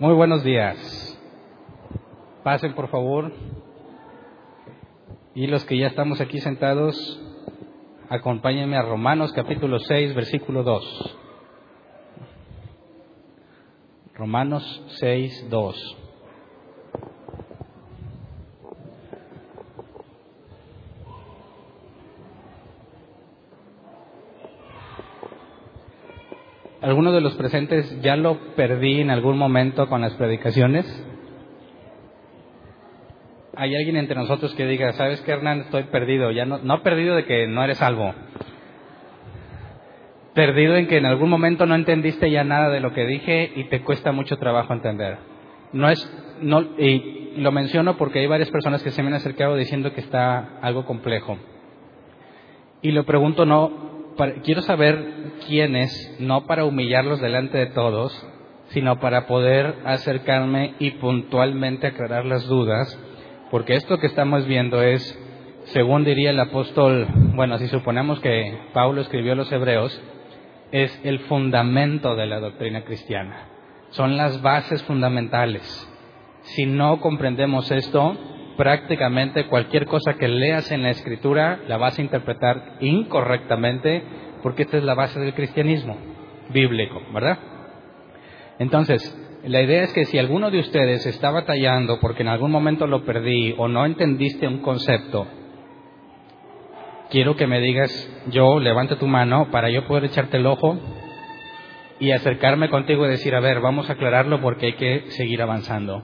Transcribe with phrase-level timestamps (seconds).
[0.00, 1.20] Muy buenos días.
[2.42, 3.34] Pasen, por favor.
[5.34, 7.20] Y los que ya estamos aquí sentados,
[8.08, 11.18] acompáñenme a Romanos capítulo 6, versículo 2.
[14.14, 15.99] Romanos 6, 2.
[27.00, 30.84] ¿Alguno de los presentes ya lo perdí en algún momento con las predicaciones?
[33.56, 36.30] ¿Hay alguien entre nosotros que diga, sabes qué, Hernán, estoy perdido?
[36.30, 38.12] Ya no, no perdido de que no eres salvo.
[40.34, 43.64] Perdido en que en algún momento no entendiste ya nada de lo que dije y
[43.70, 45.16] te cuesta mucho trabajo entender.
[45.72, 45.98] No es,
[46.42, 50.02] no, y lo menciono porque hay varias personas que se me han acercado diciendo que
[50.02, 51.38] está algo complejo.
[52.82, 53.89] Y lo pregunto no
[54.42, 58.26] quiero saber quiénes, no para humillarlos delante de todos,
[58.68, 62.98] sino para poder acercarme y puntualmente aclarar las dudas,
[63.50, 65.18] porque esto que estamos viendo es,
[65.64, 70.00] según diría el apóstol, bueno, si suponemos que Pablo escribió a los hebreos,
[70.70, 73.48] es el fundamento de la doctrina cristiana,
[73.90, 75.86] son las bases fundamentales.
[76.42, 78.16] Si no comprendemos esto,
[78.56, 84.02] prácticamente cualquier cosa que leas en la escritura la vas a interpretar incorrectamente
[84.42, 85.96] porque esta es la base del cristianismo
[86.50, 87.38] bíblico, ¿verdad?
[88.58, 92.86] Entonces, la idea es que si alguno de ustedes está batallando porque en algún momento
[92.86, 95.26] lo perdí o no entendiste un concepto,
[97.10, 97.90] quiero que me digas,
[98.30, 100.78] yo, levanta tu mano para yo poder echarte el ojo
[101.98, 106.02] y acercarme contigo y decir, a ver, vamos a aclararlo porque hay que seguir avanzando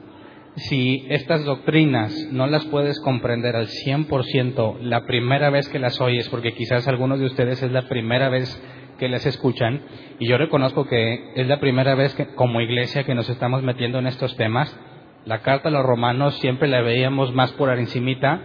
[0.57, 6.29] si estas doctrinas no las puedes comprender al 100% la primera vez que las oyes,
[6.31, 8.63] porque quizás algunos de ustedes es la primera vez
[8.99, 9.83] que las escuchan,
[10.19, 13.99] y yo reconozco que es la primera vez que como iglesia que nos estamos metiendo
[13.99, 14.75] en estos temas,
[15.27, 18.41] la carta a los romanos siempre la veíamos más por encimita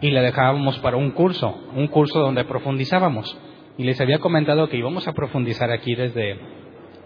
[0.00, 3.36] y la dejábamos para un curso, un curso donde profundizábamos.
[3.78, 6.38] Y les había comentado que íbamos a profundizar aquí desde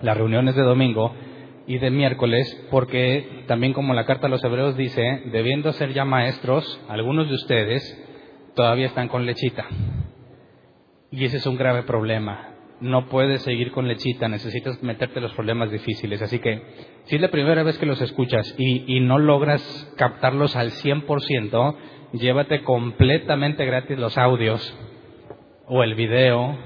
[0.02, 1.14] las reuniones de domingo,
[1.66, 6.04] y de miércoles, porque también como la carta a los hebreos dice, debiendo ser ya
[6.04, 7.82] maestros, algunos de ustedes
[8.54, 9.66] todavía están con lechita.
[11.10, 12.54] Y ese es un grave problema.
[12.80, 16.22] No puedes seguir con lechita, necesitas meterte los problemas difíciles.
[16.22, 16.62] Así que,
[17.04, 21.76] si es la primera vez que los escuchas y, y no logras captarlos al 100%,
[22.12, 24.76] llévate completamente gratis los audios
[25.66, 26.58] o el video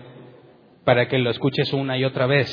[0.85, 2.49] para que lo escuches una y otra vez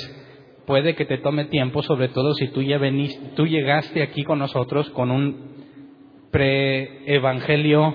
[0.66, 4.40] puede que te tome tiempo, sobre todo si tú ya veniste, tú llegaste aquí con
[4.40, 5.52] nosotros con un
[6.32, 7.94] pre-evangelio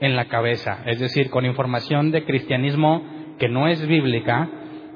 [0.00, 3.02] en la cabeza, es decir, con información de cristianismo
[3.38, 4.48] que no es bíblica,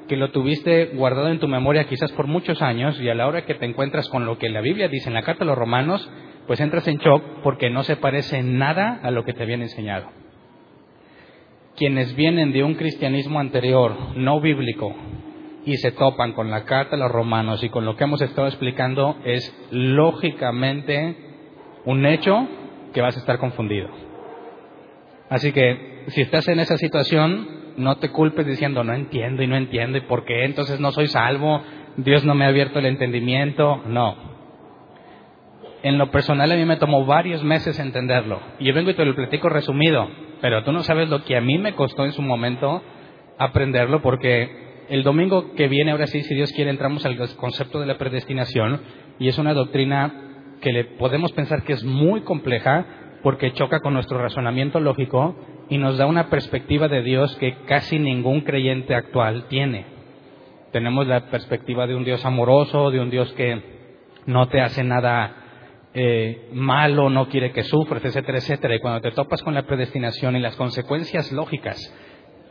[0.07, 3.45] que lo tuviste guardado en tu memoria quizás por muchos años y a la hora
[3.45, 6.09] que te encuentras con lo que la Biblia dice en la carta a los romanos,
[6.47, 10.09] pues entras en shock porque no se parece nada a lo que te habían enseñado.
[11.77, 14.93] Quienes vienen de un cristianismo anterior, no bíblico,
[15.65, 18.47] y se topan con la carta de los romanos y con lo que hemos estado
[18.47, 21.15] explicando, es lógicamente
[21.85, 22.47] un hecho
[22.93, 23.89] que vas a estar confundido.
[25.29, 29.55] Así que si estás en esa situación, no te culpes diciendo no entiendo y no
[29.55, 31.61] entiendo y por qué entonces no soy salvo,
[31.97, 33.81] Dios no me ha abierto el entendimiento.
[33.85, 34.31] No.
[35.83, 38.39] En lo personal a mí me tomó varios meses entenderlo.
[38.59, 40.07] Y yo vengo y te lo platico resumido,
[40.41, 42.83] pero tú no sabes lo que a mí me costó en su momento
[43.37, 47.85] aprenderlo porque el domingo que viene, ahora sí, si Dios quiere, entramos al concepto de
[47.85, 48.81] la predestinación
[49.19, 52.85] y es una doctrina que le podemos pensar que es muy compleja
[53.23, 55.37] porque choca con nuestro razonamiento lógico
[55.69, 59.85] y nos da una perspectiva de Dios que casi ningún creyente actual tiene.
[60.73, 63.61] Tenemos la perspectiva de un Dios amoroso, de un Dios que
[64.25, 65.35] no te hace nada
[65.93, 68.75] eh, malo, no quiere que sufres, etcétera, etcétera.
[68.75, 71.79] Y cuando te topas con la predestinación y las consecuencias lógicas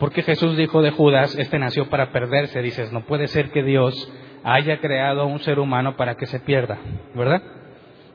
[0.01, 2.63] porque Jesús dijo de Judas, este nació para perderse.
[2.63, 3.95] Dices, no puede ser que Dios
[4.43, 6.79] haya creado a un ser humano para que se pierda,
[7.15, 7.43] ¿verdad?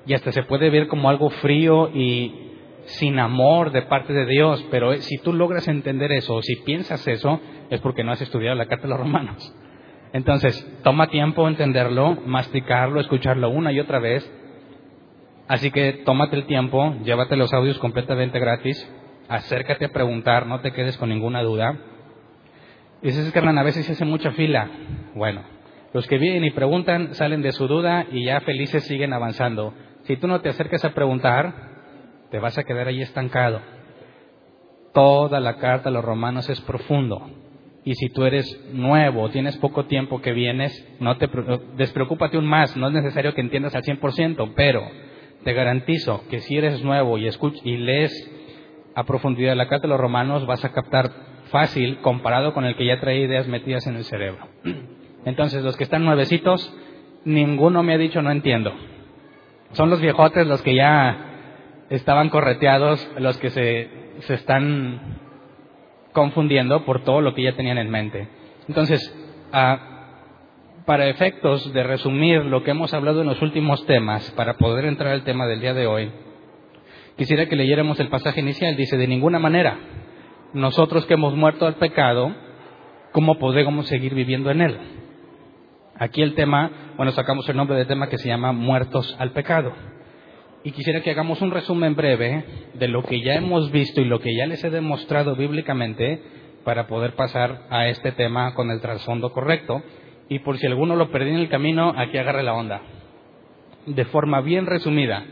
[0.07, 2.41] Y hasta se puede ver como algo frío y
[2.85, 7.07] sin amor de parte de Dios, pero si tú logras entender eso, o si piensas
[7.07, 7.39] eso,
[7.69, 9.55] es porque no has estudiado la carta de los romanos.
[10.11, 14.27] Entonces, toma tiempo entenderlo, masticarlo, escucharlo una y otra vez.
[15.47, 18.91] Así que tómate el tiempo, llévate los audios completamente gratis,
[19.27, 21.77] acércate a preguntar, no te quedes con ninguna duda.
[23.01, 24.69] Y dices, que a veces se hace mucha fila.
[25.13, 25.43] Bueno,
[25.93, 29.73] los que vienen y preguntan salen de su duda y ya felices siguen avanzando.
[30.03, 31.53] Si tú no te acercas a preguntar,
[32.31, 33.61] te vas a quedar ahí estancado.
[34.93, 37.29] Toda la carta a los romanos es profundo.
[37.83, 41.29] Y si tú eres nuevo, tienes poco tiempo que vienes, no te
[41.77, 44.81] despreocúpate un más, no es necesario que entiendas al 100%, pero
[45.43, 48.11] te garantizo que si eres nuevo y escuch y lees
[48.95, 51.11] a profundidad la carta de los romanos, vas a captar
[51.51, 54.47] fácil comparado con el que ya trae ideas metidas en el cerebro.
[55.25, 56.73] Entonces, los que están nuevecitos,
[57.25, 58.73] ninguno me ha dicho no entiendo.
[59.73, 63.89] Son los viejotes los que ya estaban correteados, los que se,
[64.19, 65.19] se están
[66.13, 68.27] confundiendo por todo lo que ya tenían en mente.
[68.67, 69.13] Entonces,
[70.85, 75.11] para efectos de resumir lo que hemos hablado en los últimos temas, para poder entrar
[75.11, 76.11] al tema del día de hoy,
[77.17, 78.75] quisiera que leyéramos el pasaje inicial.
[78.75, 79.77] Dice, de ninguna manera,
[80.53, 82.35] nosotros que hemos muerto al pecado,
[83.11, 84.77] ¿cómo podemos seguir viviendo en él?
[85.97, 89.73] Aquí el tema, bueno, sacamos el nombre del tema que se llama muertos al pecado
[90.65, 94.19] y quisiera que hagamos un resumen breve de lo que ya hemos visto y lo
[94.19, 96.23] que ya les he demostrado bíblicamente
[96.63, 99.83] para poder pasar a este tema con el trasfondo correcto.
[100.27, 102.81] Y por si alguno lo perdió en el camino, aquí agarre la onda.
[103.85, 105.23] De forma bien resumida,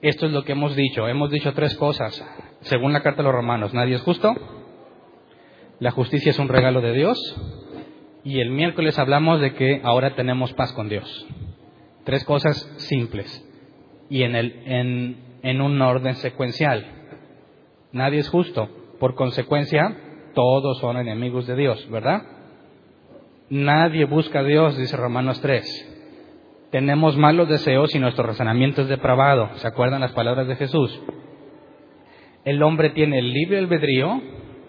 [0.00, 1.08] esto es lo que hemos dicho.
[1.08, 2.24] Hemos dicho tres cosas.
[2.60, 4.34] Según la carta de los romanos, nadie es justo.
[5.80, 7.18] La justicia es un regalo de Dios.
[8.24, 11.26] Y el miércoles hablamos de que ahora tenemos paz con Dios.
[12.04, 13.44] Tres cosas simples
[14.10, 16.86] y en, el, en, un orden secuencial.
[17.92, 18.68] Nadie es justo.
[18.98, 19.96] Por consecuencia,
[20.34, 22.22] todos son enemigos de Dios, ¿verdad?
[23.50, 25.97] Nadie busca a Dios, dice Romanos 3.
[26.70, 29.50] Tenemos malos deseos y nuestro razonamiento es depravado.
[29.54, 31.00] ¿Se acuerdan las palabras de Jesús?
[32.44, 34.20] El hombre tiene el libre albedrío,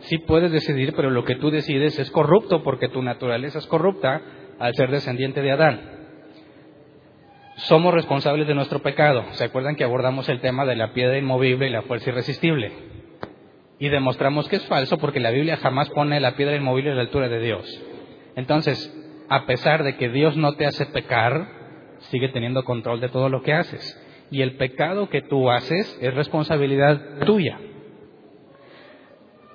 [0.01, 4.21] sí puedes decidir, pero lo que tú decides es corrupto porque tu naturaleza es corrupta
[4.59, 5.99] al ser descendiente de Adán
[7.59, 9.25] somos responsables de nuestro pecado.
[9.31, 12.71] ¿Se acuerdan que abordamos el tema de la piedra inmovible y la fuerza irresistible?
[13.79, 17.01] Y demostramos que es falso porque la Biblia jamás pone la piedra inmovible a la
[17.01, 17.83] altura de Dios.
[18.35, 18.93] Entonces,
[19.29, 21.47] a pesar de que Dios no te hace pecar,
[21.99, 23.97] sigue teniendo control de todo lo que haces.
[24.31, 27.59] Y el pecado que tú haces es responsabilidad tuya.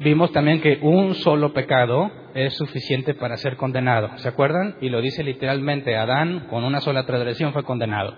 [0.00, 4.10] Vimos también que un solo pecado es suficiente para ser condenado.
[4.18, 4.76] ¿Se acuerdan?
[4.80, 8.16] Y lo dice literalmente, Adán con una sola transgresión fue condenado.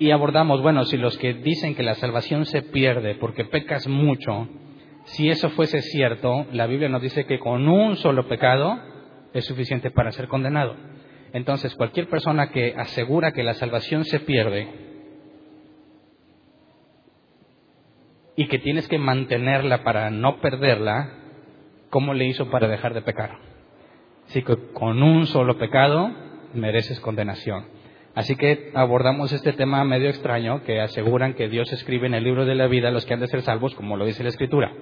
[0.00, 4.48] Y abordamos, bueno, si los que dicen que la salvación se pierde porque pecas mucho,
[5.04, 8.80] si eso fuese cierto, la Biblia nos dice que con un solo pecado
[9.32, 10.74] es suficiente para ser condenado.
[11.32, 14.68] Entonces, cualquier persona que asegura que la salvación se pierde
[18.36, 21.12] y que tienes que mantenerla para no perderla,
[21.90, 23.38] ¿cómo le hizo para dejar de pecar?
[24.26, 26.10] Así que con un solo pecado
[26.54, 27.66] mereces condenación.
[28.14, 32.44] Así que abordamos este tema medio extraño que aseguran que Dios escribe en el libro
[32.44, 34.72] de la vida a los que han de ser salvos, como lo dice la Escritura.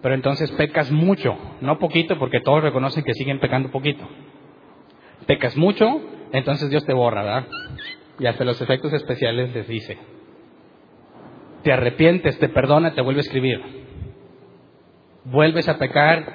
[0.00, 4.08] Pero entonces pecas mucho, no poquito, porque todos reconocen que siguen pecando poquito.
[5.28, 5.86] Pecas mucho,
[6.32, 7.46] entonces Dios te borra, ¿verdad?
[8.18, 9.96] Y hasta los efectos especiales les dice.
[11.62, 13.78] Te arrepientes, te perdona, te vuelve a escribir
[15.30, 16.32] vuelves a pecar,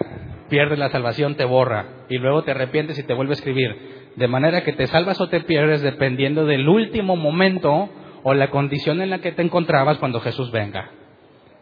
[0.50, 4.12] pierdes la salvación, te borra, y luego te arrepientes y te vuelve a escribir.
[4.16, 7.90] De manera que te salvas o te pierdes dependiendo del último momento
[8.24, 10.92] o la condición en la que te encontrabas cuando Jesús venga.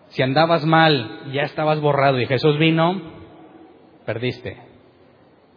[0.09, 3.01] Si andabas mal, ya estabas borrado y Jesús vino,
[4.05, 4.70] perdiste.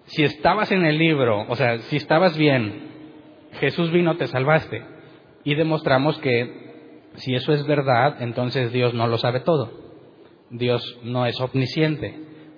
[0.07, 2.91] Si estabas en el libro, o sea, si estabas bien,
[3.61, 4.83] Jesús vino, te salvaste.
[5.45, 6.65] Y demostramos que
[7.15, 9.71] si eso es verdad, entonces Dios no lo sabe todo.
[10.51, 12.15] Dios no es omnisciente.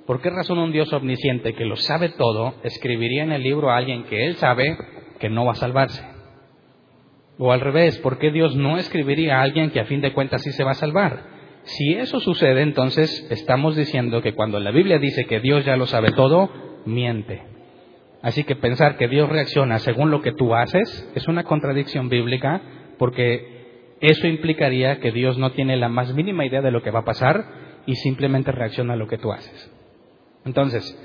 [0.07, 3.77] ¿Por qué razón un Dios omnisciente que lo sabe todo escribiría en el libro a
[3.77, 4.77] alguien que él sabe
[5.19, 6.05] que no va a salvarse?
[7.39, 10.43] O al revés, ¿por qué Dios no escribiría a alguien que a fin de cuentas
[10.43, 11.37] sí se va a salvar?
[11.65, 15.87] Si eso sucede, entonces estamos diciendo que cuando la Biblia dice que Dios ya lo
[15.87, 16.49] sabe todo,
[16.87, 17.43] miente.
[18.23, 22.61] Así que pensar que Dios reacciona según lo que tú haces es una contradicción bíblica
[22.99, 27.01] porque eso implicaría que Dios no tiene la más mínima idea de lo que va
[27.01, 27.45] a pasar
[27.87, 29.73] y simplemente reacciona a lo que tú haces.
[30.45, 30.97] Entonces,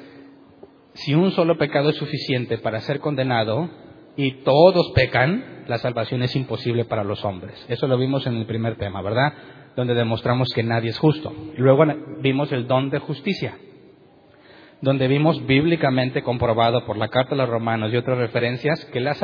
[0.93, 3.69] si un solo pecado es suficiente para ser condenado
[4.17, 7.65] y todos pecan, la salvación es imposible para los hombres.
[7.69, 9.33] Eso lo vimos en el primer tema, ¿verdad?
[9.75, 11.33] Donde demostramos que nadie es justo.
[11.57, 11.85] Luego
[12.21, 13.57] vimos el don de justicia,
[14.81, 19.15] donde vimos bíblicamente comprobado por la Carta de los Romanos y otras referencias que la,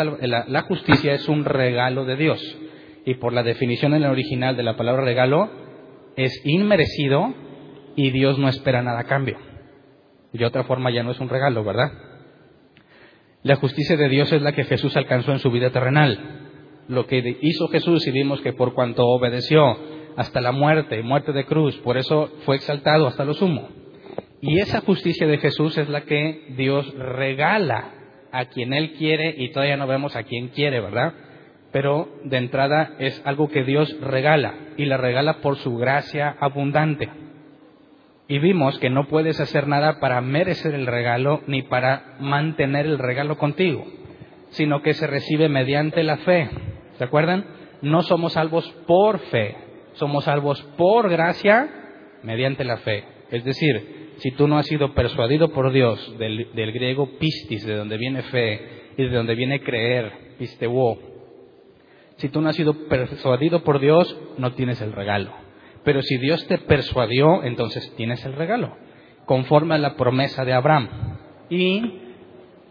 [0.48, 2.40] la justicia es un regalo de Dios.
[3.06, 5.50] Y por la definición en el original de la palabra regalo,
[6.16, 7.34] es inmerecido
[7.96, 9.38] y Dios no espera nada a cambio.
[10.34, 11.92] De otra forma ya no es un regalo, ¿verdad?
[13.42, 16.44] La justicia de Dios es la que Jesús alcanzó en su vida terrenal.
[16.88, 19.78] Lo que hizo Jesús y vimos que por cuanto obedeció
[20.16, 23.70] hasta la muerte, muerte de cruz, por eso fue exaltado hasta lo sumo.
[24.42, 27.92] Y esa justicia de Jesús es la que Dios regala
[28.32, 31.14] a quien Él quiere y todavía no vemos a quien quiere, ¿verdad?
[31.72, 37.10] Pero de entrada es algo que Dios regala y la regala por su gracia abundante.
[38.28, 43.00] Y vimos que no puedes hacer nada para merecer el regalo ni para mantener el
[43.00, 43.86] regalo contigo,
[44.50, 46.50] sino que se recibe mediante la fe.
[46.98, 47.46] ¿Se acuerdan?
[47.82, 49.56] No somos salvos por fe,
[49.94, 51.70] somos salvos por gracia
[52.24, 53.04] mediante la fe.
[53.32, 57.98] Es decir, si tú no has sido persuadido por Dios, del, griego pistis, de donde
[57.98, 61.00] viene fe y de donde viene creer, pisteuo,
[62.18, 65.32] si tú no has sido persuadido por Dios, no tienes el regalo.
[65.84, 68.76] Pero si Dios te persuadió, entonces tienes el regalo,
[69.26, 70.90] conforme a la promesa de Abraham.
[71.50, 71.82] Y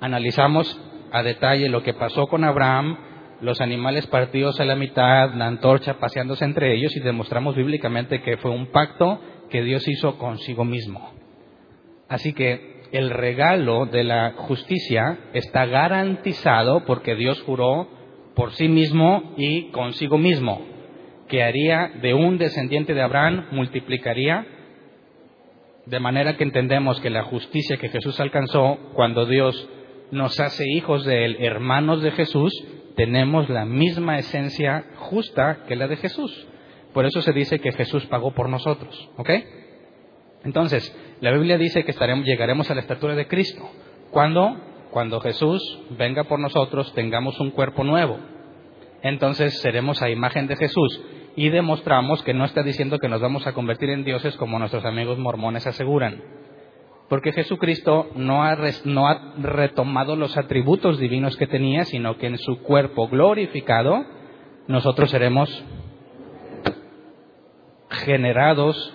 [0.00, 0.80] analizamos
[1.12, 2.98] a detalle lo que pasó con Abraham,
[3.40, 8.36] los animales partidos a la mitad, la antorcha paseándose entre ellos y demostramos bíblicamente que
[8.38, 11.15] fue un pacto que Dios hizo consigo mismo.
[12.08, 17.88] Así que el regalo de la justicia está garantizado porque Dios juró
[18.34, 20.76] por sí mismo y consigo mismo
[21.28, 24.46] que haría de un descendiente de Abraham, multiplicaría,
[25.86, 29.68] de manera que entendemos que la justicia que Jesús alcanzó cuando Dios
[30.10, 32.52] nos hace hijos de él, hermanos de Jesús,
[32.96, 36.46] tenemos la misma esencia justa que la de Jesús.
[36.92, 39.10] Por eso se dice que Jesús pagó por nosotros.
[39.16, 39.30] ¿Ok?
[40.44, 43.62] Entonces, la Biblia dice que estaremos, llegaremos a la estatura de Cristo.
[44.10, 44.56] ¿Cuándo?
[44.90, 48.18] Cuando Jesús venga por nosotros, tengamos un cuerpo nuevo.
[49.02, 51.00] Entonces seremos a imagen de Jesús
[51.36, 54.84] y demostramos que no está diciendo que nos vamos a convertir en dioses como nuestros
[54.84, 56.22] amigos mormones aseguran.
[57.08, 62.38] Porque Jesucristo no ha, no ha retomado los atributos divinos que tenía, sino que en
[62.38, 64.04] su cuerpo glorificado
[64.66, 65.64] nosotros seremos
[67.90, 68.94] generados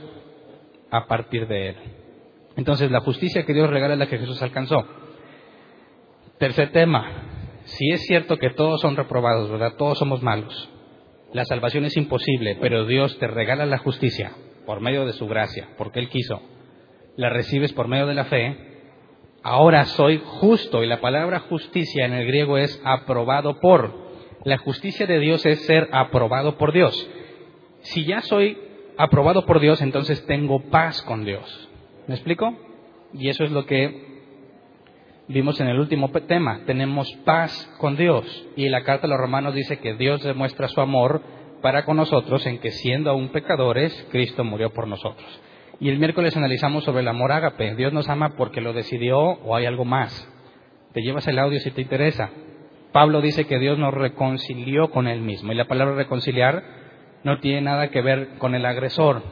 [0.90, 1.76] a partir de él.
[2.56, 4.86] Entonces, la justicia que Dios regala es la que Jesús alcanzó.
[6.38, 9.76] Tercer tema, si es cierto que todos son reprobados, ¿verdad?
[9.78, 10.70] Todos somos malos.
[11.34, 14.34] La salvación es imposible, pero Dios te regala la justicia
[14.66, 16.42] por medio de su gracia, porque Él quiso.
[17.16, 18.58] La recibes por medio de la fe.
[19.44, 24.12] Ahora soy justo, y la palabra justicia en el griego es aprobado por.
[24.44, 27.10] La justicia de Dios es ser aprobado por Dios.
[27.82, 28.58] Si ya soy
[28.98, 31.71] aprobado por Dios, entonces tengo paz con Dios.
[32.08, 32.54] ¿Me explico?
[33.14, 34.12] Y eso es lo que
[35.28, 36.62] vimos en el último tema.
[36.66, 38.26] Tenemos paz con Dios.
[38.56, 41.22] Y la carta de los romanos dice que Dios demuestra su amor
[41.62, 45.42] para con nosotros en que siendo aún pecadores, Cristo murió por nosotros.
[45.80, 47.76] Y el miércoles analizamos sobre el amor ágape.
[47.76, 50.28] Dios nos ama porque lo decidió o hay algo más.
[50.94, 52.30] Te llevas el audio si te interesa.
[52.92, 55.52] Pablo dice que Dios nos reconcilió con Él mismo.
[55.52, 56.64] Y la palabra reconciliar
[57.24, 59.24] no tiene nada que ver con el agresor,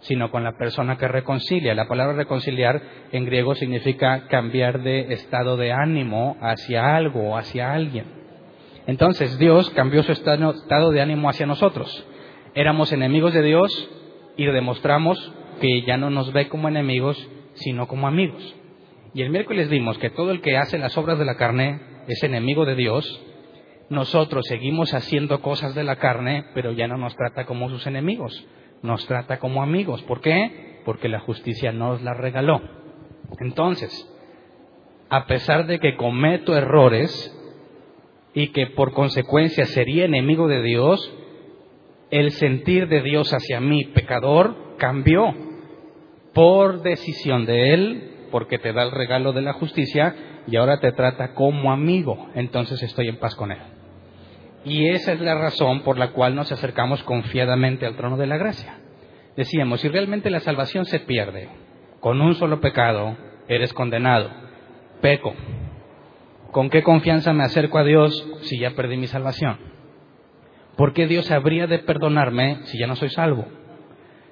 [0.00, 1.74] sino con la persona que reconcilia.
[1.74, 2.80] La palabra reconciliar
[3.12, 8.04] en griego significa cambiar de estado de ánimo hacia algo o hacia alguien.
[8.86, 12.06] Entonces Dios cambió su estado de ánimo hacia nosotros.
[12.54, 13.90] Éramos enemigos de Dios
[14.36, 18.54] y demostramos que ya no nos ve como enemigos, sino como amigos.
[19.12, 22.22] Y el miércoles vimos que todo el que hace las obras de la carne es
[22.22, 23.22] enemigo de Dios.
[23.88, 28.46] Nosotros seguimos haciendo cosas de la carne, pero ya no nos trata como sus enemigos
[28.82, 30.02] nos trata como amigos.
[30.02, 30.80] ¿Por qué?
[30.84, 32.60] Porque la justicia nos la regaló.
[33.40, 33.90] Entonces,
[35.08, 37.32] a pesar de que cometo errores
[38.34, 41.12] y que por consecuencia sería enemigo de Dios,
[42.10, 45.34] el sentir de Dios hacia mí, pecador, cambió
[46.32, 50.14] por decisión de Él, porque te da el regalo de la justicia
[50.46, 52.28] y ahora te trata como amigo.
[52.34, 53.75] Entonces estoy en paz con Él.
[54.66, 58.36] Y esa es la razón por la cual nos acercamos confiadamente al trono de la
[58.36, 58.80] gracia.
[59.36, 61.48] Decíamos, si realmente la salvación se pierde,
[62.00, 64.28] con un solo pecado eres condenado,
[65.00, 65.34] peco.
[66.50, 69.56] ¿Con qué confianza me acerco a Dios si ya perdí mi salvación?
[70.76, 73.46] ¿Por qué Dios habría de perdonarme si ya no soy salvo?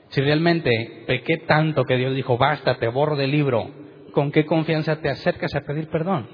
[0.09, 3.71] Si realmente pequé tanto que Dios dijo, basta, te borro del libro,
[4.11, 6.27] ¿con qué confianza te acercas a pedir perdón?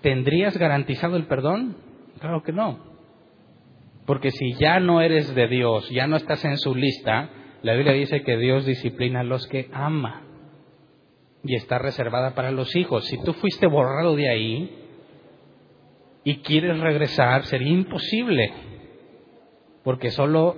[0.00, 1.87] ¿Tendrías garantizado el perdón?
[2.20, 2.78] Claro que no.
[4.06, 7.30] Porque si ya no eres de Dios, ya no estás en su lista,
[7.62, 10.22] la Biblia dice que Dios disciplina a los que ama
[11.44, 13.04] y está reservada para los hijos.
[13.06, 14.78] Si tú fuiste borrado de ahí
[16.24, 18.52] y quieres regresar, sería imposible.
[19.84, 20.56] Porque solo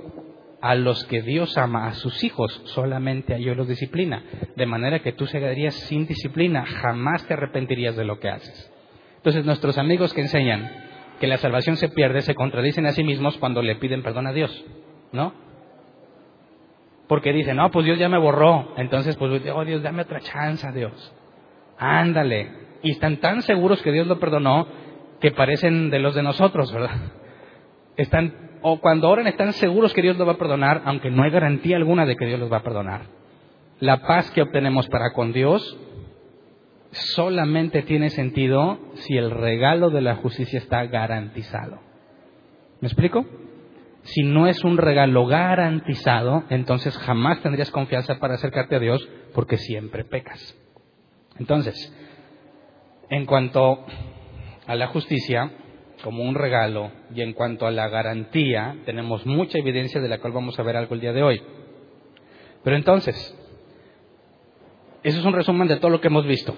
[0.60, 4.22] a los que Dios ama, a sus hijos, solamente a ellos los disciplina.
[4.56, 8.72] De manera que tú seguirías sin disciplina, jamás te arrepentirías de lo que haces.
[9.16, 10.89] Entonces nuestros amigos que enseñan,
[11.20, 14.32] que la salvación se pierde se contradicen a sí mismos cuando le piden perdón a
[14.32, 14.64] Dios,
[15.12, 15.32] ¿no?
[17.06, 18.72] Porque dicen, no, pues Dios ya me borró.
[18.76, 21.12] Entonces, pues, oh Dios, dame otra chance, Dios.
[21.76, 22.52] Ándale.
[22.82, 24.66] Y están tan seguros que Dios lo perdonó
[25.20, 27.12] que parecen de los de nosotros, ¿verdad?
[27.96, 31.30] Están, o cuando oran están seguros que Dios lo va a perdonar, aunque no hay
[31.30, 33.02] garantía alguna de que Dios los va a perdonar.
[33.80, 35.78] La paz que obtenemos para con Dios
[36.90, 41.80] solamente tiene sentido si el regalo de la justicia está garantizado.
[42.80, 43.26] ¿Me explico?
[44.02, 49.58] Si no es un regalo garantizado, entonces jamás tendrías confianza para acercarte a Dios porque
[49.58, 50.56] siempre pecas.
[51.38, 51.74] Entonces,
[53.10, 53.84] en cuanto
[54.66, 55.50] a la justicia
[56.02, 60.32] como un regalo y en cuanto a la garantía, tenemos mucha evidencia de la cual
[60.32, 61.42] vamos a ver algo el día de hoy.
[62.64, 63.36] Pero entonces,
[65.02, 66.54] eso es un resumen de todo lo que hemos visto.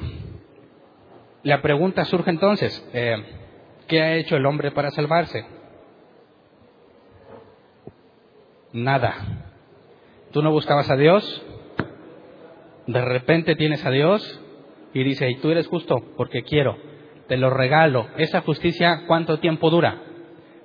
[1.43, 3.17] La pregunta surge entonces, eh,
[3.89, 5.45] ¿qué ha hecho el hombre para salvarse?
[8.73, 9.15] Nada.
[10.31, 11.45] ¿Tú no buscabas a Dios?
[12.87, 14.41] De repente tienes a Dios
[14.95, 16.77] y dice, y tú eres justo porque quiero
[17.33, 18.09] te lo regalo.
[18.19, 20.03] ¿Esa justicia cuánto tiempo dura?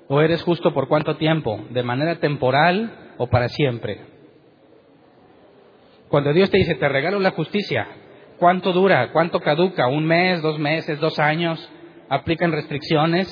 [0.09, 1.65] ¿O eres justo por cuánto tiempo?
[1.69, 4.16] ¿De manera temporal o para siempre?
[6.09, 7.87] Cuando Dios te dice, te regalo la justicia,
[8.37, 9.11] ¿cuánto dura?
[9.11, 9.87] ¿Cuánto caduca?
[9.87, 11.69] ¿Un mes, dos meses, dos años?
[12.09, 13.27] ¿Aplican restricciones?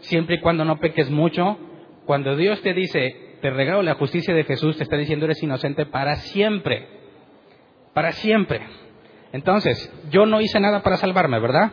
[0.00, 1.58] Siempre y cuando no peques mucho.
[2.06, 5.86] Cuando Dios te dice, te regalo la justicia de Jesús, te está diciendo, eres inocente
[5.86, 6.86] para siempre.
[7.94, 8.60] Para siempre.
[9.32, 11.72] Entonces, yo no hice nada para salvarme, ¿verdad?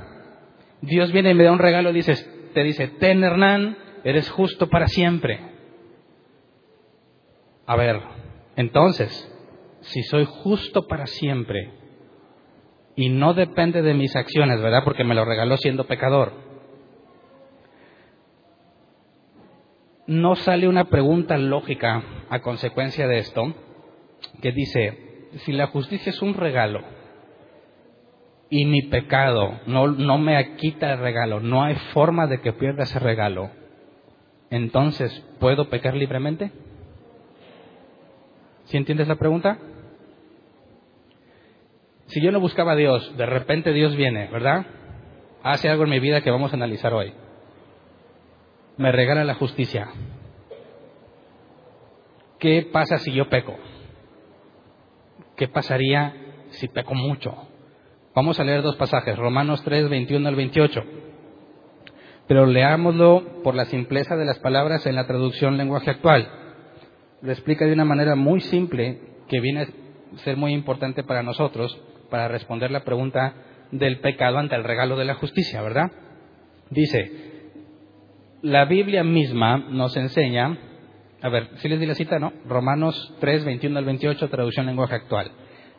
[0.81, 4.87] Dios viene y me da un regalo dices, te dice, ten Hernán, eres justo para
[4.87, 5.39] siempre.
[7.67, 8.01] A ver,
[8.55, 9.27] entonces,
[9.81, 11.71] si soy justo para siempre
[12.95, 14.83] y no depende de mis acciones, ¿verdad?
[14.83, 16.33] Porque me lo regaló siendo pecador.
[20.07, 23.53] No sale una pregunta lógica a consecuencia de esto
[24.41, 26.81] que dice, si la justicia es un regalo,
[28.51, 32.83] y mi pecado no, no me quita el regalo, no hay forma de que pierda
[32.83, 33.49] ese regalo,
[34.49, 36.51] entonces ¿puedo pecar libremente?
[38.65, 39.57] ¿Sí entiendes la pregunta?
[42.11, 44.65] Si yo no buscaba a Dios, de repente Dios viene, ¿verdad?
[45.43, 47.13] Hace algo en mi vida que vamos a analizar hoy.
[48.75, 49.87] Me regala la justicia.
[52.37, 53.55] ¿Qué pasa si yo peco?
[55.37, 56.13] ¿Qué pasaría
[56.49, 57.33] si peco mucho?
[58.13, 60.83] Vamos a leer dos pasajes, Romanos 3, 21 al 28.
[62.27, 66.29] Pero leámoslo por la simpleza de las palabras en la traducción lenguaje actual.
[67.21, 71.81] Lo explica de una manera muy simple que viene a ser muy importante para nosotros
[72.11, 73.33] para responder la pregunta
[73.71, 75.91] del pecado ante el regalo de la justicia, ¿verdad?
[76.69, 77.11] Dice,
[78.43, 80.57] la Biblia misma nos enseña,
[81.21, 82.33] a ver, si les di la cita, ¿no?
[82.45, 85.31] Romanos 3, 21 al 28, traducción lenguaje actual.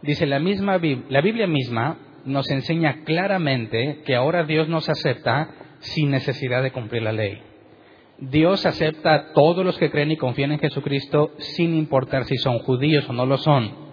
[0.03, 6.11] Dice, la, misma, la Biblia misma nos enseña claramente que ahora Dios nos acepta sin
[6.11, 7.43] necesidad de cumplir la ley.
[8.19, 12.61] Dios acepta a todos los que creen y confían en Jesucristo sin importar si son
[12.61, 13.92] judíos o no lo son.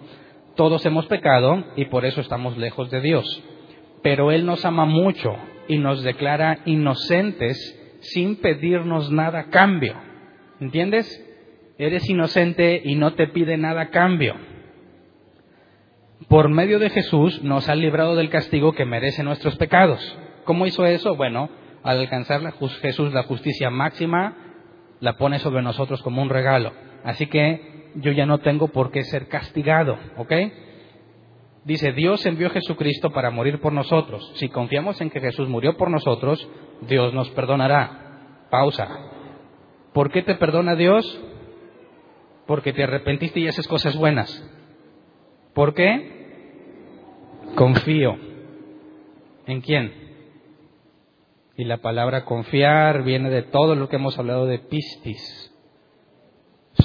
[0.60, 3.42] Todos hemos pecado y por eso estamos lejos de Dios.
[4.02, 5.34] Pero Él nos ama mucho
[5.68, 7.56] y nos declara inocentes
[8.00, 9.94] sin pedirnos nada cambio.
[10.60, 11.26] ¿Entiendes?
[11.78, 14.34] Eres inocente y no te pide nada cambio
[16.28, 20.18] por medio de Jesús nos ha librado del castigo que merece nuestros pecados.
[20.44, 21.16] ¿Cómo hizo eso?
[21.16, 21.48] Bueno,
[21.82, 22.42] al alcanzar
[22.82, 24.36] Jesús la justicia máxima,
[25.00, 26.72] la pone sobre nosotros como un regalo.
[27.02, 30.32] Así que yo ya no tengo por qué ser castigado, ¿ok?
[31.64, 34.32] Dice, Dios envió a Jesucristo para morir por nosotros.
[34.36, 36.48] Si confiamos en que Jesús murió por nosotros,
[36.82, 38.46] Dios nos perdonará.
[38.50, 38.88] Pausa.
[39.92, 41.04] ¿Por qué te perdona Dios?
[42.46, 44.42] Porque te arrepentiste y haces cosas buenas.
[45.54, 46.20] ¿Por qué?
[47.56, 48.16] Confío.
[49.46, 49.92] ¿En quién?
[51.56, 55.49] Y la palabra confiar viene de todo lo que hemos hablado de pistis.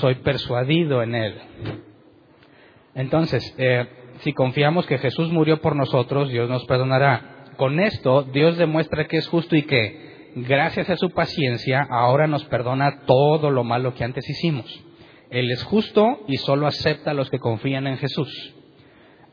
[0.05, 1.33] Soy persuadido en Él.
[2.93, 3.87] Entonces, eh,
[4.19, 7.47] si confiamos que Jesús murió por nosotros, Dios nos perdonará.
[7.57, 12.45] Con esto, Dios demuestra que es justo y que, gracias a su paciencia, ahora nos
[12.45, 14.67] perdona todo lo malo que antes hicimos.
[15.31, 18.53] Él es justo y solo acepta a los que confían en Jesús.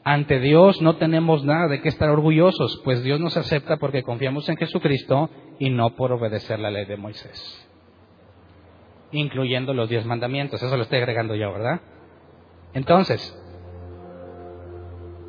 [0.04, 4.48] Ante Dios no tenemos nada de qué estar orgullosos, pues Dios nos acepta porque confiamos
[4.48, 7.68] en Jesucristo y no por obedecer la ley de Moisés,
[9.12, 10.62] incluyendo los diez mandamientos.
[10.62, 11.80] Eso lo estoy agregando yo, ¿verdad?
[12.74, 13.20] Entonces,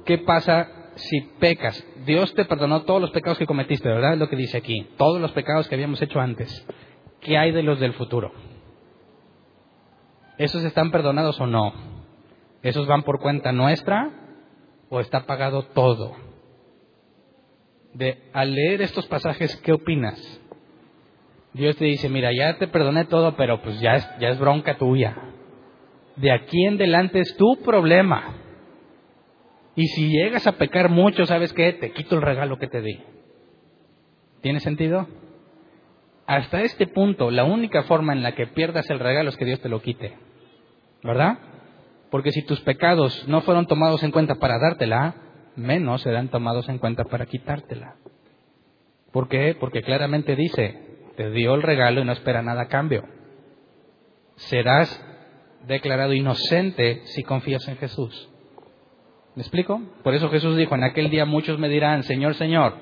[0.06, 1.86] ¿qué pasa si pecas?
[2.06, 4.14] Dios te perdonó todos los pecados que cometiste, ¿verdad?
[4.14, 4.90] Es lo que dice aquí.
[4.98, 6.68] Todos los pecados que habíamos hecho antes.
[7.22, 8.32] ¿Qué hay de los del futuro?
[10.38, 11.74] ¿Esos están perdonados o no?
[12.64, 14.10] ¿Esos van por cuenta nuestra
[14.90, 16.16] o está pagado todo?
[17.94, 20.42] De, al leer estos pasajes, ¿qué opinas?
[21.54, 25.16] Dios te dice, mira, ya te perdoné todo, pero pues ya es, bronca tuya.
[26.16, 28.38] De aquí en adelante es tu problema.
[29.76, 31.74] Y si llegas a pecar mucho, ¿sabes qué?
[31.74, 33.00] Te quito el regalo que te di.
[34.42, 35.08] ¿Tiene sentido?
[36.26, 39.62] Hasta este punto, la única forma en la que pierdas el regalo es que Dios
[39.62, 40.18] te lo quite.
[41.04, 41.38] ¿Verdad?
[42.10, 45.16] Porque si tus pecados no fueron tomados en cuenta para dártela,
[45.56, 47.96] menos serán tomados en cuenta para quitártela.
[49.12, 49.56] ¿Por qué?
[49.60, 53.04] Porque claramente dice, te dio el regalo y no espera nada a cambio.
[54.36, 55.04] Serás
[55.68, 58.30] declarado inocente si confías en Jesús.
[59.36, 59.82] ¿Me explico?
[60.04, 62.76] Por eso Jesús dijo, en aquel día muchos me dirán, Señor, Señor,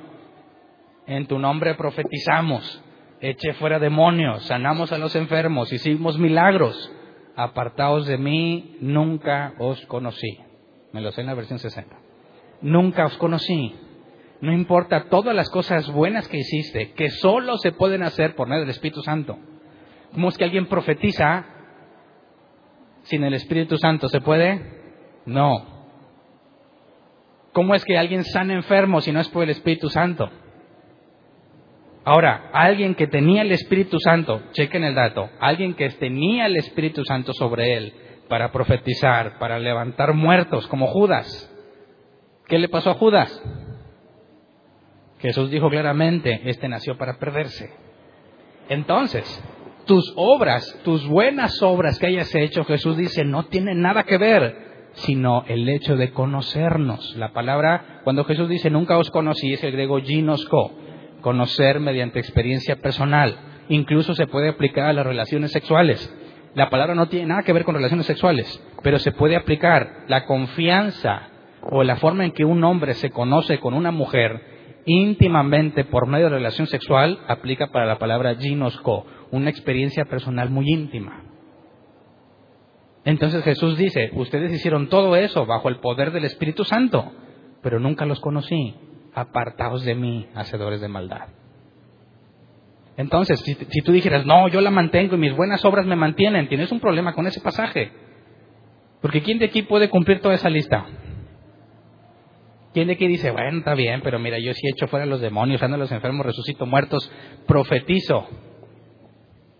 [1.08, 2.84] en tu nombre profetizamos,
[3.22, 6.92] eché fuera demonios, sanamos a los enfermos, hicimos milagros.
[7.36, 10.38] Apartaos de mí, nunca os conocí.
[10.92, 11.96] Me lo sé en la versión 60.
[12.62, 13.74] Nunca os conocí.
[14.42, 18.62] No importa todas las cosas buenas que hiciste, que solo se pueden hacer por medio
[18.62, 19.38] del Espíritu Santo.
[20.14, 21.46] ¿Cómo es que alguien profetiza
[23.04, 24.10] sin el Espíritu Santo?
[24.10, 24.82] ¿Se puede?
[25.26, 25.86] No.
[27.54, 30.30] ¿Cómo es que alguien sana enfermo si no es por el Espíritu Santo?
[32.04, 37.06] Ahora, alguien que tenía el Espíritu Santo, chequen el dato, alguien que tenía el Espíritu
[37.06, 37.94] Santo sobre él
[38.28, 41.48] para profetizar, para levantar muertos, como Judas.
[42.48, 43.30] ¿Qué le pasó a Judas?
[45.22, 47.72] Jesús dijo claramente, este nació para perderse.
[48.70, 49.44] Entonces,
[49.86, 54.72] tus obras, tus buenas obras que hayas hecho, Jesús dice, no tienen nada que ver
[54.94, 57.16] sino el hecho de conocernos.
[57.16, 60.74] La palabra, cuando Jesús dice nunca os conocí, es el griego ginosco,
[61.22, 63.38] conocer mediante experiencia personal.
[63.70, 66.14] Incluso se puede aplicar a las relaciones sexuales.
[66.56, 70.26] La palabra no tiene nada que ver con relaciones sexuales, pero se puede aplicar la
[70.26, 71.30] confianza
[71.62, 74.51] o la forma en que un hombre se conoce con una mujer
[74.86, 80.70] íntimamente por medio de relación sexual, aplica para la palabra ginosco, una experiencia personal muy
[80.70, 81.24] íntima.
[83.04, 87.12] Entonces Jesús dice, ustedes hicieron todo eso bajo el poder del Espíritu Santo,
[87.62, 88.76] pero nunca los conocí.
[89.14, 91.28] Apartaos de mí, hacedores de maldad.
[92.98, 96.48] Entonces, si, si, tú dijeras, no, yo la mantengo y mis buenas obras me mantienen,
[96.48, 97.92] tienes un problema con ese pasaje.
[99.02, 100.86] Porque ¿quién de aquí puede cumplir toda esa lista?
[102.74, 105.62] ¿Quién de aquí dice, bueno, está bien, pero mira, yo sí echo fuera los demonios,
[105.62, 107.12] ando a los enfermos, resucito muertos,
[107.46, 108.28] profetizo?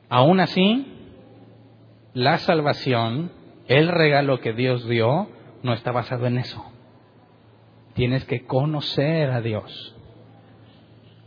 [0.08, 0.88] Aún así,
[2.14, 3.32] la salvación,
[3.68, 5.30] el regalo que Dios dio,
[5.62, 6.64] no está basado en eso.
[7.94, 9.96] Tienes que conocer a Dios.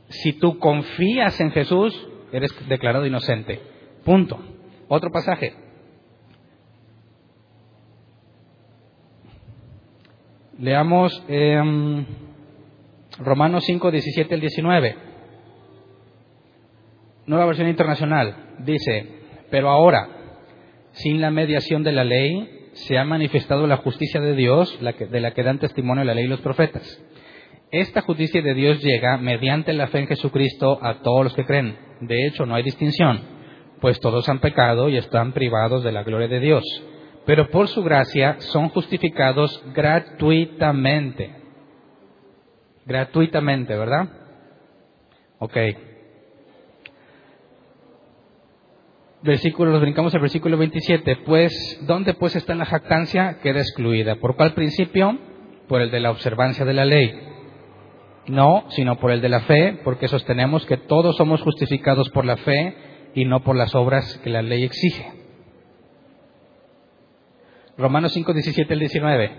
[0.09, 3.61] Si tú confías en Jesús, eres declarado inocente.
[4.05, 4.38] Punto.
[4.88, 5.55] Otro pasaje.
[10.59, 11.61] Leamos eh,
[13.19, 14.97] Romanos 5, 17 al 19.
[17.27, 18.55] Nueva versión internacional.
[18.61, 19.09] Dice,
[19.51, 20.09] pero ahora,
[20.93, 25.33] sin la mediación de la ley, se ha manifestado la justicia de Dios, de la
[25.33, 27.03] que dan testimonio la ley y los profetas.
[27.73, 31.77] Esta justicia de Dios llega mediante la fe en Jesucristo a todos los que creen.
[32.01, 33.21] De hecho, no hay distinción,
[33.81, 36.62] pues todos han pecado y están privados de la gloria de Dios.
[37.27, 41.35] Pero por su gracia son justificados gratuitamente.
[42.87, 44.09] Gratuitamente, ¿verdad?
[45.39, 45.57] Ok.
[49.25, 53.39] versículo, nos brincamos al versículo 27, pues, ¿dónde pues está la jactancia?
[53.43, 54.17] Queda excluida.
[54.17, 55.19] ¿Por cuál principio?
[55.67, 57.11] Por el de la observancia de la ley.
[58.27, 62.37] No, sino por el de la fe, porque sostenemos que todos somos justificados por la
[62.37, 62.77] fe
[63.15, 65.24] y no por las obras que la ley exige.
[67.77, 69.31] Romanos 5, 17 al 19.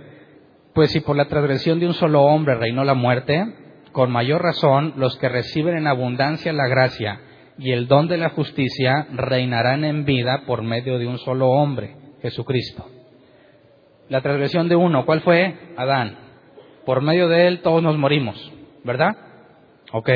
[0.73, 3.45] Pues si por la transgresión de un solo hombre reinó la muerte,
[3.91, 7.21] con mayor razón los que reciben en abundancia la gracia
[7.57, 11.95] y el don de la justicia reinarán en vida por medio de un solo hombre,
[12.21, 12.85] Jesucristo.
[14.09, 15.55] La transgresión de uno, ¿cuál fue?
[15.77, 16.17] Adán.
[16.85, 18.51] Por medio de él todos nos morimos,
[18.83, 19.15] ¿verdad?
[19.93, 20.09] Ok.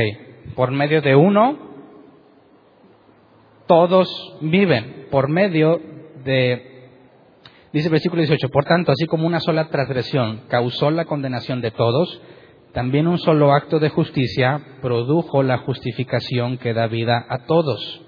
[0.56, 1.58] Por medio de uno,
[3.66, 5.08] todos viven.
[5.10, 5.82] Por medio
[6.24, 6.69] de,
[7.74, 11.72] dice el versículo 18, por tanto, así como una sola transgresión causó la condenación de
[11.72, 12.22] todos,
[12.74, 18.02] también un solo acto de justicia produjo la justificación que da vida a todos.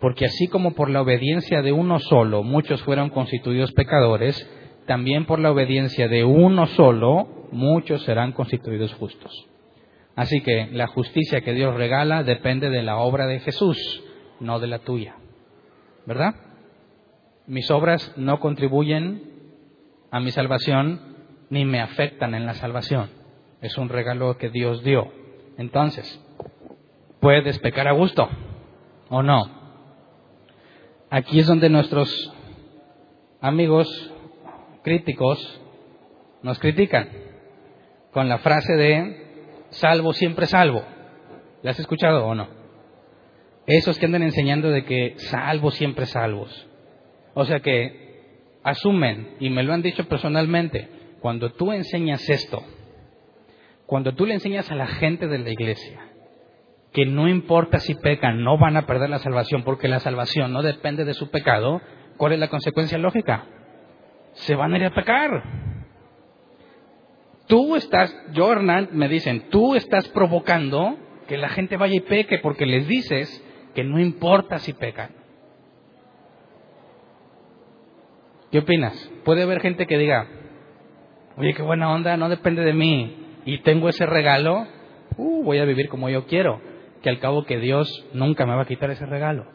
[0.00, 4.48] Porque así como por la obediencia de uno solo muchos fueron constituidos pecadores,
[4.86, 9.32] también por la obediencia de uno solo muchos serán constituidos justos.
[10.16, 13.76] Así que la justicia que Dios regala depende de la obra de Jesús,
[14.40, 15.16] no de la tuya.
[16.06, 16.34] ¿Verdad?
[17.48, 19.22] Mis obras no contribuyen
[20.10, 21.00] a mi salvación
[21.48, 23.08] ni me afectan en la salvación.
[23.62, 25.10] Es un regalo que Dios dio.
[25.56, 26.22] Entonces,
[27.20, 28.28] ¿puedes pecar a gusto
[29.08, 29.50] o no?
[31.08, 32.34] Aquí es donde nuestros
[33.40, 34.12] amigos
[34.84, 35.62] críticos
[36.42, 37.08] nos critican
[38.12, 40.82] con la frase de salvo siempre salvo.
[41.62, 42.46] ¿La has escuchado o no?
[43.66, 46.67] Esos que andan enseñando de que salvo siempre salvos.
[47.34, 50.88] O sea que asumen, y me lo han dicho personalmente,
[51.20, 52.62] cuando tú enseñas esto,
[53.86, 56.08] cuando tú le enseñas a la gente de la iglesia
[56.92, 60.62] que no importa si pecan, no van a perder la salvación, porque la salvación no
[60.62, 61.80] depende de su pecado,
[62.16, 63.44] ¿cuál es la consecuencia lógica?
[64.32, 65.42] Se van a ir a pecar.
[67.46, 72.38] Tú estás, yo Hernán, me dicen, tú estás provocando que la gente vaya y peque
[72.38, 75.10] porque les dices que no importa si pecan.
[78.50, 78.94] ¿Qué opinas?
[79.24, 80.26] Puede haber gente que diga,
[81.36, 84.66] oye, qué buena onda, no depende de mí y tengo ese regalo,
[85.16, 86.60] uh, voy a vivir como yo quiero,
[87.02, 89.46] que al cabo que Dios nunca me va a quitar ese regalo.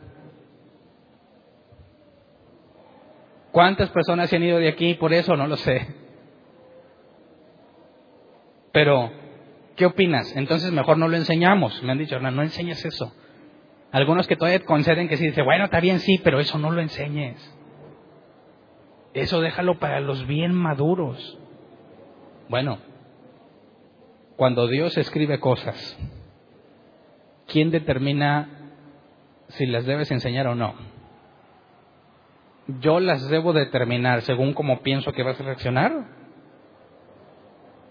[3.51, 5.35] ¿Cuántas personas se han ido de aquí por eso?
[5.35, 5.87] No lo sé.
[8.71, 9.11] Pero,
[9.75, 10.35] ¿qué opinas?
[10.35, 11.81] Entonces mejor no lo enseñamos.
[11.83, 13.13] Me han dicho, no, no enseñes eso.
[13.91, 16.81] Algunos que todavía conceden que sí, dice, bueno, está bien, sí, pero eso no lo
[16.81, 17.37] enseñes.
[19.13, 21.37] Eso déjalo para los bien maduros.
[22.49, 22.79] Bueno,
[24.35, 25.97] cuando Dios escribe cosas,
[27.47, 28.49] ¿quién determina
[29.49, 30.73] si las debes enseñar o no?
[32.79, 35.91] ¿Yo las debo determinar según cómo pienso que vas a reaccionar?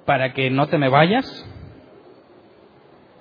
[0.06, 1.48] ¿Para que no te me vayas?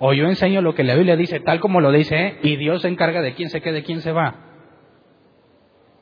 [0.00, 2.88] O yo enseño lo que la Biblia dice tal como lo dice y Dios se
[2.88, 4.34] encarga de quién se quede, quién se va.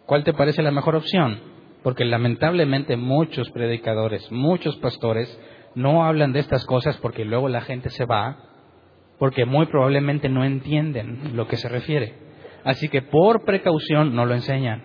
[0.06, 1.49] ¿Cuál te parece la mejor opción?
[1.82, 5.40] Porque lamentablemente muchos predicadores, muchos pastores
[5.74, 8.38] no hablan de estas cosas porque luego la gente se va,
[9.18, 12.14] porque muy probablemente no entienden lo que se refiere.
[12.64, 14.82] Así que por precaución no lo enseñan.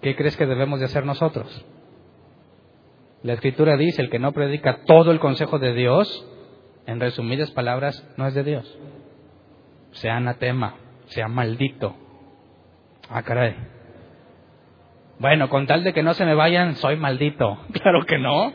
[0.00, 1.64] ¿Qué crees que debemos de hacer nosotros?
[3.22, 6.26] La escritura dice, el que no predica todo el consejo de Dios,
[6.86, 8.78] en resumidas palabras, no es de Dios.
[9.92, 11.96] Sea anatema, sea maldito.
[13.10, 13.56] Ah, caray.
[15.18, 17.58] Bueno, con tal de que no se me vayan, soy maldito.
[17.72, 18.52] Claro que no.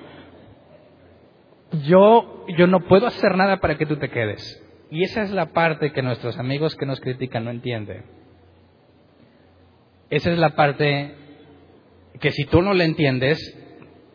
[1.85, 4.61] Yo, yo no puedo hacer nada para que tú te quedes.
[4.91, 8.05] Y esa es la parte que nuestros amigos que nos critican no entienden.
[10.09, 11.15] Esa es la parte
[12.19, 13.39] que si tú no la entiendes,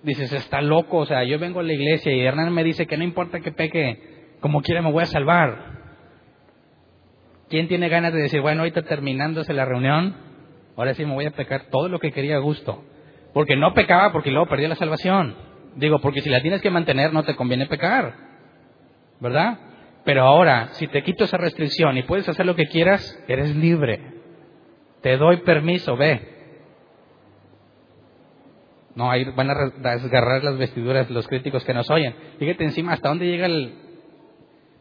[0.04, 2.96] dices, está loco, o sea, yo vengo a la iglesia y Hernán me dice que
[2.96, 5.78] no importa que peque, como quiera me voy a salvar.
[7.48, 10.27] ¿Quién tiene ganas de decir, bueno, ahorita terminándose la reunión,
[10.78, 12.82] ahora sí me voy a pecar todo lo que quería a gusto?
[13.34, 15.36] Porque no pecaba porque luego perdí la salvación.
[15.76, 18.14] Digo, porque si la tienes que mantener no te conviene pecar,
[19.20, 19.58] ¿verdad?
[20.04, 24.00] Pero ahora, si te quito esa restricción y puedes hacer lo que quieras, eres libre.
[25.02, 26.36] Te doy permiso, ve.
[28.94, 32.14] No, ahí van a desgarrar las vestiduras los críticos que nos oyen.
[32.38, 33.48] Fíjate encima hasta dónde llega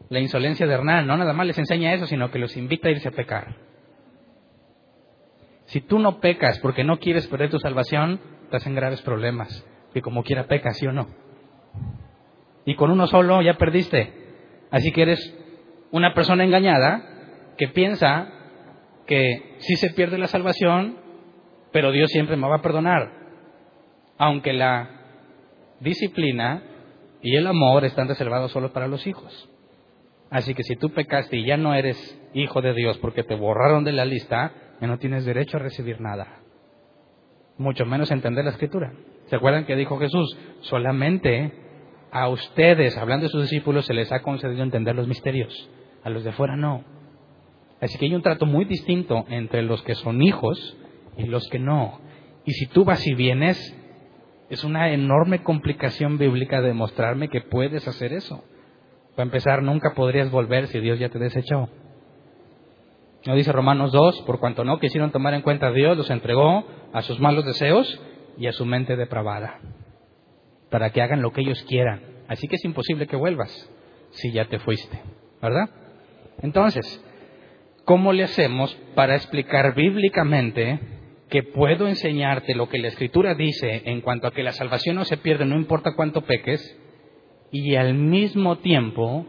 [0.08, 1.06] la insolencia de Hernán.
[1.06, 3.67] No nada más les enseña eso, sino que los invita a irse a pecar.
[5.68, 9.66] Si tú no pecas porque no quieres perder tu salvación, estás en graves problemas.
[9.94, 11.08] Y como quiera pecas, ¿sí o no?
[12.66, 14.12] Y con uno solo ya perdiste.
[14.70, 15.34] Así que eres
[15.90, 18.28] una persona engañada que piensa
[19.06, 20.98] que sí se pierde la salvación,
[21.72, 23.18] pero Dios siempre me va a perdonar
[24.18, 24.90] aunque la
[25.80, 26.62] disciplina
[27.22, 29.48] y el amor están reservados solo para los hijos.
[30.30, 33.84] Así que si tú pecaste y ya no eres hijo de Dios porque te borraron
[33.84, 36.42] de la lista, ya no tienes derecho a recibir nada.
[37.56, 38.92] Mucho menos entender la escritura.
[39.26, 40.38] ¿Se acuerdan que dijo Jesús?
[40.60, 41.52] Solamente
[42.10, 45.70] a ustedes, hablando de sus discípulos, se les ha concedido entender los misterios.
[46.04, 46.84] A los de fuera no.
[47.80, 50.76] Así que hay un trato muy distinto entre los que son hijos
[51.16, 52.00] y los que no.
[52.44, 53.58] Y si tú vas y vienes,
[54.48, 58.42] es una enorme complicación bíblica demostrarme que puedes hacer eso.
[59.14, 61.68] Para empezar, nunca podrías volver si Dios ya te desechó.
[63.26, 66.64] No dice Romanos 2, por cuanto no quisieron tomar en cuenta a Dios, los entregó
[66.92, 68.00] a sus malos deseos
[68.38, 69.60] y a su mente depravada,
[70.70, 72.00] para que hagan lo que ellos quieran.
[72.28, 73.50] Así que es imposible que vuelvas
[74.10, 75.00] si ya te fuiste,
[75.42, 75.68] ¿verdad?
[76.42, 77.04] Entonces,
[77.84, 80.78] ¿cómo le hacemos para explicar bíblicamente
[81.28, 85.04] que puedo enseñarte lo que la Escritura dice en cuanto a que la salvación no
[85.04, 86.78] se pierde, no importa cuánto peques,
[87.50, 89.26] y al mismo tiempo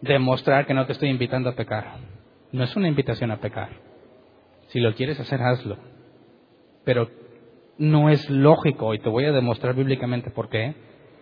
[0.00, 2.07] demostrar que no te estoy invitando a pecar.
[2.52, 3.70] No es una invitación a pecar.
[4.68, 5.76] Si lo quieres hacer, hazlo.
[6.84, 7.10] Pero
[7.78, 10.74] no es lógico, y te voy a demostrar bíblicamente por qué,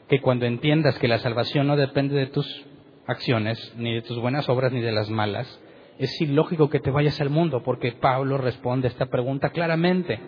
[0.08, 2.66] que cuando entiendas que la salvación no depende de tus
[3.06, 5.60] acciones, ni de tus buenas obras, ni de las malas,
[5.98, 10.20] es ilógico que te vayas al mundo, porque Pablo responde esta pregunta claramente.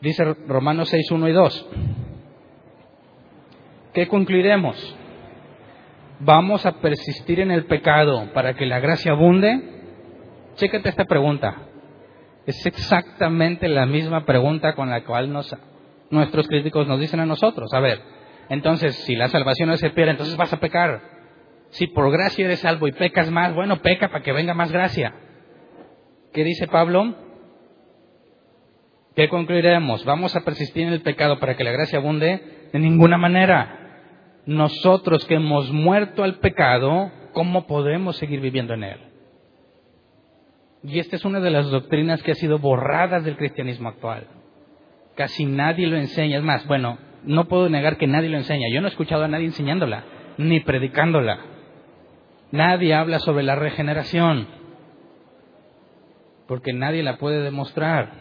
[0.00, 1.70] Dice Romanos 6, 1 y 2.
[3.94, 4.96] ¿Qué concluiremos?
[6.20, 9.60] ¿Vamos a persistir en el pecado para que la gracia abunde?
[10.56, 11.54] Chécate esta pregunta.
[12.44, 15.32] Es exactamente la misma pregunta con la cual
[16.10, 17.72] nuestros críticos nos dicen a nosotros.
[17.72, 18.00] A ver,
[18.48, 21.00] entonces, si la salvación no se pierde, entonces vas a pecar.
[21.70, 25.14] Si por gracia eres salvo y pecas más, bueno, peca para que venga más gracia.
[26.32, 27.14] ¿Qué dice Pablo?
[29.14, 30.04] ¿Qué concluiremos?
[30.04, 32.70] ¿Vamos a persistir en el pecado para que la gracia abunde?
[32.72, 33.87] De ninguna manera.
[34.48, 38.98] Nosotros que hemos muerto al pecado, ¿cómo podemos seguir viviendo en él?
[40.84, 44.26] Y esta es una de las doctrinas que ha sido borradas del cristianismo actual.
[45.16, 46.38] Casi nadie lo enseña.
[46.38, 48.68] Es más, bueno, no puedo negar que nadie lo enseña.
[48.72, 50.04] Yo no he escuchado a nadie enseñándola,
[50.38, 51.40] ni predicándola.
[52.50, 54.48] Nadie habla sobre la regeneración,
[56.46, 58.12] porque nadie la puede demostrar.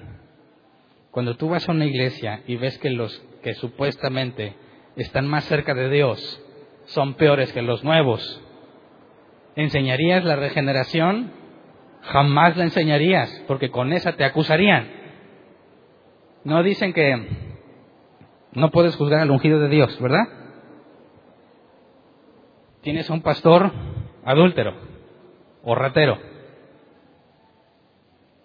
[1.11, 4.66] Cuando tú vas a una iglesia y ves que los que supuestamente
[4.97, 6.43] están más cerca de Dios
[6.87, 8.41] son peores que los nuevos,
[9.55, 11.31] ¿enseñarías la regeneración?
[12.01, 14.89] Jamás la enseñarías, porque con esa te acusarían.
[16.43, 17.27] No dicen que
[18.53, 20.27] no puedes juzgar al ungido de Dios, ¿verdad?
[22.81, 23.71] Tienes a un pastor
[24.23, 24.73] adúltero
[25.63, 26.17] o ratero.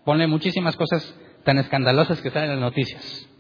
[0.04, 3.31] Ponle muchísimas cosas tan escandalosas que salen en las noticias.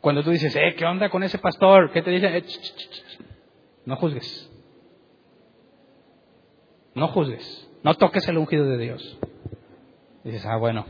[0.00, 1.90] Cuando tú dices, eh, ¿qué onda con ese pastor?
[1.92, 2.38] ¿Qué te dice?
[2.38, 2.44] Eh,
[3.84, 4.50] no juzgues.
[6.94, 7.68] No juzgues.
[7.82, 9.18] No toques el ungido de Dios.
[10.24, 10.86] dices, ah, bueno.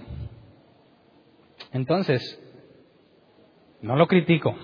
[1.72, 2.40] Entonces,
[3.80, 4.54] no lo critico,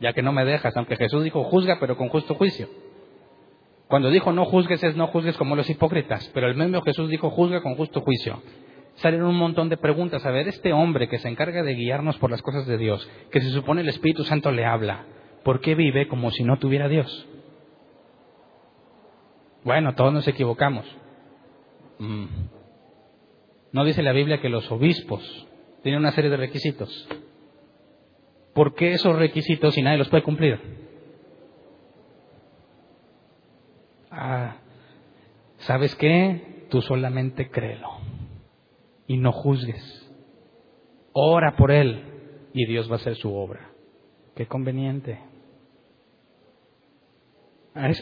[0.00, 2.68] ya que no me dejas, aunque Jesús dijo, juzga, pero con justo juicio.
[3.88, 7.28] Cuando dijo no juzgues es no juzgues como los hipócritas, pero el mismo Jesús dijo
[7.28, 8.42] juzga con justo juicio.
[8.96, 10.24] Salen un montón de preguntas.
[10.26, 13.40] A ver, este hombre que se encarga de guiarnos por las cosas de Dios, que
[13.40, 15.06] se supone el Espíritu Santo le habla,
[15.44, 17.26] ¿por qué vive como si no tuviera Dios?
[19.64, 20.84] Bueno, todos nos equivocamos.
[21.98, 22.26] Mm.
[23.72, 25.48] ¿No dice la Biblia que los obispos
[25.82, 27.08] tienen una serie de requisitos?
[28.54, 30.60] ¿Por qué esos requisitos si nadie los puede cumplir?
[34.10, 34.56] Ah,
[35.58, 36.66] ¿sabes qué?
[36.68, 38.01] Tú solamente créelo
[39.12, 40.10] y no juzgues.
[41.12, 42.02] Ora por él
[42.54, 43.70] y Dios va a hacer su obra.
[44.34, 45.20] Qué conveniente.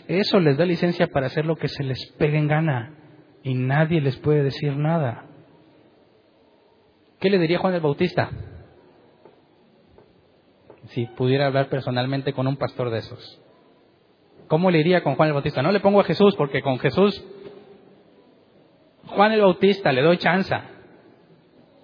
[0.07, 2.94] Eso les da licencia para hacer lo que se les pegue en gana
[3.42, 5.27] y nadie les puede decir nada.
[7.18, 8.31] ¿Qué le diría Juan el Bautista?
[10.90, 13.42] Si pudiera hablar personalmente con un pastor de esos.
[14.46, 15.61] ¿Cómo le iría con Juan el Bautista?
[15.61, 17.20] No le pongo a Jesús porque con Jesús,
[19.09, 20.55] Juan el Bautista, le doy chance.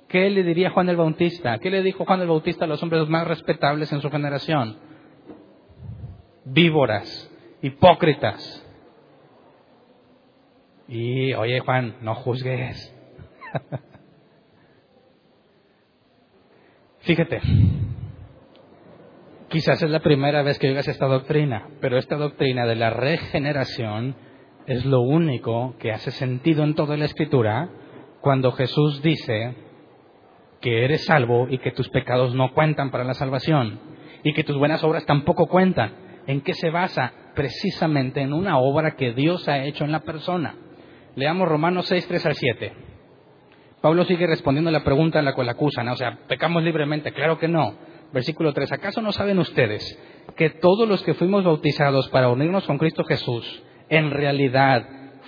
[0.08, 1.58] ¿Qué le diría Juan el Bautista?
[1.58, 4.78] ¿Qué le dijo Juan el Bautista a los hombres más respetables en su generación?
[6.44, 7.30] Víboras,
[7.62, 8.62] hipócritas.
[10.88, 12.94] Y, oye Juan, no juzgues.
[17.00, 17.40] Fíjate,
[19.48, 24.16] Quizás es la primera vez que oigas esta doctrina, pero esta doctrina de la regeneración
[24.66, 27.70] es lo único que hace sentido en toda la escritura
[28.20, 29.54] cuando Jesús dice
[30.66, 33.78] que eres salvo y que tus pecados no cuentan para la salvación
[34.24, 35.92] y que tus buenas obras tampoco cuentan.
[36.26, 37.12] ¿En qué se basa?
[37.36, 40.56] Precisamente en una obra que Dios ha hecho en la persona.
[41.14, 42.72] Leamos Romanos 6, 3 al 7.
[43.80, 47.12] Pablo sigue respondiendo a la pregunta en la cual acusan, o sea, ¿pecamos libremente?
[47.12, 47.76] Claro que no.
[48.12, 48.72] Versículo 3.
[48.72, 49.96] ¿Acaso no saben ustedes
[50.34, 54.84] que todos los que fuimos bautizados para unirnos con Cristo Jesús, en realidad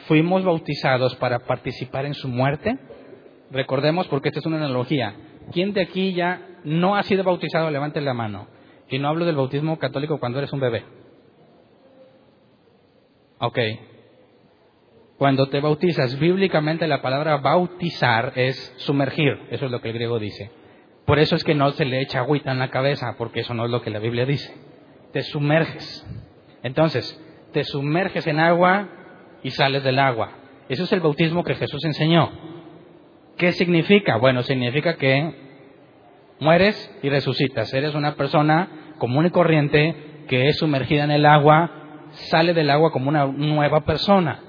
[0.08, 2.76] fuimos bautizados para participar en su muerte?
[3.52, 5.14] Recordemos, porque esta es una analogía.
[5.52, 7.70] ¿Quién de aquí ya no ha sido bautizado?
[7.70, 8.48] Levante la mano.
[8.88, 10.84] Y no hablo del bautismo católico cuando eres un bebé.
[13.38, 13.58] Ok.
[15.16, 19.46] Cuando te bautizas, bíblicamente la palabra bautizar es sumergir.
[19.50, 20.50] Eso es lo que el griego dice.
[21.06, 23.64] Por eso es que no se le echa agüita en la cabeza, porque eso no
[23.64, 24.54] es lo que la Biblia dice.
[25.12, 26.06] Te sumerges.
[26.62, 27.18] Entonces,
[27.52, 28.88] te sumerges en agua
[29.42, 30.32] y sales del agua.
[30.68, 32.30] Eso es el bautismo que Jesús enseñó.
[33.38, 34.16] ¿Qué significa?
[34.16, 35.32] Bueno, significa que
[36.40, 37.72] mueres y resucitas.
[37.72, 42.90] Eres una persona común y corriente que es sumergida en el agua, sale del agua
[42.90, 44.42] como una nueva persona.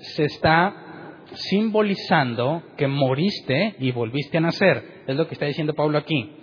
[0.00, 0.74] Se está
[1.34, 5.02] simbolizando que moriste y volviste a nacer.
[5.08, 6.36] Es lo que está diciendo Pablo aquí.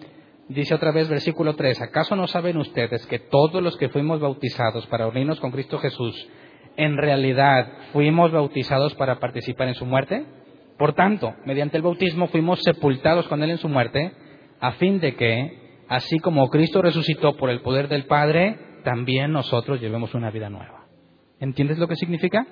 [0.49, 4.85] Dice otra vez versículo 3, ¿acaso no saben ustedes que todos los que fuimos bautizados
[4.87, 6.27] para unirnos con Cristo Jesús,
[6.75, 10.25] en realidad fuimos bautizados para participar en su muerte?
[10.77, 14.11] Por tanto, mediante el bautismo fuimos sepultados con Él en su muerte,
[14.59, 19.79] a fin de que, así como Cristo resucitó por el poder del Padre, también nosotros
[19.79, 20.85] llevemos una vida nueva.
[21.39, 22.47] ¿Entiendes lo que significa?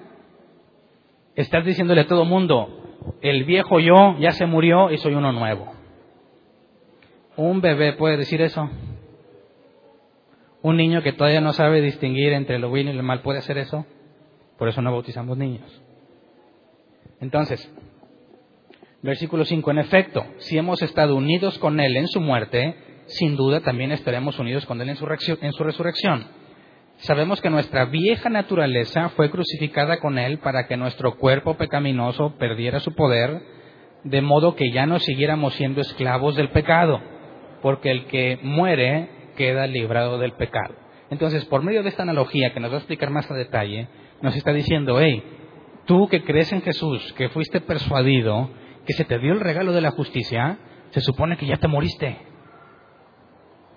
[1.36, 2.82] Estás diciéndole a todo mundo,
[3.22, 5.72] el viejo yo ya se murió y soy uno nuevo.
[7.38, 8.70] Un bebé puede decir eso.
[10.62, 13.58] Un niño que todavía no sabe distinguir entre lo bueno y lo mal puede hacer
[13.58, 13.86] eso.
[14.58, 15.82] Por eso no bautizamos niños.
[17.20, 17.74] Entonces,
[19.02, 22.76] versículo 5, en efecto, si hemos estado unidos con Él en su muerte,
[23.08, 25.08] sin duda también estaremos unidos con Él en su,
[25.42, 26.26] en su resurrección.
[26.98, 32.80] Sabemos que nuestra vieja naturaleza fue crucificada con Él para que nuestro cuerpo pecaminoso perdiera
[32.80, 33.42] su poder,
[34.04, 37.02] de modo que ya no siguiéramos siendo esclavos del pecado,
[37.62, 40.76] porque el que muere queda librado del pecado.
[41.10, 43.88] Entonces, por medio de esta analogía que nos va a explicar más a detalle,
[44.22, 45.24] nos está diciendo, hey,
[45.86, 48.50] tú que crees en Jesús, que fuiste persuadido,
[48.92, 50.58] que se te dio el regalo de la justicia,
[50.90, 52.18] se supone que ya te moriste.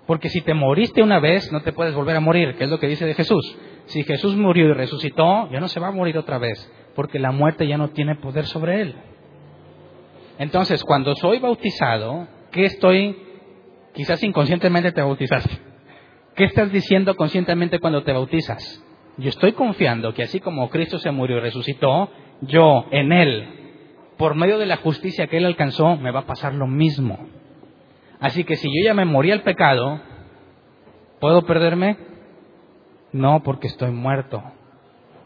[0.05, 2.79] Porque si te moriste una vez, no te puedes volver a morir, que es lo
[2.79, 3.57] que dice de Jesús.
[3.85, 7.31] Si Jesús murió y resucitó, ya no se va a morir otra vez, porque la
[7.31, 8.95] muerte ya no tiene poder sobre él.
[10.37, 13.17] Entonces, cuando soy bautizado, ¿qué estoy?
[13.93, 15.57] Quizás inconscientemente te bautizaste.
[16.35, 18.83] ¿Qué estás diciendo conscientemente cuando te bautizas?
[19.17, 22.11] Yo estoy confiando que así como Cristo se murió y resucitó,
[22.41, 23.64] yo en Él,
[24.17, 27.19] por medio de la justicia que Él alcanzó, me va a pasar lo mismo.
[28.19, 29.99] Así que si yo ya me morí al pecado,
[31.19, 31.97] ¿puedo perderme?
[33.11, 34.43] No, porque estoy muerto.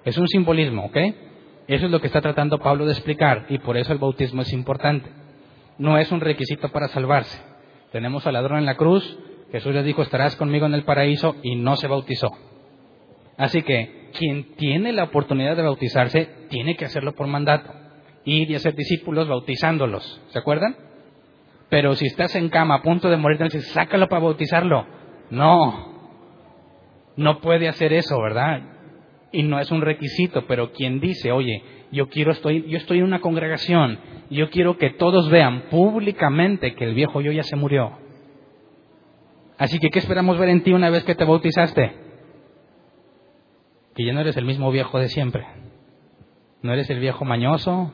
[0.06, 0.98] Es un simbolismo, ¿ok?
[1.68, 4.52] Eso es lo que está tratando Pablo de explicar y por eso el bautismo es
[4.54, 5.10] importante.
[5.78, 7.40] No es un requisito para salvarse.
[7.92, 9.18] Tenemos al ladrón en la cruz,
[9.52, 12.30] Jesús le dijo, estarás conmigo en el paraíso y no se bautizó.
[13.38, 17.72] Así que quien tiene la oportunidad de bautizarse tiene que hacerlo por mandato.
[18.30, 20.22] Ir y hacer discípulos bautizándolos.
[20.30, 20.76] ¿Se acuerdan?
[21.70, 24.86] Pero si estás en cama a punto de morir, entonces sácalo para bautizarlo.
[25.30, 25.90] No,
[27.16, 28.62] no puede hacer eso, ¿verdad?
[29.32, 33.04] Y no es un requisito, pero quien dice, oye, yo quiero estoy, yo estoy en
[33.04, 34.00] una congregación,
[34.30, 37.98] yo quiero que todos vean públicamente que el viejo yo ya se murió.
[39.58, 41.94] Así que, ¿qué esperamos ver en ti una vez que te bautizaste?
[43.94, 45.46] Que ya no eres el mismo viejo de siempre.
[46.62, 47.94] No eres el viejo mañoso,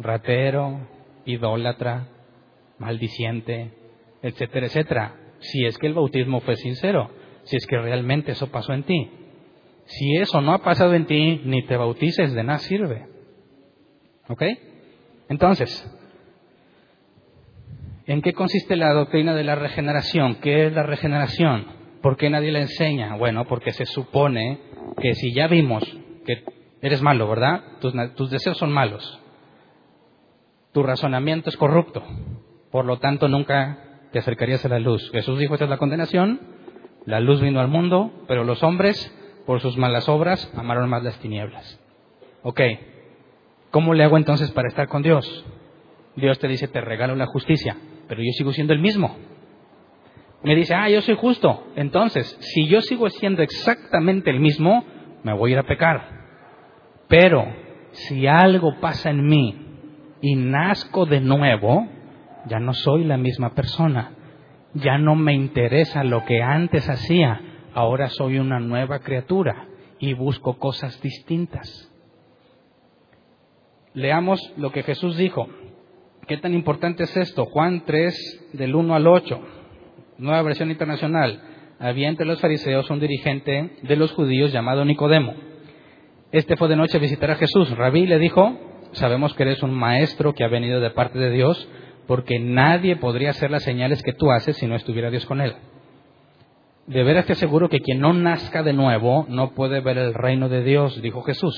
[0.00, 0.88] ratero,
[1.24, 2.08] idólatra,
[2.78, 3.70] maldiciente,
[4.22, 5.14] etcétera, etcétera.
[5.40, 7.10] Si es que el bautismo fue sincero,
[7.44, 9.10] si es que realmente eso pasó en ti.
[9.84, 13.06] Si eso no ha pasado en ti, ni te bautices, de nada sirve.
[14.28, 14.42] ¿Ok?
[15.28, 15.84] Entonces,
[18.06, 20.36] ¿en qué consiste la doctrina de la regeneración?
[20.36, 21.66] ¿Qué es la regeneración?
[22.02, 23.16] ¿Por qué nadie la enseña?
[23.16, 24.60] Bueno, porque se supone
[25.00, 25.84] que si ya vimos
[26.24, 26.44] que
[26.80, 27.62] eres malo, ¿verdad?
[27.80, 29.20] Tus, tus deseos son malos.
[30.72, 32.02] Tu razonamiento es corrupto.
[32.70, 33.78] Por lo tanto, nunca
[34.12, 35.10] te acercarías a la luz.
[35.10, 36.40] Jesús dijo, esta es la condenación.
[37.06, 39.12] La luz vino al mundo, pero los hombres,
[39.46, 41.80] por sus malas obras, amaron más las tinieblas.
[42.42, 42.60] Ok,
[43.70, 45.44] ¿cómo le hago entonces para estar con Dios?
[46.16, 47.76] Dios te dice, te regalo la justicia,
[48.08, 49.16] pero yo sigo siendo el mismo.
[50.42, 51.66] Me dice, ah, yo soy justo.
[51.76, 54.84] Entonces, si yo sigo siendo exactamente el mismo,
[55.22, 56.20] me voy a ir a pecar.
[57.08, 57.44] Pero,
[57.92, 59.69] si algo pasa en mí
[60.20, 61.86] y nazco de nuevo,
[62.46, 64.12] ya no soy la misma persona,
[64.74, 67.40] ya no me interesa lo que antes hacía,
[67.74, 69.68] ahora soy una nueva criatura
[69.98, 71.90] y busco cosas distintas.
[73.92, 75.48] Leamos lo que Jesús dijo.
[76.26, 77.46] ¿Qué tan importante es esto?
[77.46, 79.40] Juan 3, del 1 al 8,
[80.18, 81.42] nueva versión internacional.
[81.80, 85.34] Había entre los fariseos un dirigente de los judíos llamado Nicodemo.
[86.30, 87.76] Este fue de noche a visitar a Jesús.
[87.76, 91.68] Rabí le dijo, sabemos que eres un maestro que ha venido de parte de Dios,
[92.06, 95.54] porque nadie podría hacer las señales que tú haces si no estuviera Dios con él.
[96.86, 100.48] De veras te aseguro que quien no nazca de nuevo no puede ver el reino
[100.48, 101.54] de Dios, dijo Jesús.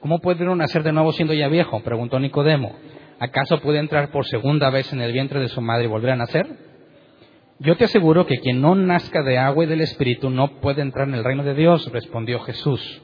[0.00, 1.80] ¿Cómo puede uno nacer de nuevo siendo ya viejo?
[1.80, 2.76] preguntó Nicodemo.
[3.18, 6.16] ¿Acaso puede entrar por segunda vez en el vientre de su madre y volver a
[6.16, 6.46] nacer?
[7.58, 11.08] Yo te aseguro que quien no nazca de agua y del Espíritu no puede entrar
[11.08, 13.02] en el reino de Dios, respondió Jesús.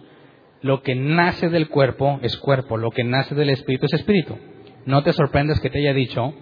[0.65, 4.39] Lo que nace del cuerpo es cuerpo, lo que nace del Espíritu es Espíritu.
[4.87, 6.33] No te sorprendas que te haya dicho,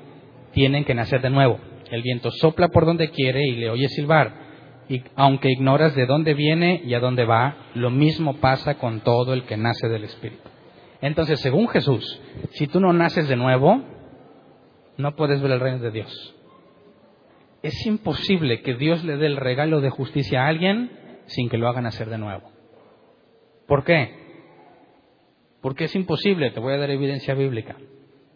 [0.52, 1.58] tienen que nacer de nuevo.
[1.90, 4.32] El viento sopla por donde quiere y le oye silbar.
[4.88, 9.34] Y aunque ignoras de dónde viene y a dónde va, lo mismo pasa con todo
[9.34, 10.48] el que nace del Espíritu.
[11.00, 12.20] Entonces, según Jesús,
[12.52, 13.82] si tú no naces de nuevo,
[14.98, 16.36] no puedes ver el reino de Dios.
[17.64, 20.92] Es imposible que Dios le dé el regalo de justicia a alguien
[21.26, 22.51] sin que lo hagan nacer de nuevo.
[23.72, 24.10] ¿Por qué?
[25.62, 27.74] Porque es imposible, te voy a dar evidencia bíblica.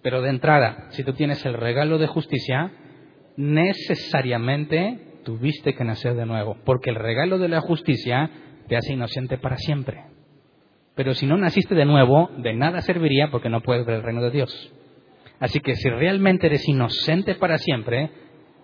[0.00, 2.72] Pero de entrada, si tú tienes el regalo de justicia,
[3.36, 8.30] necesariamente tuviste que nacer de nuevo, porque el regalo de la justicia
[8.66, 10.04] te hace inocente para siempre.
[10.94, 14.22] Pero si no naciste de nuevo, de nada serviría porque no puedes ver el reino
[14.22, 14.72] de Dios.
[15.38, 18.10] Así que si realmente eres inocente para siempre,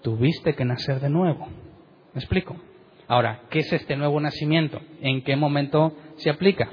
[0.01, 1.49] tuviste que nacer de nuevo.
[2.15, 2.57] ¿Me explico?
[3.13, 4.81] Ahora, ¿qué es este nuevo nacimiento?
[5.03, 6.71] ¿En qué momento se aplica?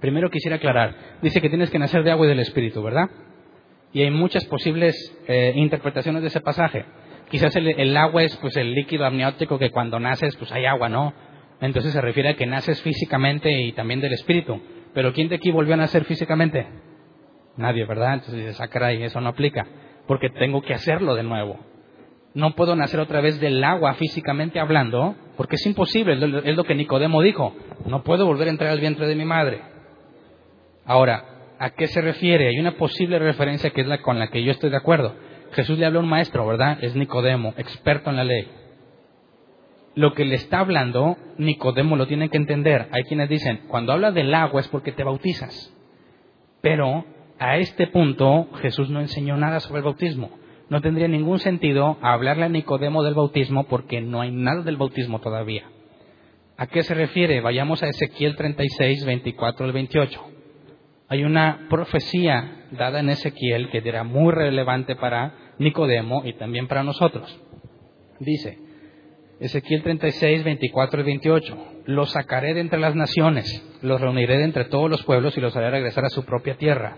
[0.00, 3.10] Primero quisiera aclarar, dice que tienes que nacer de agua y del Espíritu, ¿verdad?
[3.92, 4.94] Y hay muchas posibles
[5.26, 6.84] eh, interpretaciones de ese pasaje.
[7.28, 11.12] Quizás el, agua es pues el líquido amniótico que cuando naces pues hay agua, ¿no?
[11.60, 14.62] Entonces se refiere a que naces físicamente y también del Espíritu.
[14.94, 16.68] Pero ¿quién de aquí volvió a nacer físicamente?
[17.56, 18.14] Nadie, ¿verdad?
[18.14, 19.66] Entonces dices, ah, y eso no aplica,
[20.06, 21.73] porque tengo que hacerlo de nuevo.
[22.34, 26.14] No puedo nacer otra vez del agua físicamente hablando, porque es imposible,
[26.44, 27.54] es lo que Nicodemo dijo.
[27.86, 29.62] No puedo volver a entrar al vientre de mi madre.
[30.84, 31.24] Ahora,
[31.60, 32.48] ¿a qué se refiere?
[32.48, 35.14] Hay una posible referencia que es la con la que yo estoy de acuerdo.
[35.52, 36.78] Jesús le habla a un maestro, ¿verdad?
[36.82, 38.48] Es Nicodemo, experto en la ley.
[39.94, 42.88] Lo que le está hablando, Nicodemo lo tiene que entender.
[42.90, 45.72] Hay quienes dicen, cuando habla del agua es porque te bautizas.
[46.60, 47.04] Pero
[47.38, 50.30] a este punto Jesús no enseñó nada sobre el bautismo.
[50.70, 55.20] No tendría ningún sentido hablarle a Nicodemo del bautismo porque no hay nada del bautismo
[55.20, 55.64] todavía.
[56.56, 57.40] ¿A qué se refiere?
[57.40, 60.20] Vayamos a Ezequiel 36, 24 al 28.
[61.08, 66.82] Hay una profecía dada en Ezequiel que era muy relevante para Nicodemo y también para
[66.82, 67.38] nosotros.
[68.20, 68.58] Dice,
[69.40, 73.44] Ezequiel 36, 24 y 28, los sacaré de entre las naciones,
[73.82, 76.96] los reuniré de entre todos los pueblos y los haré regresar a su propia tierra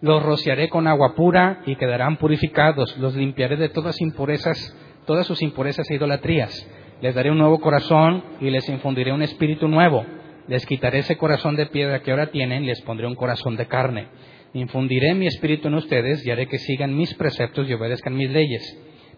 [0.00, 2.96] los rociaré con agua pura y quedarán purificados.
[2.98, 4.76] Los limpiaré de todas impurezas,
[5.06, 6.52] todas sus impurezas e idolatrías.
[7.00, 10.04] Les daré un nuevo corazón y les infundiré un espíritu nuevo.
[10.48, 13.66] Les quitaré ese corazón de piedra que ahora tienen y les pondré un corazón de
[13.66, 14.08] carne.
[14.52, 18.62] Infundiré mi espíritu en ustedes y haré que sigan mis preceptos y obedezcan mis leyes.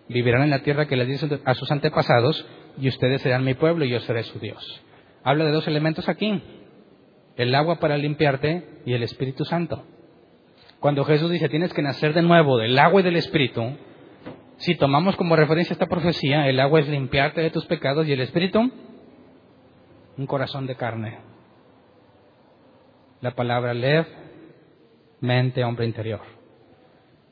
[0.09, 2.47] Vivirán en la tierra que les di a sus antepasados
[2.81, 4.83] y ustedes serán mi pueblo y yo seré su Dios.
[5.22, 6.43] Habla de dos elementos aquí.
[7.37, 9.85] El agua para limpiarte y el Espíritu Santo.
[10.81, 13.76] Cuando Jesús dice tienes que nacer de nuevo del agua y del Espíritu,
[14.59, 18.20] si tomamos como referencia esta profecía, el agua es limpiarte de tus pecados y el
[18.20, 18.70] Espíritu,
[20.16, 21.18] un corazón de carne.
[23.20, 24.07] La palabra lev,
[25.20, 26.20] mente, hombre interior.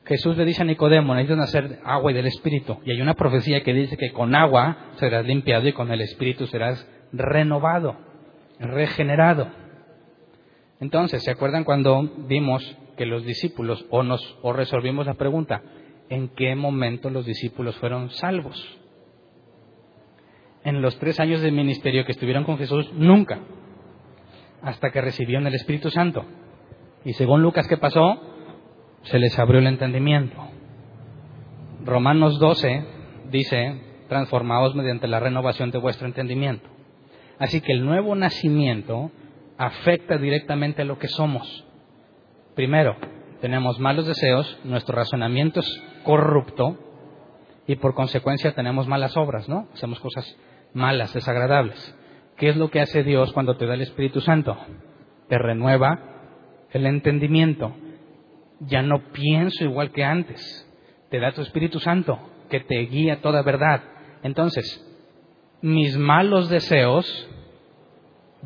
[0.05, 2.79] Jesús le dice a Nicodemo, necesitas nacer agua y del Espíritu.
[2.85, 6.47] Y hay una profecía que dice que con agua serás limpiado y con el Espíritu
[6.47, 7.97] serás renovado,
[8.59, 9.49] regenerado.
[10.79, 15.61] Entonces, ¿se acuerdan cuando vimos que los discípulos o nos o resolvimos la pregunta,
[16.09, 18.77] ¿en qué momento los discípulos fueron salvos?
[20.63, 23.39] En los tres años de ministerio que estuvieron con Jesús, nunca,
[24.61, 26.25] hasta que recibieron el Espíritu Santo.
[27.05, 28.21] Y según Lucas, ¿qué pasó?
[29.03, 30.35] Se les abrió el entendimiento.
[31.85, 32.83] Romanos 12
[33.31, 36.67] dice, transformaos mediante la renovación de vuestro entendimiento.
[37.39, 39.11] Así que el nuevo nacimiento
[39.57, 41.66] afecta directamente a lo que somos.
[42.57, 42.95] Primero,
[43.39, 46.75] tenemos malos deseos, nuestro razonamiento es corrupto
[47.67, 49.67] y por consecuencia tenemos malas obras, ¿no?
[49.75, 50.25] Hacemos cosas
[50.73, 51.95] malas, desagradables.
[52.35, 54.57] ¿Qué es lo que hace Dios cuando te da el Espíritu Santo?
[55.29, 55.99] Te renueva
[56.71, 57.75] el entendimiento.
[58.61, 60.67] Ya no pienso igual que antes.
[61.11, 62.17] Te da tu Espíritu Santo
[62.49, 63.83] que te guía toda verdad.
[64.23, 64.83] Entonces,
[65.61, 67.29] mis malos deseos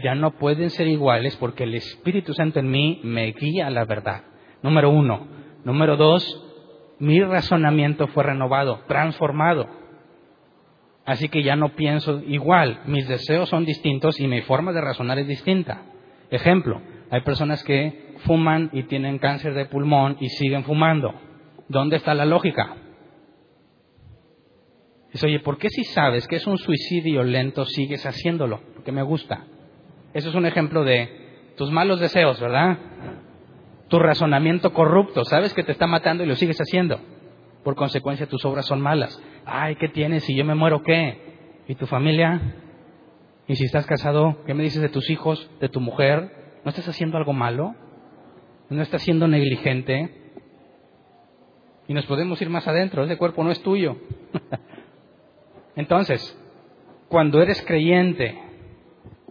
[0.04, 3.86] ya no pueden ser iguales porque el Espíritu Santo en mí me guía a la
[3.86, 4.24] verdad.
[4.62, 5.28] Número uno.
[5.64, 6.26] Número dos,
[7.00, 9.68] mi razonamiento fue renovado, transformado.
[11.06, 15.18] Así que ya no pienso igual, mis deseos son distintos y mi forma de razonar
[15.20, 15.84] es distinta.
[16.30, 21.14] Ejemplo, hay personas que fuman y tienen cáncer de pulmón y siguen fumando.
[21.68, 22.76] ¿Dónde está la lógica?
[25.12, 28.62] Dice, oye, ¿por qué si sabes que es un suicidio lento sigues haciéndolo?
[28.74, 29.46] Porque me gusta.
[30.14, 32.78] Eso es un ejemplo de tus malos deseos, ¿verdad?
[33.88, 37.00] Tu razonamiento corrupto, sabes que te está matando y lo sigues haciendo.
[37.64, 39.22] Por consecuencia, tus obras son malas.
[39.46, 40.24] Ay, ¿qué tienes?
[40.24, 41.62] Si yo me muero, ¿qué?
[41.68, 42.56] ¿Y tu familia?
[43.48, 46.60] ¿Y si estás casado, qué me dices de tus hijos, de tu mujer?
[46.64, 47.76] ¿No estás haciendo algo malo?
[48.70, 50.22] ¿No estás siendo negligente?
[51.88, 53.98] Y nos podemos ir más adentro, ese cuerpo no es tuyo.
[55.76, 56.38] Entonces,
[57.10, 58.40] cuando eres creyente,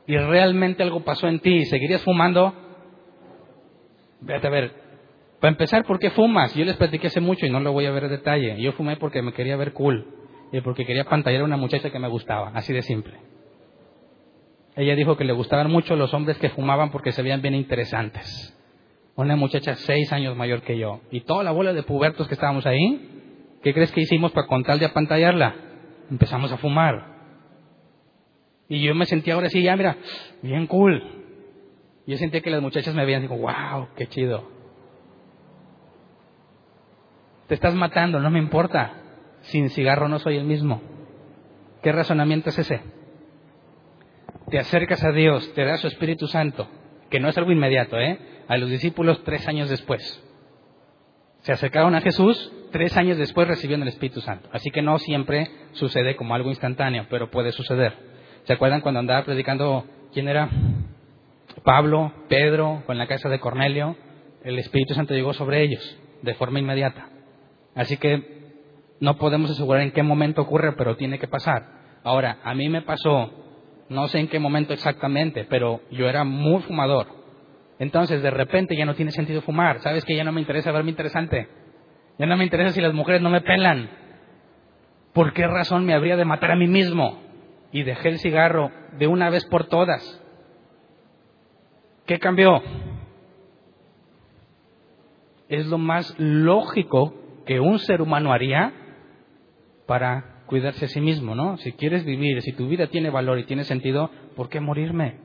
[0.07, 2.55] y realmente algo pasó en ti y seguirías fumando,
[4.21, 4.73] Vete a ver,
[5.41, 6.55] para empezar, ¿por qué fumas?
[6.55, 8.61] Yo les platiqué hace mucho y no lo voy a ver en detalle.
[8.61, 10.07] Yo fumé porque me quería ver cool
[10.53, 13.15] y porque quería pantallar a una muchacha que me gustaba, así de simple.
[14.77, 18.57] Ella dijo que le gustaban mucho los hombres que fumaban porque se veían bien interesantes.
[19.17, 21.01] Una muchacha seis años mayor que yo.
[21.11, 24.63] Y toda la bola de pubertos que estábamos ahí, ¿qué crees que hicimos para con
[24.63, 25.55] tal de apantallarla?
[26.11, 27.10] Empezamos a fumar.
[28.71, 29.97] Y yo me sentía ahora sí, ya mira,
[30.43, 31.03] bien cool.
[32.07, 34.49] Yo sentía que las muchachas me veían y digo, wow, qué chido.
[37.49, 38.95] Te estás matando, no me importa.
[39.41, 40.81] Sin cigarro no soy el mismo.
[41.83, 42.81] ¿Qué razonamiento es ese?
[44.51, 46.69] Te acercas a Dios, te da su Espíritu Santo,
[47.11, 48.21] que no es algo inmediato, ¿eh?
[48.47, 50.23] A los discípulos tres años después.
[51.41, 54.49] Se acercaron a Jesús, tres años después recibieron el Espíritu Santo.
[54.53, 58.10] Así que no siempre sucede como algo instantáneo, pero puede suceder.
[58.45, 60.49] ¿Se acuerdan cuando andaba predicando quién era?
[61.63, 63.97] Pablo, Pedro, con la casa de Cornelio.
[64.43, 67.09] El Espíritu Santo llegó sobre ellos de forma inmediata.
[67.75, 68.41] Así que
[69.01, 71.81] no podemos asegurar en qué momento ocurre, pero tiene que pasar.
[72.03, 73.31] Ahora, a mí me pasó,
[73.89, 77.07] no sé en qué momento exactamente, pero yo era muy fumador.
[77.79, 79.81] Entonces, de repente ya no tiene sentido fumar.
[79.81, 81.49] ¿Sabes que ya no me interesa verme interesante?
[82.19, 83.91] Ya no me interesa si las mujeres no me pelan.
[85.15, 87.30] ¿Por qué razón me habría de matar a mí mismo?
[87.73, 90.23] Y dejé el cigarro de una vez por todas.
[92.07, 92.63] ¿Qué cambió?
[95.49, 97.15] Es lo más lógico
[97.47, 98.73] que un ser humano haría
[99.87, 101.57] para cuidarse a sí mismo, ¿no?
[101.59, 105.19] Si quieres vivir, si tu vida tiene valor y tiene sentido, ¿por qué morirme?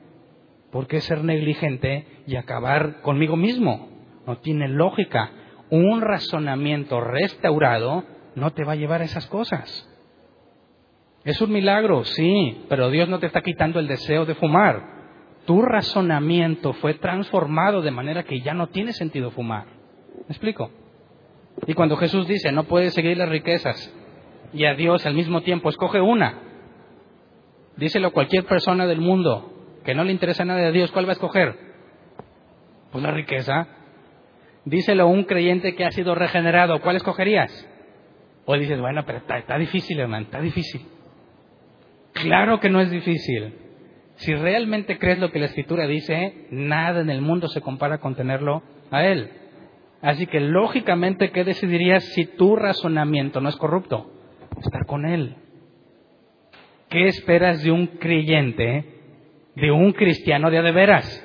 [0.70, 3.88] ¿Por qué ser negligente y acabar conmigo mismo?
[4.26, 5.30] No tiene lógica.
[5.70, 9.88] Un razonamiento restaurado no te va a llevar a esas cosas.
[11.26, 14.80] Es un milagro, sí, pero Dios no te está quitando el deseo de fumar.
[15.44, 19.64] Tu razonamiento fue transformado de manera que ya no tiene sentido fumar.
[19.66, 20.70] ¿Me explico?
[21.66, 23.92] Y cuando Jesús dice, no puedes seguir las riquezas
[24.52, 26.42] y a Dios al mismo tiempo, escoge una.
[27.76, 29.52] Díselo a cualquier persona del mundo
[29.84, 31.56] que no le interesa nada de Dios, ¿cuál va a escoger?
[32.92, 33.66] Pues la riqueza.
[34.64, 37.68] Díselo a un creyente que ha sido regenerado, ¿cuál escogerías?
[38.44, 40.86] O dices, bueno, pero está, está difícil, hermano, está difícil.
[42.16, 43.54] Claro que no es difícil.
[44.16, 48.14] Si realmente crees lo que la escritura dice, nada en el mundo se compara con
[48.14, 49.30] tenerlo a Él.
[50.00, 54.10] Así que lógicamente, ¿qué decidirías si tu razonamiento no es corrupto?
[54.62, 55.36] Estar con Él.
[56.88, 58.84] ¿Qué esperas de un creyente,
[59.54, 61.22] de un cristiano de a de veras?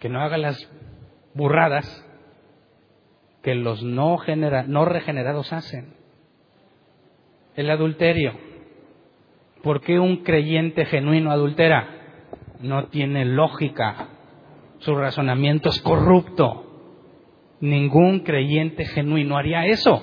[0.00, 0.70] Que no haga las
[1.32, 2.04] burradas
[3.42, 4.18] que los no,
[4.66, 5.94] no regenerados hacen.
[7.56, 8.47] El adulterio
[9.62, 11.88] ¿Por qué un creyente genuino adultera?
[12.60, 14.08] No tiene lógica.
[14.78, 16.64] Su razonamiento es corrupto.
[17.60, 20.00] Ningún creyente genuino haría eso.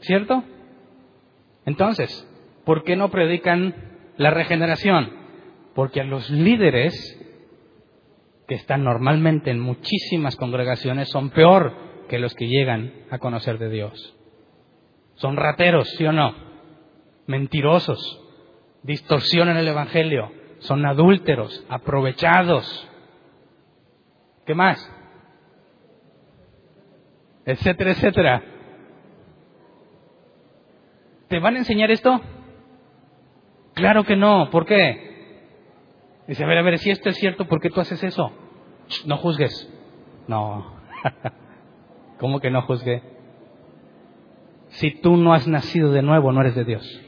[0.00, 0.42] ¿Cierto?
[1.64, 2.28] Entonces,
[2.64, 3.74] ¿por qué no predican
[4.16, 5.10] la regeneración?
[5.74, 6.94] Porque a los líderes
[8.48, 11.74] que están normalmente en muchísimas congregaciones son peor
[12.08, 14.16] que los que llegan a conocer de Dios.
[15.16, 16.34] Son rateros, ¿sí o no?
[17.26, 18.25] Mentirosos,
[18.86, 22.88] distorsionan el Evangelio, son adúlteros, aprovechados.
[24.46, 24.78] ¿Qué más?
[27.44, 28.42] Etcétera, etcétera.
[31.28, 32.20] ¿Te van a enseñar esto?
[33.74, 34.48] Claro que no.
[34.50, 35.04] ¿Por qué?
[36.28, 38.32] Dice, a ver, a ver, si esto es cierto, ¿por qué tú haces eso?
[39.04, 39.68] no juzgues.
[40.28, 40.76] No.
[42.18, 43.02] ¿Cómo que no juzgue?
[44.68, 47.02] Si tú no has nacido de nuevo, no eres de Dios.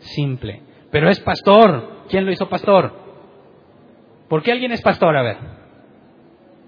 [0.00, 0.62] Simple.
[0.90, 2.04] Pero es pastor.
[2.08, 2.92] ¿Quién lo hizo pastor?
[4.28, 5.16] ¿Por qué alguien es pastor?
[5.16, 5.36] A ver.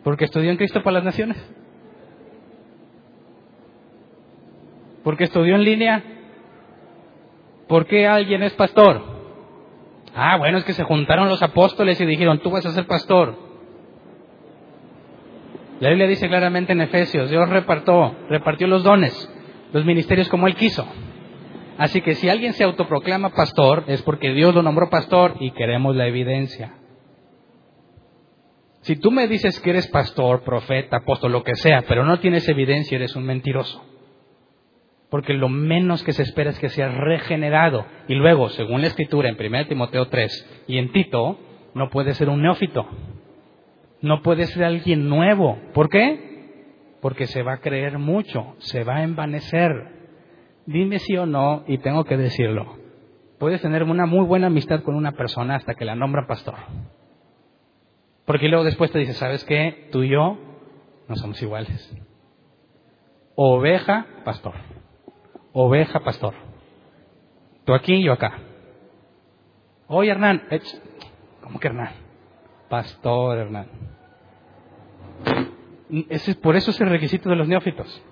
[0.04, 1.36] ¿Porque estudió en Cristo para las Naciones?
[5.04, 6.02] ¿Porque estudió en línea?
[7.68, 9.02] ¿Por qué alguien es pastor?
[10.14, 13.36] Ah, bueno, es que se juntaron los apóstoles y dijeron, tú vas a ser pastor.
[15.80, 19.12] La Biblia dice claramente en Efesios, Dios repartió, repartió los dones,
[19.72, 20.86] los ministerios como Él quiso.
[21.78, 25.96] Así que si alguien se autoproclama pastor es porque Dios lo nombró pastor y queremos
[25.96, 26.74] la evidencia.
[28.82, 32.48] Si tú me dices que eres pastor, profeta, apóstol, lo que sea, pero no tienes
[32.48, 33.80] evidencia, eres un mentiroso.
[35.08, 37.86] Porque lo menos que se espera es que seas regenerado.
[38.08, 41.38] Y luego, según la escritura en 1 Timoteo 3 y en Tito,
[41.74, 42.88] no puede ser un neófito.
[44.00, 45.58] No puede ser alguien nuevo.
[45.74, 46.96] ¿Por qué?
[47.00, 50.01] Porque se va a creer mucho, se va a envanecer.
[50.66, 52.76] Dime sí o no y tengo que decirlo.
[53.38, 56.54] Puedes tener una muy buena amistad con una persona hasta que la nombra pastor.
[58.24, 59.88] Porque luego después te dice, ¿sabes qué?
[59.90, 60.38] Tú y yo
[61.08, 61.92] No somos iguales.
[63.34, 64.54] Oveja, pastor.
[65.52, 66.34] Oveja, pastor.
[67.64, 68.38] Tú aquí, yo acá.
[69.88, 70.42] Oye, Hernán.
[71.42, 71.90] ¿Cómo que Hernán?
[72.68, 73.66] Pastor Hernán.
[76.08, 78.02] Ese, por eso es el requisito de los neófitos.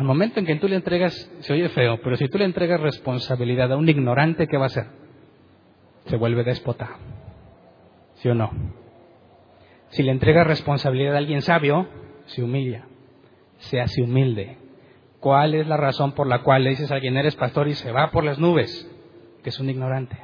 [0.00, 2.80] Al momento en que tú le entregas, se oye feo, pero si tú le entregas
[2.80, 4.86] responsabilidad a un ignorante, ¿qué va a hacer?
[6.06, 6.96] Se vuelve déspota.
[8.14, 8.50] ¿Sí o no?
[9.90, 11.86] Si le entregas responsabilidad a alguien sabio,
[12.24, 12.86] se humilla,
[13.58, 14.56] se hace humilde.
[15.20, 17.92] ¿Cuál es la razón por la cual le dices a alguien eres pastor y se
[17.92, 18.90] va por las nubes?
[19.42, 20.16] Que es un ignorante.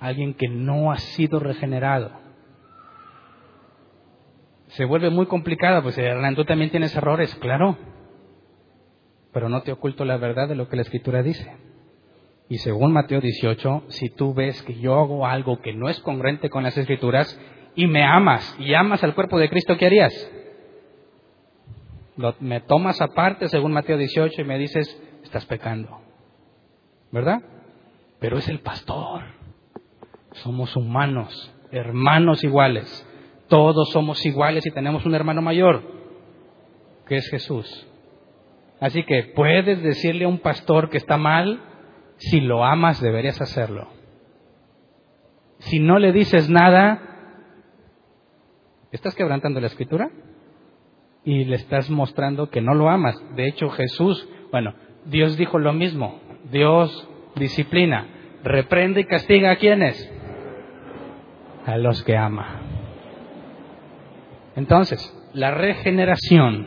[0.00, 2.10] Alguien que no ha sido regenerado.
[4.72, 7.76] Se vuelve muy complicado, pues Hernán, tú también tienes errores, claro.
[9.32, 11.56] Pero no te oculto la verdad de lo que la Escritura dice.
[12.48, 16.48] Y según Mateo 18, si tú ves que yo hago algo que no es congruente
[16.48, 17.38] con las Escrituras
[17.74, 20.30] y me amas y amas al cuerpo de Cristo, ¿qué harías?
[22.40, 26.00] me tomas aparte, según Mateo 18, y me dices, estás pecando.
[27.10, 27.40] ¿Verdad?
[28.20, 29.24] Pero es el pastor.
[30.32, 33.06] Somos humanos, hermanos iguales.
[33.52, 35.82] Todos somos iguales y tenemos un hermano mayor,
[37.06, 37.86] que es Jesús.
[38.80, 41.60] Así que puedes decirle a un pastor que está mal,
[42.16, 43.88] si lo amas deberías hacerlo.
[45.58, 47.02] Si no le dices nada,
[48.90, 50.10] ¿estás quebrantando la escritura?
[51.24, 53.22] y le estás mostrando que no lo amas.
[53.36, 54.74] De hecho, Jesús, bueno,
[55.04, 56.20] Dios dijo lo mismo.
[56.50, 58.06] Dios disciplina,
[58.42, 60.10] reprende y castiga a quienes?
[61.66, 62.61] A los que ama.
[64.56, 65.00] Entonces,
[65.34, 66.66] la regeneración,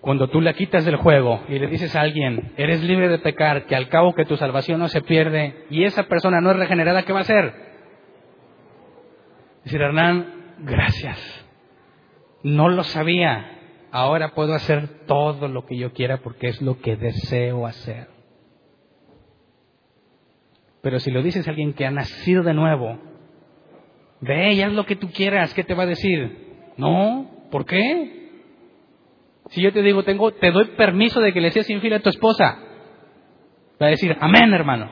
[0.00, 3.66] cuando tú la quitas del juego y le dices a alguien, eres libre de pecar,
[3.66, 7.02] que al cabo que tu salvación no se pierde y esa persona no es regenerada,
[7.02, 7.54] ¿qué va a hacer?
[9.64, 11.42] Decir, Hernán, gracias
[12.42, 13.58] no lo sabía.
[13.90, 18.08] Ahora puedo hacer todo lo que yo quiera porque es lo que deseo hacer.
[20.80, 22.98] Pero si lo dices a alguien que ha nacido de nuevo,
[24.20, 26.51] ve y haz lo que tú quieras, ¿qué te va a decir?
[26.76, 28.22] No, ¿por qué?
[29.50, 32.08] Si yo te digo, tengo, te doy permiso de que le seas infiel a tu
[32.08, 32.58] esposa,
[33.80, 34.90] va a decir, amén, hermano.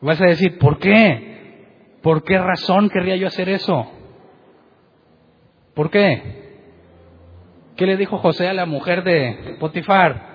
[0.00, 1.98] Vas a decir, ¿por qué?
[2.02, 3.90] ¿Por qué razón querría yo hacer eso?
[5.74, 6.44] ¿Por qué?
[7.76, 10.34] ¿Qué le dijo José a la mujer de Potifar?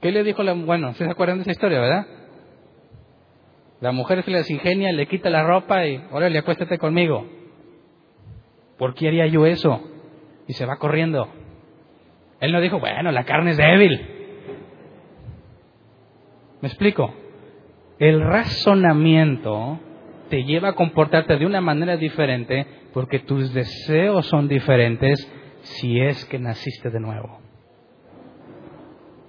[0.00, 2.06] ¿Qué le dijo la bueno, se acuerdan de esa historia, verdad?
[3.80, 7.26] La mujer se les ingenia, le quita la ropa y órale, acuéstate conmigo.
[8.78, 9.80] ¿Por qué haría yo eso?
[10.46, 11.28] Y se va corriendo.
[12.40, 14.00] Él no dijo, bueno, la carne es débil.
[16.60, 17.14] ¿Me explico?
[17.98, 19.78] El razonamiento
[20.28, 25.30] te lleva a comportarte de una manera diferente porque tus deseos son diferentes
[25.62, 27.40] si es que naciste de nuevo.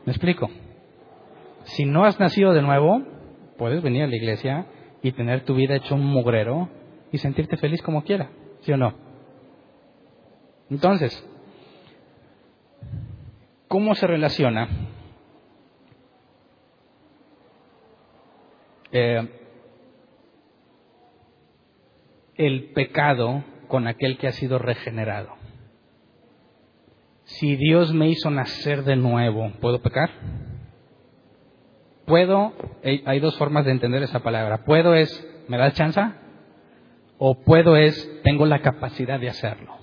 [0.05, 0.49] ¿Me explico?
[1.63, 3.03] Si no has nacido de nuevo,
[3.57, 4.65] puedes venir a la iglesia
[5.01, 6.69] y tener tu vida hecho un mugrero
[7.11, 8.29] y sentirte feliz como quiera,
[8.61, 8.93] ¿sí o no?
[10.69, 11.27] Entonces,
[13.67, 14.67] ¿cómo se relaciona
[18.91, 19.27] eh,
[22.35, 25.35] el pecado con aquel que ha sido regenerado.
[27.25, 30.09] Si Dios me hizo nacer de nuevo, ¿puedo pecar?
[32.07, 32.53] Puedo,
[32.83, 34.63] hay dos formas de entender esa palabra.
[34.63, 35.11] Puedo es,
[35.49, 35.99] ¿me da chance?
[37.17, 39.75] O puedo es, tengo la capacidad de hacerlo.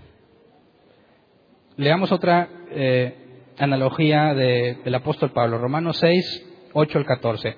[1.77, 7.57] Leamos otra eh, analogía del apóstol Pablo, Romanos 6, 8 al 14.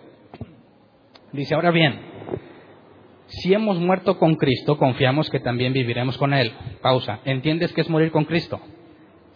[1.33, 2.01] Dice, ahora bien,
[3.29, 6.53] si hemos muerto con Cristo, confiamos que también viviremos con Él.
[6.83, 7.21] Pausa.
[7.25, 8.61] ¿Entiendes qué es morir con Cristo?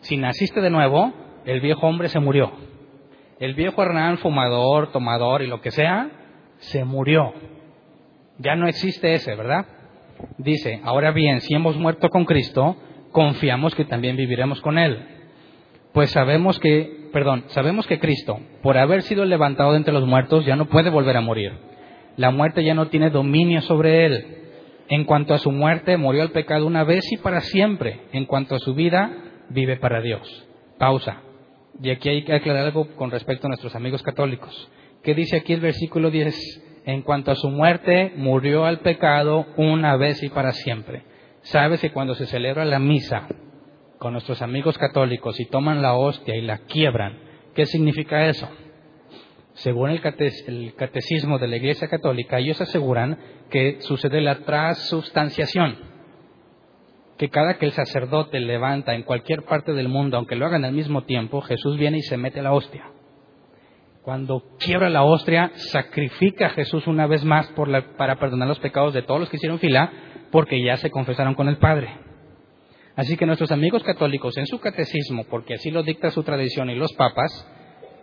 [0.01, 1.12] Si naciste de nuevo,
[1.45, 2.70] el viejo hombre se murió.
[3.41, 6.11] El viejo Hernán, fumador, tomador y lo que sea,
[6.59, 7.32] se murió.
[8.38, 9.66] Ya no existe ese, ¿verdad?
[10.38, 12.76] Dice, ahora bien, si hemos muerto con Cristo,
[13.11, 15.05] confiamos que también viviremos con Él.
[15.93, 20.47] Pues sabemos que, perdón, sabemos que Cristo, por haber sido levantado de entre los muertos,
[20.47, 21.70] ya no puede volver a morir
[22.20, 24.36] la muerte ya no tiene dominio sobre él.
[24.88, 28.03] En cuanto a su muerte, murió el pecado una vez y para siempre.
[28.12, 29.11] En cuanto a su vida,
[29.49, 30.47] vive para Dios.
[30.78, 31.22] Pausa.
[31.83, 34.70] Y aquí hay que aclarar algo con respecto a nuestros amigos católicos.
[35.03, 36.83] ¿Qué dice aquí el versículo 10?
[36.87, 41.05] En cuanto a su muerte, murió al pecado una vez y para siempre.
[41.43, 43.28] Sabes que cuando se celebra la misa
[43.99, 47.18] con nuestros amigos católicos y toman la hostia y la quiebran,
[47.55, 48.49] ¿qué significa eso?
[49.61, 50.01] según el,
[50.74, 53.18] catecismo de la Iglesia Católica, ellos aseguran
[53.51, 55.76] que sucede la transustanciación,
[57.21, 60.73] que cada que el sacerdote levanta en cualquier parte del mundo, aunque lo hagan al
[60.73, 62.93] mismo tiempo, Jesús viene y se mete la hostia.
[64.01, 67.53] Cuando quiebra la hostia, sacrifica a Jesús una vez más
[67.99, 69.93] para perdonar los pecados de todos los que hicieron fila,
[70.33, 71.95] porque ya se confesaron con el Padre.
[72.97, 76.75] Así que nuestros amigos católicos en su catecismo, porque así lo dicta su tradición y
[76.75, 77.31] los papas,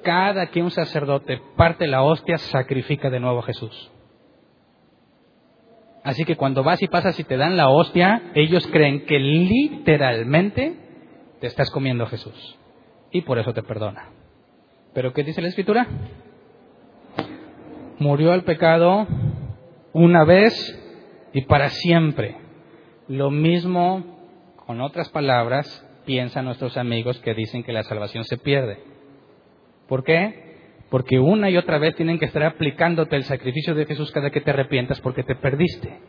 [0.04, 3.92] cada que un sacerdote parte la hostia, sacrifica de nuevo a Jesús.
[6.08, 10.78] Así que cuando vas y pasas y te dan la hostia, ellos creen que literalmente
[11.42, 12.58] te estás comiendo a Jesús.
[13.12, 14.08] Y por eso te perdona.
[14.94, 15.86] Pero ¿qué dice la Escritura?
[18.00, 19.06] Murió el pecado
[19.92, 20.54] una vez
[21.34, 22.38] y para siempre.
[23.10, 28.82] Lo mismo con otras palabras, piensan nuestros amigos que dicen que la salvación se pierde.
[29.90, 30.47] ¿Por qué?
[30.90, 34.42] Porque una y otra vez tienen que estar aplicándote el sacrificio de Jesús cada que
[34.42, 36.00] te arrepientas porque te perdiste.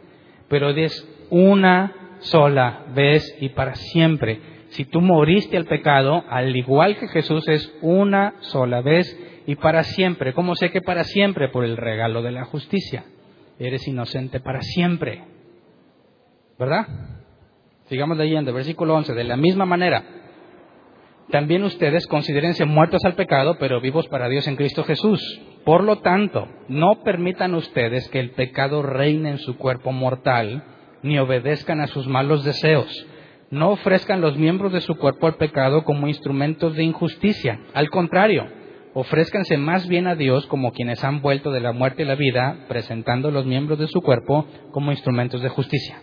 [0.49, 4.41] Pero es una sola vez y para siempre.
[4.71, 9.83] Si tú moriste al pecado, al igual que Jesús, es una sola vez y para
[9.83, 10.35] siempre.
[10.35, 11.49] ¿Cómo sé que para siempre?
[11.49, 13.05] Por el regalo de la justicia.
[13.59, 15.25] Eres inocente para siempre.
[16.59, 16.87] ¿Verdad?
[17.89, 19.15] Sigamos leyendo, versículo 11.
[19.15, 20.05] De la misma manera,
[21.31, 25.21] también ustedes considérense muertos al pecado, pero vivos para Dios en Cristo Jesús.
[25.65, 30.65] Por lo tanto, no permitan ustedes que el pecado reine en su cuerpo mortal,
[31.03, 33.07] ni obedezcan a sus malos deseos.
[33.51, 37.61] No ofrezcan los miembros de su cuerpo al pecado como instrumentos de injusticia.
[37.75, 38.47] Al contrario,
[38.95, 42.65] ofrézcanse más bien a Dios como quienes han vuelto de la muerte a la vida,
[42.69, 46.01] presentando los miembros de su cuerpo como instrumentos de justicia.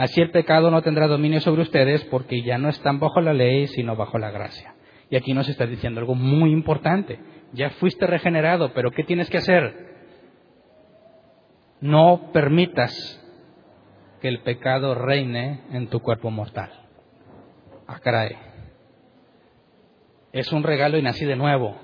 [0.00, 3.66] Así el pecado no tendrá dominio sobre ustedes porque ya no están bajo la ley,
[3.66, 4.74] sino bajo la gracia.
[5.10, 7.20] Y aquí nos está diciendo algo muy importante.
[7.52, 9.74] Ya fuiste regenerado, pero ¿qué tienes que hacer?
[11.82, 12.94] No permitas
[14.22, 16.70] que el pecado reine en tu cuerpo mortal.
[17.86, 18.38] Ah, caray.
[20.32, 21.76] Es un regalo y nací de nuevo.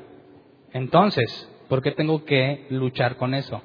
[0.72, 3.60] Entonces, ¿por qué tengo que luchar con eso?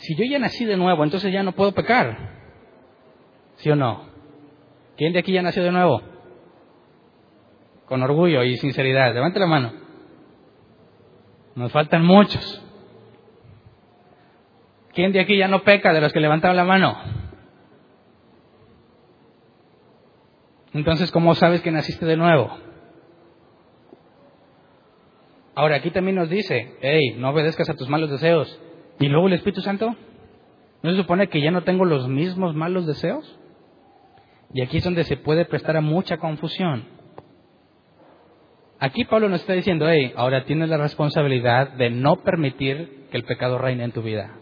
[0.00, 2.16] Si yo ya nací de nuevo, entonces ya no puedo pecar.
[3.56, 4.08] ¿Sí o no?
[4.96, 6.00] ¿Quién de aquí ya nació de nuevo?
[7.84, 9.12] Con orgullo y sinceridad.
[9.12, 9.72] Levante la mano.
[11.54, 12.64] Nos faltan muchos.
[14.94, 16.96] ¿Quién de aquí ya no peca de los que levantaron la mano?
[20.72, 22.56] Entonces, ¿cómo sabes que naciste de nuevo?
[25.54, 28.58] Ahora, aquí también nos dice, hey, no obedezcas a tus malos deseos.
[29.00, 29.96] ¿Y luego el Espíritu Santo?
[30.82, 33.38] ¿No se supone que ya no tengo los mismos malos deseos?
[34.52, 36.84] Y aquí es donde se puede prestar a mucha confusión.
[38.78, 43.24] Aquí Pablo nos está diciendo, hey, ahora tienes la responsabilidad de no permitir que el
[43.24, 44.36] pecado reine en tu vida.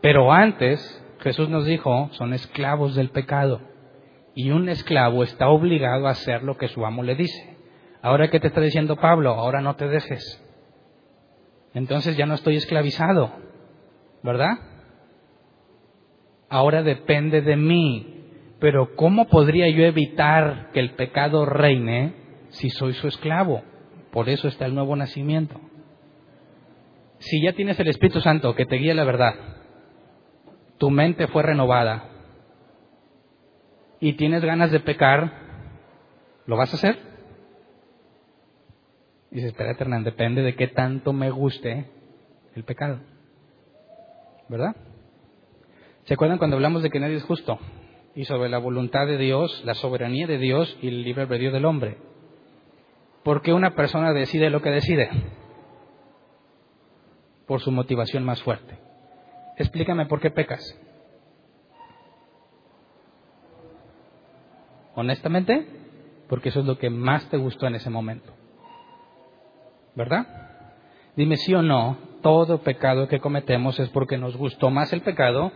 [0.00, 3.60] Pero antes, Jesús nos dijo, son esclavos del pecado.
[4.34, 7.56] Y un esclavo está obligado a hacer lo que su amo le dice.
[8.02, 9.30] Ahora, ¿qué te está diciendo Pablo?
[9.30, 10.42] Ahora no te dejes
[11.76, 13.30] entonces ya no estoy esclavizado,
[14.22, 14.58] ¿verdad?
[16.48, 18.14] Ahora depende de mí.
[18.58, 22.14] Pero ¿cómo podría yo evitar que el pecado reine
[22.48, 23.62] si soy su esclavo?
[24.10, 25.60] Por eso está el nuevo nacimiento.
[27.18, 29.34] Si ya tienes el Espíritu Santo que te guía la verdad,
[30.78, 32.08] tu mente fue renovada
[34.00, 35.30] y tienes ganas de pecar,
[36.46, 37.15] ¿lo vas a hacer?
[39.30, 41.86] Dice, espera, Hernán, depende de qué tanto me guste
[42.54, 43.00] el pecado.
[44.48, 44.76] ¿Verdad?
[46.04, 47.58] ¿Se acuerdan cuando hablamos de que nadie es justo?
[48.14, 51.64] Y sobre la voluntad de Dios, la soberanía de Dios y el libre albedrío del
[51.64, 51.98] hombre.
[53.24, 55.10] ¿Por qué una persona decide lo que decide?
[57.46, 58.78] Por su motivación más fuerte.
[59.56, 60.62] Explícame por qué pecas.
[64.94, 65.66] Honestamente,
[66.28, 68.32] porque eso es lo que más te gustó en ese momento.
[69.96, 70.26] ¿Verdad?
[71.16, 75.50] Dime sí o no, todo pecado que cometemos es porque nos gustó más el pecado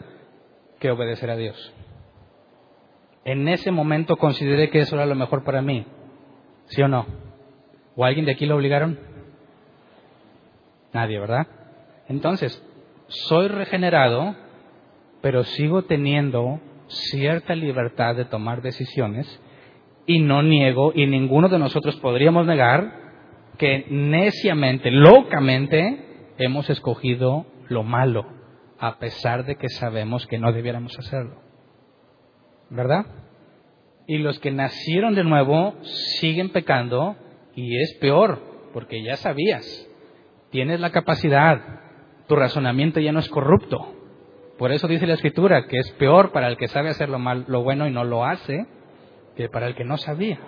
[0.81, 1.75] que obedecer a Dios.
[3.25, 5.87] En ese momento consideré que eso era lo mejor para mí.
[6.67, 7.07] ¿Sí o no?
[7.95, 8.99] ¿O alguien de aquí lo obligaron?
[10.93, 11.47] Nadie, ¿verdad?
[12.09, 12.65] Entonces,
[13.09, 14.35] soy regenerado,
[15.21, 19.41] pero sigo teniendo cierta libertad de tomar decisiones
[20.07, 23.10] y no niego, y ninguno de nosotros podríamos negar
[23.61, 28.25] que neciamente, locamente, hemos escogido lo malo,
[28.79, 31.43] a pesar de que sabemos que no debiéramos hacerlo.
[32.71, 33.05] ¿Verdad?
[34.07, 37.17] Y los que nacieron de nuevo siguen pecando
[37.55, 38.41] y es peor,
[38.73, 39.87] porque ya sabías,
[40.51, 41.61] tienes la capacidad,
[42.29, 43.95] tu razonamiento ya no es corrupto.
[44.57, 47.45] Por eso dice la Escritura que es peor para el que sabe hacer lo, mal,
[47.47, 48.67] lo bueno y no lo hace
[49.37, 50.41] que para el que no sabía.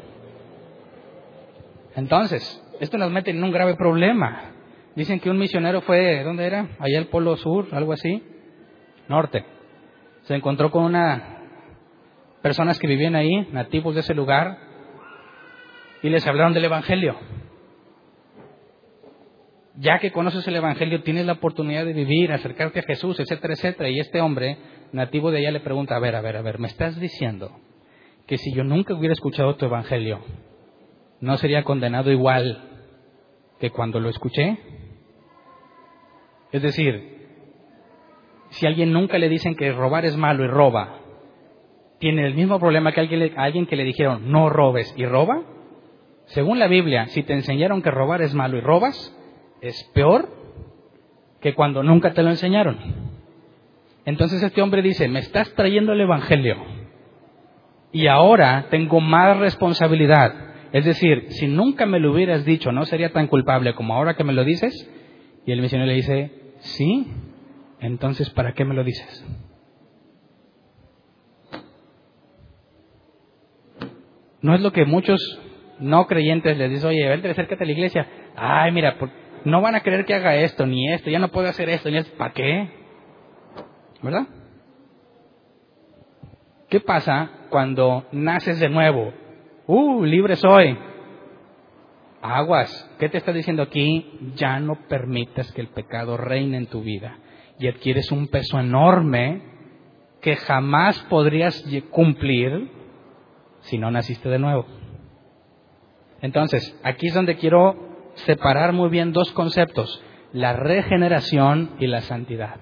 [1.95, 4.51] Entonces, esto nos mete en un grave problema.
[4.97, 6.71] Dicen que un misionero fue, ¿dónde era?
[6.81, 8.21] Allá al Polo Sur, algo así,
[9.09, 9.45] norte.
[10.23, 11.39] Se encontró con una
[12.43, 14.59] personas que vivían ahí, nativos de ese lugar,
[16.03, 17.17] y les hablaron del Evangelio.
[19.77, 23.91] Ya que conoces el Evangelio, tienes la oportunidad de vivir, acercarte a Jesús, etcétera, etcétera.
[23.91, 24.59] Y este hombre,
[24.91, 27.61] nativo de allá, le pregunta, a ver, a ver, a ver, ¿me estás diciendo
[28.27, 30.19] que si yo nunca hubiera escuchado tu Evangelio,
[31.21, 32.71] no sería condenado igual
[33.63, 34.59] que cuando lo escuché?
[36.51, 37.29] Es decir,
[38.51, 40.99] si a alguien nunca le dicen que robar es malo y roba,
[42.01, 45.45] ¿tiene el mismo problema que alguien, alguien que le dijeron no robes y roba?
[46.25, 49.17] Según la Biblia, si te enseñaron que robar es malo y robas,
[49.61, 50.29] es peor
[51.41, 52.79] que cuando nunca te lo enseñaron.
[54.05, 56.57] Entonces este hombre dice, me estás trayendo el Evangelio
[57.93, 60.52] y ahora tengo más responsabilidad.
[60.73, 64.25] Es decir, si nunca me lo hubieras dicho, no sería tan culpable como ahora que
[64.25, 64.91] me lo dices.
[65.45, 67.07] Y el misionero le dice, sí,
[67.81, 69.25] entonces ¿para qué me lo dices?
[74.41, 75.41] No es lo que muchos
[75.79, 78.07] no creyentes les dicen, oye, vente, acércate a la iglesia.
[78.35, 78.97] Ay, mira,
[79.45, 81.99] no van a creer que haga esto, ni esto, ya no puedo hacer esto, ni
[81.99, 82.17] esto.
[82.17, 82.71] ¿Para qué?
[84.03, 84.27] ¿Verdad?
[86.69, 89.13] ¿Qué pasa cuando naces de nuevo?
[89.75, 90.77] ¡Uh, libre soy!
[92.21, 94.35] Aguas, ¿qué te está diciendo aquí?
[94.35, 97.17] Ya no permitas que el pecado reine en tu vida
[97.59, 99.41] y adquieres un peso enorme
[100.21, 102.71] que jamás podrías cumplir
[103.61, 104.67] si no naciste de nuevo.
[106.21, 110.05] Entonces, aquí es donde quiero separar muy bien dos conceptos,
[110.35, 112.57] la regeneración y la santidad.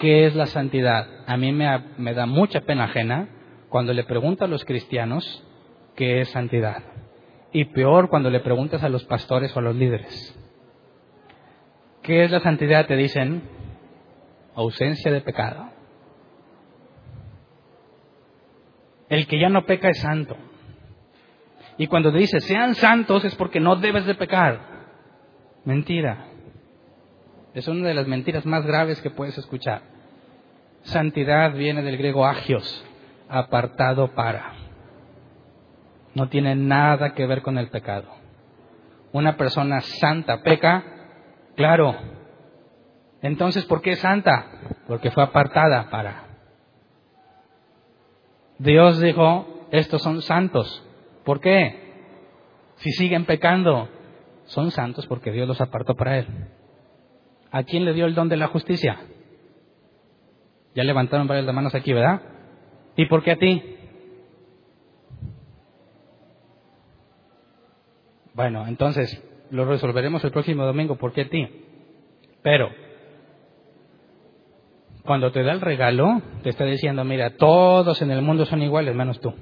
[0.00, 1.06] ¿Qué es la santidad?
[1.28, 3.28] A mí me, da mucha pena ajena
[3.68, 5.45] cuando le pregunto a los cristianos
[5.96, 6.82] qué es santidad.
[7.52, 10.38] Y peor cuando le preguntas a los pastores o a los líderes.
[12.02, 12.86] ¿Qué es la santidad?
[12.86, 13.42] Te dicen
[14.54, 15.70] ausencia de pecado.
[19.08, 20.36] El que ya no peca es santo.
[21.78, 24.60] Y cuando te dice sean santos es porque no debes de pecar.
[25.64, 26.26] Mentira.
[27.54, 29.82] Es una de las mentiras más graves que puedes escuchar.
[30.82, 32.84] Santidad viene del griego agios,
[33.28, 34.65] apartado para.
[36.16, 38.08] No tiene nada que ver con el pecado.
[39.12, 40.82] Una persona santa peca,
[41.56, 41.94] claro.
[43.20, 44.46] Entonces, ¿por qué es santa?
[44.88, 46.24] Porque fue apartada para.
[48.58, 50.82] Dios dijo, estos son santos.
[51.22, 52.06] ¿Por qué?
[52.76, 53.90] Si siguen pecando,
[54.46, 56.26] son santos porque Dios los apartó para Él.
[57.50, 59.00] ¿A quién le dio el don de la justicia?
[60.74, 62.22] Ya levantaron varias manos aquí, ¿verdad?
[62.96, 63.75] ¿Y por qué a ti?
[68.36, 69.18] Bueno, entonces
[69.50, 70.96] lo resolveremos el próximo domingo.
[70.96, 71.48] ¿Por qué a ti?
[72.42, 72.68] Pero,
[75.06, 78.94] cuando te da el regalo, te está diciendo, mira, todos en el mundo son iguales,
[78.94, 79.32] menos tú.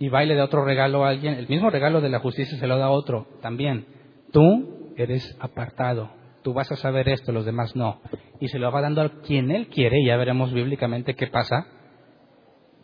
[0.00, 2.78] Y baile de otro regalo a alguien, el mismo regalo de la justicia se lo
[2.78, 3.86] da a otro también.
[4.32, 6.10] Tú eres apartado,
[6.42, 8.00] tú vas a saber esto, los demás no.
[8.40, 11.68] Y se lo va dando a quien él quiere, y ya veremos bíblicamente qué pasa.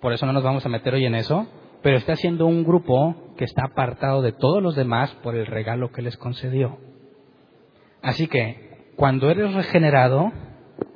[0.00, 1.48] Por eso no nos vamos a meter hoy en eso,
[1.84, 5.92] pero está siendo un grupo que está apartado de todos los demás por el regalo
[5.92, 6.78] que les concedió.
[8.00, 10.32] Así que, cuando eres regenerado,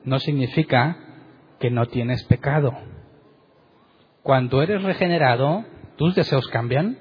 [0.04, 0.96] no significa
[1.60, 2.72] que no tienes pecado.
[4.22, 5.66] Cuando eres regenerado,
[5.96, 6.96] tus deseos cambian,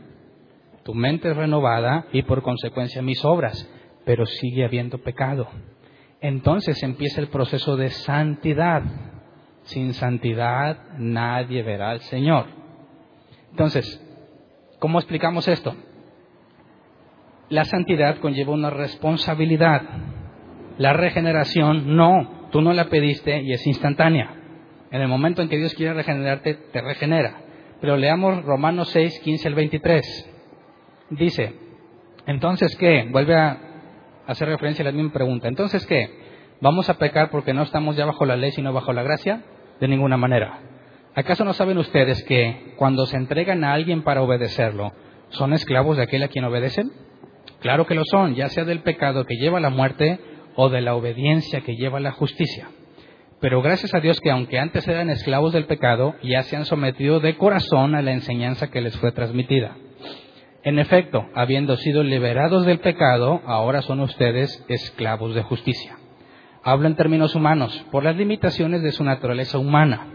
[0.84, 3.72] tu mente es renovada y por consecuencia mis obras
[4.04, 5.48] pero sigue habiendo pecado.
[6.20, 8.84] Entonces empieza el proceso de santidad.
[9.64, 12.57] Sin santidad nadie verá al Señor.
[13.52, 14.02] Entonces,
[14.80, 15.76] ¿cómo explicamos esto?
[17.50, 19.82] La santidad conlleva una responsabilidad.
[20.78, 24.34] La regeneración no, tú no la pediste y es instantánea.
[24.92, 27.42] En el momento en que Dios quiere regenerarte, te regenera.
[27.82, 30.30] Pero leamos Romanos 6, 15 al 23.
[31.12, 31.56] Dice,
[32.26, 33.08] entonces, ¿qué?
[33.12, 33.68] Vuelve a
[34.28, 35.48] hace referencia a la misma pregunta.
[35.48, 36.10] Entonces, ¿qué?
[36.60, 39.44] ¿Vamos a pecar porque no estamos ya bajo la ley, sino bajo la gracia?
[39.80, 40.60] De ninguna manera.
[41.18, 44.94] ¿Acaso no saben ustedes que cuando se entregan a alguien para obedecerlo,
[45.30, 46.92] son esclavos de aquel a quien obedecen?
[47.60, 50.20] Claro que lo son, ya sea del pecado que lleva a la muerte
[50.56, 52.68] o de la obediencia que lleva a la justicia.
[53.42, 57.20] Pero gracias a Dios que aunque antes eran esclavos del pecado, ya se han sometido
[57.20, 59.76] de corazón a la enseñanza que les fue transmitida.
[60.62, 65.98] En efecto, habiendo sido liberados del pecado, ahora son ustedes esclavos de justicia.
[66.64, 70.14] Hablo en términos humanos, por las limitaciones de su naturaleza humana.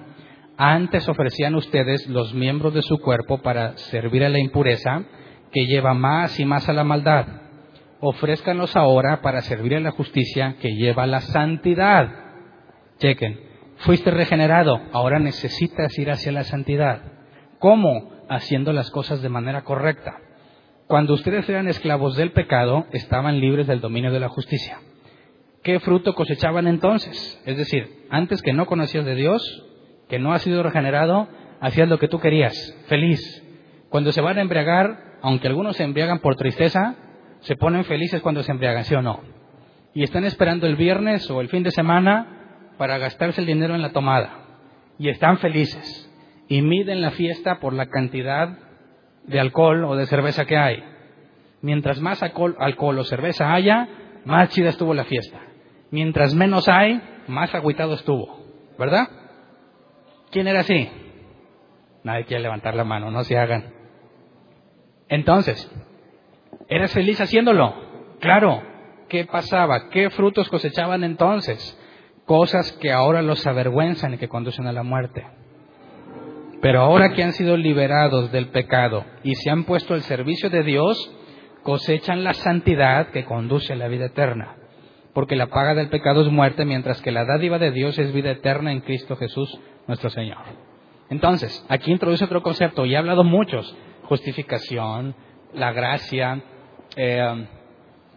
[0.65, 5.03] Antes ofrecían ustedes los miembros de su cuerpo para servir a la impureza,
[5.51, 7.27] que lleva más y más a la maldad.
[7.99, 12.11] Ofrézcanlos ahora para servir a la justicia, que lleva a la santidad.
[12.99, 13.41] Chequen,
[13.79, 17.11] fuiste regenerado, ahora necesitas ir hacia la santidad.
[17.59, 18.13] ¿Cómo?
[18.29, 20.15] Haciendo las cosas de manera correcta.
[20.87, 24.79] Cuando ustedes eran esclavos del pecado, estaban libres del dominio de la justicia.
[25.65, 27.43] ¿Qué fruto cosechaban entonces?
[27.47, 29.69] Es decir, antes que no conocías de Dios,
[30.13, 31.27] que no has sido regenerado,
[31.59, 32.53] hacías lo que tú querías,
[32.87, 33.19] feliz.
[33.89, 36.97] Cuando se van a embriagar, aunque algunos se embriagan por tristeza,
[37.41, 39.21] se ponen felices cuando se embriagan, ¿sí o no?
[39.95, 43.81] Y están esperando el viernes o el fin de semana para gastarse el dinero en
[43.81, 44.35] la tomada.
[44.99, 46.13] Y están felices.
[46.47, 48.59] Y miden la fiesta por la cantidad
[49.27, 50.85] de alcohol o de cerveza que hay.
[51.63, 53.89] Mientras más alcohol, o cerveza haya,
[54.27, 55.41] más chida estuvo la fiesta.
[55.91, 58.43] Mientras menos hay, más agüitado estuvo.
[58.79, 59.09] ¿Verdad?
[60.33, 60.89] ¿Quién era así?
[62.05, 63.74] Nadie quiere levantar la mano, no se hagan.
[65.09, 65.70] Entonces,
[66.68, 67.74] ¿eres feliz haciéndolo?
[68.18, 68.62] Claro.
[69.11, 69.91] ¿Qué pasaba?
[69.91, 71.78] ¿Qué frutos cosechaban entonces?
[72.24, 75.26] Cosas que ahora los avergüenzan y que conducen a la muerte.
[76.62, 80.62] Pero ahora que han sido liberados del pecado y se han puesto al servicio de
[80.62, 81.14] Dios,
[81.62, 84.57] cosechan la santidad que conduce a la vida eterna.
[85.12, 88.30] Porque la paga del pecado es muerte, mientras que la dádiva de Dios es vida
[88.30, 90.39] eterna en Cristo Jesús nuestro Señor.
[91.11, 95.14] Entonces, aquí introduce otro concepto, y he hablado muchos, justificación,
[95.53, 96.43] la gracia,
[96.97, 97.47] eh,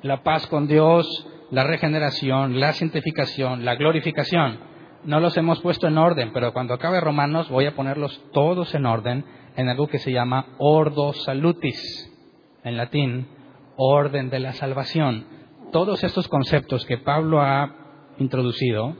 [0.02, 5.98] la paz con Dios, la regeneración, la santificación, la glorificación no los hemos puesto en
[5.98, 9.24] orden, pero cuando acabe Romanos voy a ponerlos todos en orden
[9.56, 12.12] en algo que se llama ordo salutis,
[12.64, 13.28] en latín,
[13.78, 15.28] orden de la salvación.
[15.72, 17.72] Todos estos conceptos que Pablo ha
[18.18, 18.96] introducido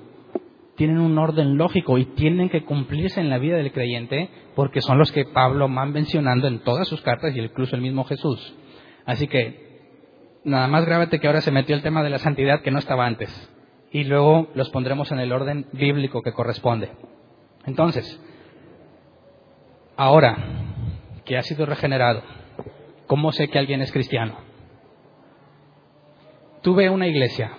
[0.76, 4.98] tienen un orden lógico y tienen que cumplirse en la vida del creyente porque son
[4.98, 8.56] los que Pablo va mencionando en todas sus cartas y incluso el mismo Jesús.
[9.06, 12.72] Así que, nada más grábate que ahora se metió el tema de la santidad que
[12.72, 13.52] no estaba antes
[13.92, 16.92] y luego los pondremos en el orden bíblico que corresponde.
[17.66, 18.22] Entonces,
[19.96, 20.38] ahora
[21.24, 22.22] que ha sido regenerado,
[23.08, 24.38] ¿cómo sé que alguien es cristiano?
[26.62, 27.52] Tú ves una iglesia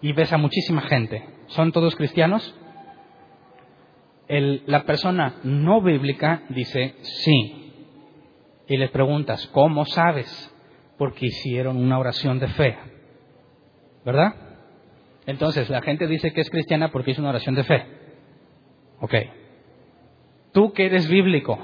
[0.00, 1.33] y ves a muchísima gente.
[1.48, 2.54] ¿Son todos cristianos?
[4.26, 7.60] la persona no bíblica dice sí.
[8.66, 10.50] Y les preguntas, ¿cómo sabes?
[10.96, 12.78] Porque hicieron una oración de fe.
[14.04, 14.34] ¿Verdad?
[15.26, 17.86] Entonces, la gente dice que es cristiana porque hizo una oración de fe.
[19.00, 19.14] Ok.
[20.52, 21.58] Tú que eres bíblico,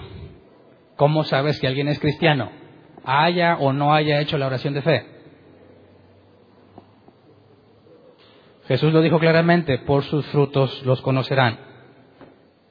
[0.96, 2.50] ¿cómo sabes que alguien es cristiano?
[3.04, 5.06] Haya o no haya hecho la oración de fe.
[8.70, 11.58] Jesús lo dijo claramente, por sus frutos los conocerán.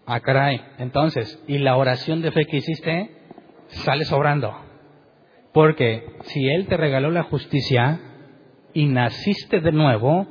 [0.05, 0.61] Ah, caray.
[0.77, 3.11] Entonces, ¿y la oración de fe que hiciste
[3.67, 4.55] sale sobrando?
[5.53, 7.99] Porque si Él te regaló la justicia
[8.73, 10.25] y naciste de nuevo,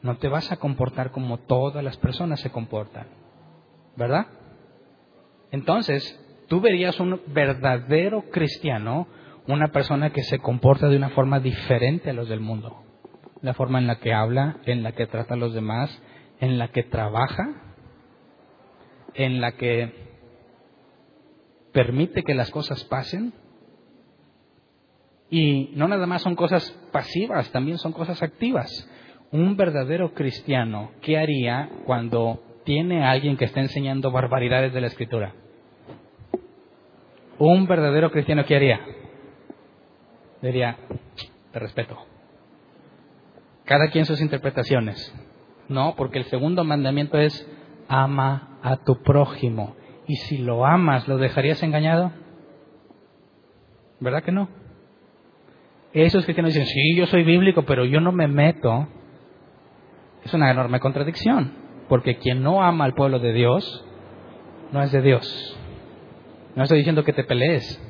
[0.00, 3.06] no te vas a comportar como todas las personas se comportan.
[3.96, 4.28] ¿Verdad?
[5.50, 9.06] Entonces, tú verías un verdadero cristiano,
[9.48, 12.83] una persona que se comporta de una forma diferente a los del mundo.
[13.44, 16.02] La forma en la que habla, en la que trata a los demás,
[16.40, 17.62] en la que trabaja,
[19.14, 19.92] en la que
[21.72, 23.32] permite que las cosas pasen.
[25.30, 28.88] Y no nada más son cosas pasivas, también son cosas activas
[29.34, 34.86] un verdadero cristiano, ¿qué haría cuando tiene a alguien que está enseñando barbaridades de la
[34.86, 35.34] escritura?
[37.40, 38.80] Un verdadero cristiano, ¿qué haría?
[40.40, 40.76] Diría,
[41.52, 42.13] te respeto.
[43.64, 45.14] Cada quien sus interpretaciones.
[45.68, 47.48] No, porque el segundo mandamiento es
[47.88, 49.76] ama a tu prójimo.
[50.06, 52.12] Y si lo amas, ¿lo dejarías engañado?
[54.00, 54.48] ¿Verdad que no?
[55.92, 58.88] Esos cristianos dicen, sí, yo soy bíblico, pero yo no me meto
[60.24, 61.52] es una enorme contradicción,
[61.88, 63.84] porque quien no ama al pueblo de Dios
[64.72, 65.58] no es de Dios.
[66.56, 67.80] No estoy diciendo que te pelees,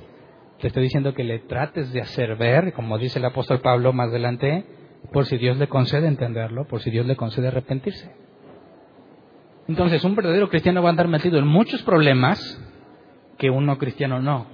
[0.60, 4.08] te estoy diciendo que le trates de hacer ver, como dice el apóstol Pablo más
[4.08, 4.64] adelante,
[5.12, 8.10] por si Dios le concede entenderlo, por si Dios le concede arrepentirse.
[9.68, 12.60] Entonces, un verdadero cristiano va a andar metido en muchos problemas
[13.38, 14.46] que un no cristiano no.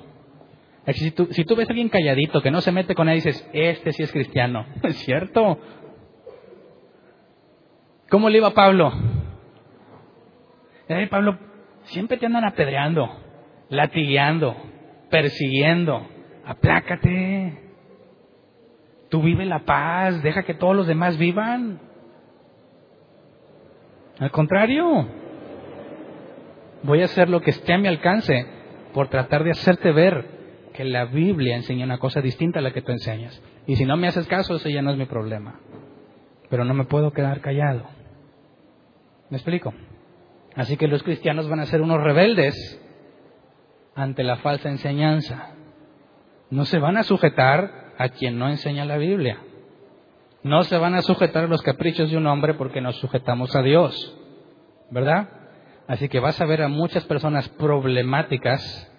[0.93, 4.03] Si tú, ves a alguien calladito que no se mete con él, dices, este sí
[4.03, 4.67] es cristiano.
[4.83, 5.59] ¿Es cierto?
[8.09, 8.93] ¿Cómo le iba Pablo?
[10.89, 11.39] Eh, Pablo,
[11.83, 13.09] siempre te andan apedreando,
[13.69, 14.57] latigueando,
[15.11, 16.07] persiguiendo,
[16.51, 17.70] Aplácate.
[19.11, 21.81] Tú vive la paz, deja que todos los demás vivan.
[24.21, 25.09] Al contrario,
[26.85, 28.47] voy a hacer lo que esté a mi alcance
[28.95, 30.39] por tratar de hacerte ver
[30.73, 33.43] que la Biblia enseña una cosa distinta a la que tú enseñas.
[33.67, 35.59] Y si no me haces caso, ese ya no es mi problema.
[36.49, 37.85] Pero no me puedo quedar callado.
[39.29, 39.75] ¿Me explico?
[40.55, 42.55] Así que los cristianos van a ser unos rebeldes
[43.95, 45.55] ante la falsa enseñanza.
[46.51, 49.41] No se van a sujetar a quien no enseña la Biblia.
[50.43, 53.61] No se van a sujetar a los caprichos de un hombre porque nos sujetamos a
[53.61, 54.17] Dios.
[54.91, 55.29] ¿Verdad?
[55.87, 58.91] Así que vas a ver a muchas personas problemáticas,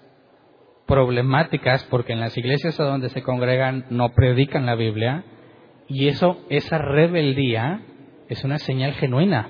[0.85, 5.23] problemáticas porque en las iglesias a donde se congregan no predican la Biblia
[5.87, 7.81] y eso, esa rebeldía
[8.29, 9.49] es una señal genuina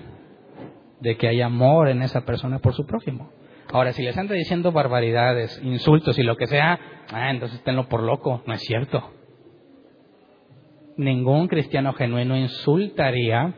[1.01, 3.29] de que hay amor en esa persona por su prójimo.
[3.73, 6.79] Ahora, si les anda diciendo barbaridades, insultos y lo que sea,
[7.11, 8.43] ah, entonces tenlo por loco.
[8.45, 9.20] No es cierto.
[10.97, 13.53] Ningún cristiano genuino insultaría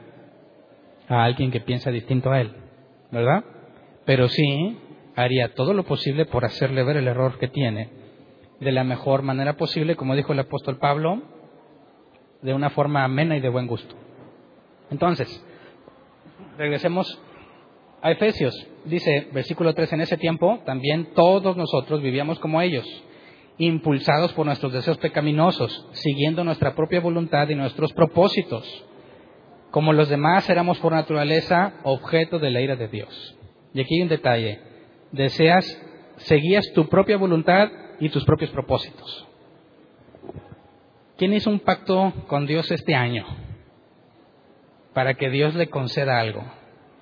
[1.07, 2.51] a alguien que piensa distinto a él,
[3.11, 3.43] ¿verdad?
[4.05, 4.77] Pero sí
[5.15, 7.89] haría todo lo posible por hacerle ver el error que tiene
[8.59, 11.21] de la mejor manera posible, como dijo el apóstol Pablo,
[12.41, 13.95] de una forma amena y de buen gusto.
[14.89, 15.45] Entonces,
[16.57, 17.21] regresemos
[18.01, 18.53] a Efesios.
[18.85, 22.85] Dice, versículo 3, en ese tiempo también todos nosotros vivíamos como ellos,
[23.65, 28.85] impulsados por nuestros deseos pecaminosos, siguiendo nuestra propia voluntad y nuestros propósitos.
[29.71, 33.37] Como los demás éramos por naturaleza objeto de la ira de Dios.
[33.73, 34.59] Y aquí hay un detalle.
[35.11, 35.65] Deseas,
[36.17, 37.69] seguías tu propia voluntad
[37.99, 39.27] y tus propios propósitos.
[41.17, 43.25] ¿Quién hizo un pacto con Dios este año
[44.93, 46.43] para que Dios le conceda algo?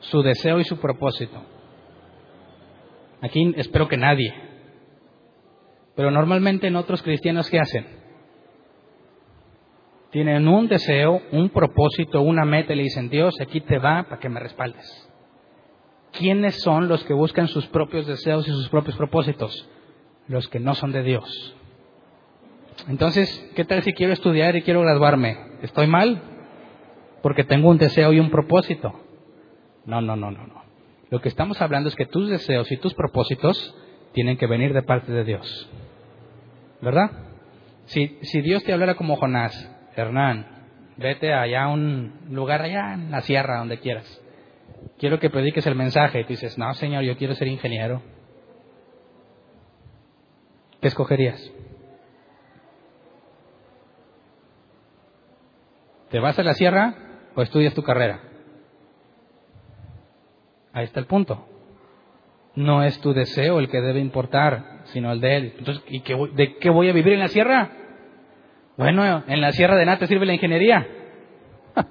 [0.01, 1.41] su deseo y su propósito.
[3.21, 4.33] Aquí espero que nadie.
[6.01, 7.85] Pero normalmente en otros cristianos, ¿qué hacen?
[10.09, 14.19] Tienen un deseo, un propósito, una meta y le dicen, Dios, aquí te va para
[14.19, 14.83] que me respaldes.
[16.11, 19.69] ¿Quiénes son los que buscan sus propios deseos y sus propios propósitos?
[20.27, 21.55] Los que no son de Dios.
[22.87, 25.37] Entonces, ¿qué tal si quiero estudiar y quiero graduarme?
[25.61, 26.19] ¿Estoy mal?
[27.21, 28.91] Porque tengo un deseo y un propósito.
[29.85, 30.63] No, no, no, no, no.
[31.11, 33.75] Lo que estamos hablando es que tus deseos y tus propósitos
[34.13, 35.69] tienen que venir de parte de Dios.
[36.81, 37.11] ¿Verdad?
[37.85, 40.45] Si, si Dios te hablara como Jonás, Hernán,
[40.97, 44.21] vete allá a un lugar allá en la sierra, donde quieras.
[44.97, 46.21] Quiero que prediques el mensaje.
[46.21, 48.01] Y tú dices, no, Señor, yo quiero ser ingeniero.
[50.79, 51.51] ¿Qué escogerías?
[56.09, 56.95] ¿Te vas a la sierra
[57.35, 58.21] o estudias tu carrera?
[60.73, 61.47] Ahí está el punto.
[62.55, 65.53] No es tu deseo el que debe importar, sino el de Él.
[65.57, 66.01] Entonces, ¿y
[66.33, 67.71] de qué voy a vivir en la sierra?
[68.77, 70.87] Bueno, en la sierra de nada te sirve la ingeniería.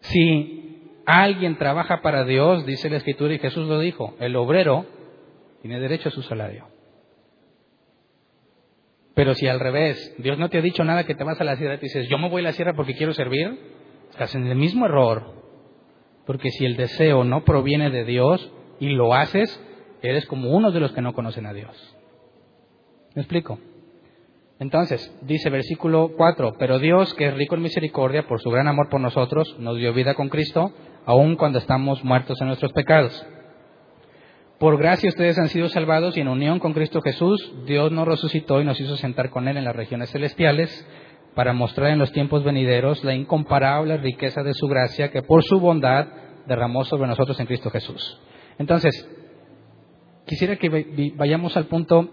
[0.00, 4.86] si alguien trabaja para Dios, dice la Escritura y Jesús lo dijo, el obrero
[5.62, 6.66] tiene derecho a su salario.
[9.14, 11.56] Pero si al revés, Dios no te ha dicho nada que te vas a la
[11.56, 13.58] sierra y dices, yo me voy a la sierra porque quiero servir,
[14.10, 15.45] estás en el mismo error.
[16.26, 19.60] Porque si el deseo no proviene de Dios y lo haces,
[20.02, 21.96] eres como uno de los que no conocen a Dios.
[23.14, 23.58] ¿Me explico?
[24.58, 28.88] Entonces, dice versículo 4, pero Dios, que es rico en misericordia, por su gran amor
[28.88, 30.72] por nosotros, nos dio vida con Cristo,
[31.04, 33.26] aun cuando estamos muertos en nuestros pecados.
[34.58, 38.62] Por gracia ustedes han sido salvados y en unión con Cristo Jesús, Dios nos resucitó
[38.62, 40.86] y nos hizo sentar con Él en las regiones celestiales
[41.36, 45.60] para mostrar en los tiempos venideros la incomparable riqueza de su gracia que por su
[45.60, 46.08] bondad
[46.46, 48.18] derramó sobre nosotros en Cristo Jesús.
[48.58, 49.06] Entonces,
[50.24, 52.08] quisiera que vayamos al punto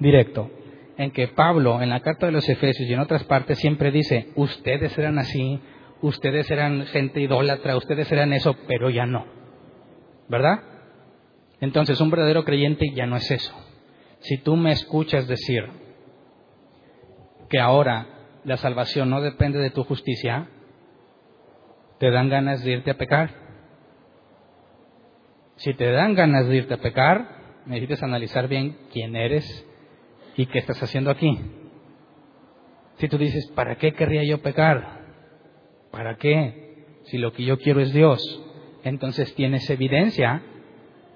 [0.00, 0.50] directo,
[0.96, 4.32] en que Pablo en la carta de los Efesios y en otras partes siempre dice,
[4.34, 5.60] ustedes eran así,
[6.00, 9.26] ustedes eran gente idólatra, ustedes eran eso, pero ya no.
[10.30, 10.60] ¿Verdad?
[11.60, 13.54] Entonces, un verdadero creyente ya no es eso.
[14.20, 15.64] Si tú me escuchas decir
[17.50, 18.14] que ahora
[18.44, 20.48] la salvación no depende de tu justicia,
[21.98, 23.30] te dan ganas de irte a pecar.
[25.56, 29.66] Si te dan ganas de irte a pecar, necesitas analizar bien quién eres
[30.36, 31.38] y qué estás haciendo aquí.
[32.98, 35.00] Si tú dices, ¿para qué querría yo pecar?
[35.90, 36.86] ¿Para qué?
[37.04, 38.20] Si lo que yo quiero es Dios,
[38.84, 40.42] entonces tienes evidencia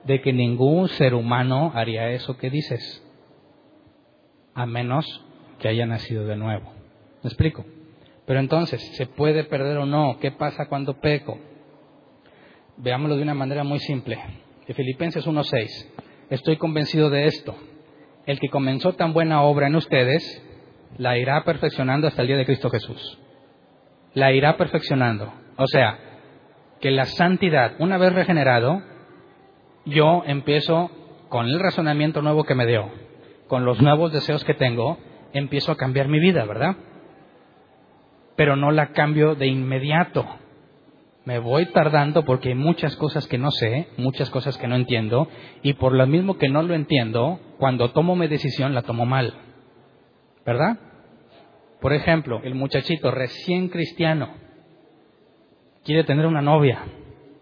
[0.05, 3.03] de que ningún ser humano haría eso que dices,
[4.55, 5.25] a menos
[5.61, 6.82] que haya nacido de nuevo.
[7.23, 7.65] ¿Me explico?
[8.27, 10.19] Pero entonces, ¿se puede perder o no?
[10.21, 11.39] ¿Qué pasa cuando peco?
[12.77, 14.19] Veámoslo de una manera muy simple.
[14.67, 15.67] De Filipenses 1.6.
[16.31, 17.55] Estoy convencido de esto,
[18.27, 20.43] el que comenzó tan buena obra en ustedes,
[20.99, 23.19] la irá perfeccionando hasta el día de Cristo Jesús.
[24.15, 25.33] La irá perfeccionando.
[25.57, 25.99] O sea,
[26.81, 28.83] que la santidad, una vez regenerado,
[29.85, 30.91] yo empiezo
[31.29, 32.91] con el razonamiento nuevo que me dio,
[33.49, 34.99] con los nuevos deseos que tengo,
[35.33, 36.77] empiezo a cambiar mi vida, ¿verdad?
[38.37, 40.27] Pero no la cambio de inmediato.
[41.25, 45.29] Me voy tardando porque hay muchas cosas que no sé, muchas cosas que no entiendo,
[45.63, 49.35] y por lo mismo que no lo entiendo, cuando tomo mi decisión la tomo mal.
[50.45, 50.79] ¿Verdad?
[51.81, 54.35] Por ejemplo, el muchachito recién cristiano
[55.85, 56.85] quiere tener una novia,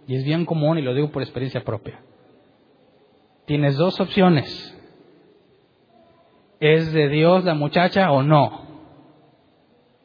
[0.06, 2.00] y es bien común y lo digo por experiencia propia.
[3.46, 4.76] Tienes dos opciones.
[6.58, 8.69] ¿Es de Dios la muchacha o no?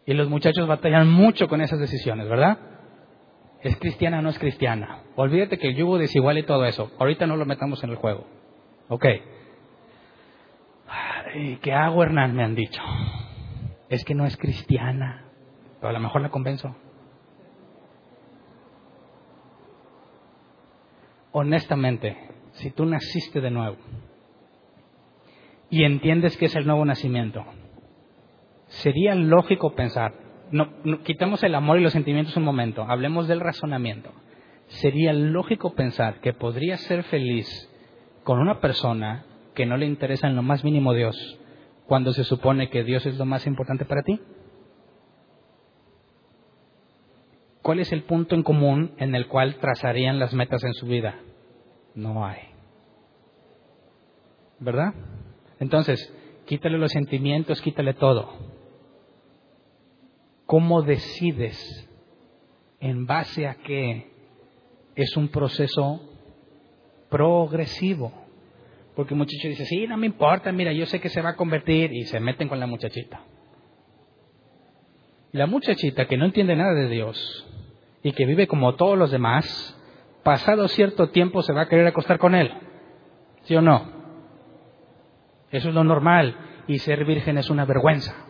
[0.05, 2.59] Y los muchachos batallan mucho con esas decisiones, ¿verdad?
[3.61, 5.01] ¿Es cristiana o no es cristiana?
[5.15, 6.91] Olvídate que el yugo desigual y todo eso.
[6.99, 8.27] Ahorita no lo metamos en el juego.
[8.89, 9.05] Ok.
[11.61, 12.35] ¿Qué hago, Hernán?
[12.35, 12.81] Me han dicho.
[13.89, 15.25] Es que no es cristiana.
[15.79, 16.75] Pero a lo mejor la convenzo.
[21.31, 22.17] Honestamente,
[22.53, 23.77] si tú naciste de nuevo
[25.69, 27.43] y entiendes que es el nuevo nacimiento,
[28.81, 30.13] sería lógico pensar,
[30.51, 30.69] no,
[31.03, 34.11] quitemos el amor y los sentimientos un momento, hablemos del razonamiento.
[34.67, 37.47] Sería lógico pensar que podrías ser feliz
[38.23, 41.39] con una persona que no le interesa en lo más mínimo Dios,
[41.85, 44.19] cuando se supone que Dios es lo más importante para ti?
[47.61, 51.19] ¿Cuál es el punto en común en el cual trazarían las metas en su vida?
[51.95, 52.39] No hay.
[54.59, 54.93] ¿Verdad?
[55.59, 56.13] Entonces,
[56.45, 58.44] quítale los sentimientos, quítale todo.
[60.45, 61.89] ¿Cómo decides
[62.79, 64.11] en base a qué
[64.95, 66.01] es un proceso
[67.09, 68.11] progresivo?
[68.95, 71.35] Porque el muchacho dice, sí, no me importa, mira, yo sé que se va a
[71.35, 73.21] convertir y se meten con la muchachita.
[75.31, 77.47] La muchachita que no entiende nada de Dios
[78.03, 79.77] y que vive como todos los demás,
[80.23, 82.51] pasado cierto tiempo se va a querer acostar con él.
[83.43, 83.91] ¿Sí o no?
[85.51, 88.24] Eso es lo normal y ser virgen es una vergüenza.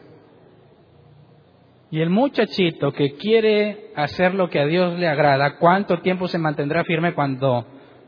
[1.96, 6.38] Y el muchachito que quiere hacer lo que a Dios le agrada, ¿cuánto tiempo se
[6.38, 7.66] mantendrá firme cuando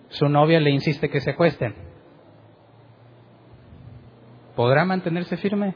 [0.09, 1.73] su novia le insiste que se acuesten?
[4.57, 5.73] ¿Podrá mantenerse firme?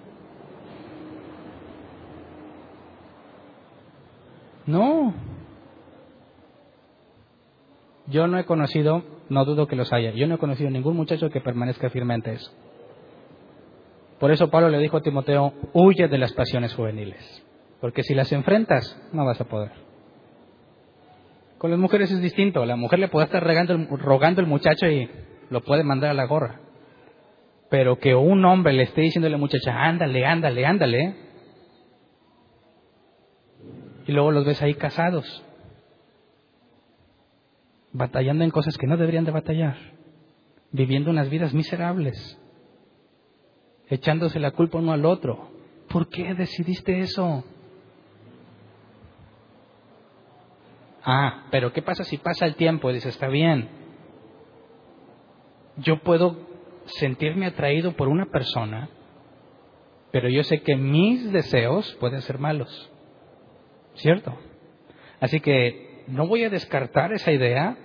[4.66, 5.14] No.
[8.08, 11.30] Yo no he conocido, no dudo que los haya, yo no he conocido ningún muchacho
[11.30, 12.52] que permanezca firme ante eso.
[14.20, 17.48] Por eso Pablo le dijo a Timoteo, huye de las pasiones juveniles.
[17.82, 19.72] Porque si las enfrentas, no vas a poder.
[21.58, 22.64] Con las mujeres es distinto.
[22.66, 25.10] La mujer le puede estar regando, rogando al muchacho y
[25.50, 26.62] lo puede mandar a la gorra.
[27.70, 31.16] Pero que un hombre le esté diciendo a la muchacha, ándale, ándale, ándale.
[34.06, 35.44] Y luego los ves ahí casados.
[37.94, 39.78] Batallando en cosas que no deberían de batallar.
[40.72, 42.40] Viviendo unas vidas miserables.
[43.90, 45.50] Echándose la culpa uno al otro.
[45.90, 47.44] ¿Por qué decidiste eso?
[51.04, 52.90] Ah, pero ¿qué pasa si pasa el tiempo?
[52.90, 53.70] Y dice, está bien.
[55.78, 56.38] Yo puedo
[56.86, 58.90] sentirme atraído por una persona,
[60.12, 62.92] pero yo sé que mis deseos pueden ser malos.
[63.96, 64.38] ¿Cierto?
[65.20, 67.78] Así que no voy a descartar esa idea,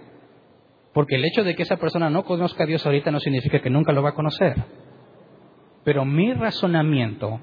[0.93, 3.70] porque el hecho de que esa persona no conozca a Dios ahorita no significa que
[3.70, 4.56] nunca lo va a conocer.
[5.84, 7.40] Pero mi razonamiento,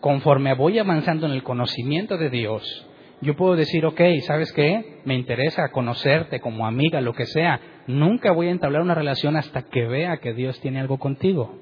[0.00, 2.88] conforme voy avanzando en el conocimiento de Dios,
[3.20, 5.00] yo puedo decir, ok, ¿sabes qué?
[5.04, 7.60] Me interesa conocerte como amiga, lo que sea.
[7.86, 11.58] Nunca voy a entablar una relación hasta que vea que Dios tiene algo contigo.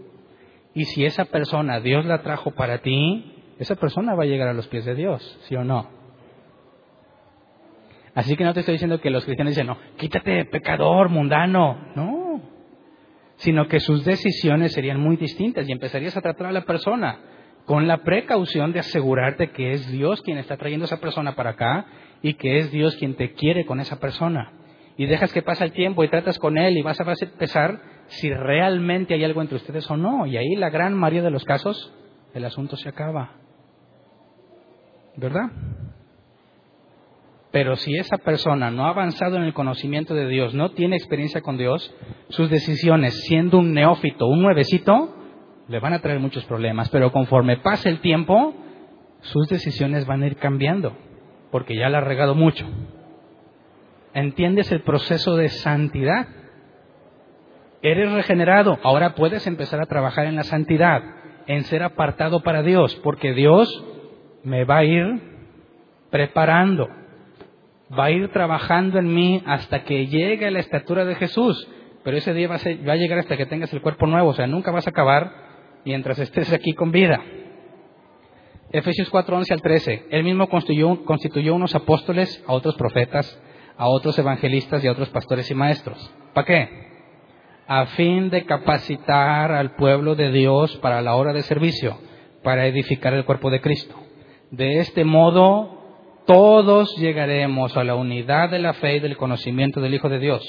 [0.74, 4.52] Y si esa persona Dios la trajo para ti, esa persona va a llegar a
[4.52, 5.88] los pies de Dios, ¿sí o no?
[8.14, 11.92] Así que no te estoy diciendo que los cristianos dicen, no, quítate pecador, mundano.
[11.94, 12.40] No.
[13.36, 17.18] Sino que sus decisiones serían muy distintas y empezarías a tratar a la persona
[17.66, 21.50] con la precaución de asegurarte que es Dios quien está trayendo a esa persona para
[21.50, 21.86] acá
[22.22, 24.52] y que es Dios quien te quiere con esa persona.
[24.96, 28.32] Y dejas que pase el tiempo y tratas con él y vas a empezar si
[28.32, 30.26] realmente hay algo entre ustedes o no.
[30.26, 31.92] Y ahí la gran mayoría de los casos
[32.32, 33.32] el asunto se acaba.
[35.16, 35.50] ¿Verdad?
[37.50, 41.40] Pero si esa persona no ha avanzado en el conocimiento de Dios, no tiene experiencia
[41.40, 41.94] con Dios,
[42.28, 45.14] sus decisiones, siendo un neófito, un nuevecito,
[45.68, 48.54] le van a traer muchos problemas, pero conforme pase el tiempo,
[49.20, 50.96] sus decisiones van a ir cambiando,
[51.50, 52.66] porque ya la ha regado mucho.
[54.12, 56.28] ¿Entiendes el proceso de santidad?
[57.82, 58.78] Eres regenerado.
[58.82, 61.02] Ahora puedes empezar a trabajar en la santidad,
[61.46, 63.84] en ser apartado para Dios, porque Dios
[64.42, 65.20] me va a ir
[66.10, 66.88] preparando,
[67.98, 71.68] va a ir trabajando en mí hasta que llegue a la estatura de Jesús.
[72.04, 74.34] Pero ese día va a, va a llegar hasta que tengas el cuerpo nuevo, o
[74.34, 75.43] sea, nunca vas a acabar
[75.84, 77.22] mientras estés aquí con vida.
[78.72, 80.06] Efesios 4, 11 al 13.
[80.10, 83.40] Él mismo constituyó, constituyó unos apóstoles, a otros profetas,
[83.76, 86.12] a otros evangelistas y a otros pastores y maestros.
[86.32, 86.68] ¿Para qué?
[87.66, 91.98] A fin de capacitar al pueblo de Dios para la hora de servicio,
[92.42, 93.94] para edificar el cuerpo de Cristo.
[94.50, 99.94] De este modo, todos llegaremos a la unidad de la fe y del conocimiento del
[99.94, 100.42] Hijo de Dios,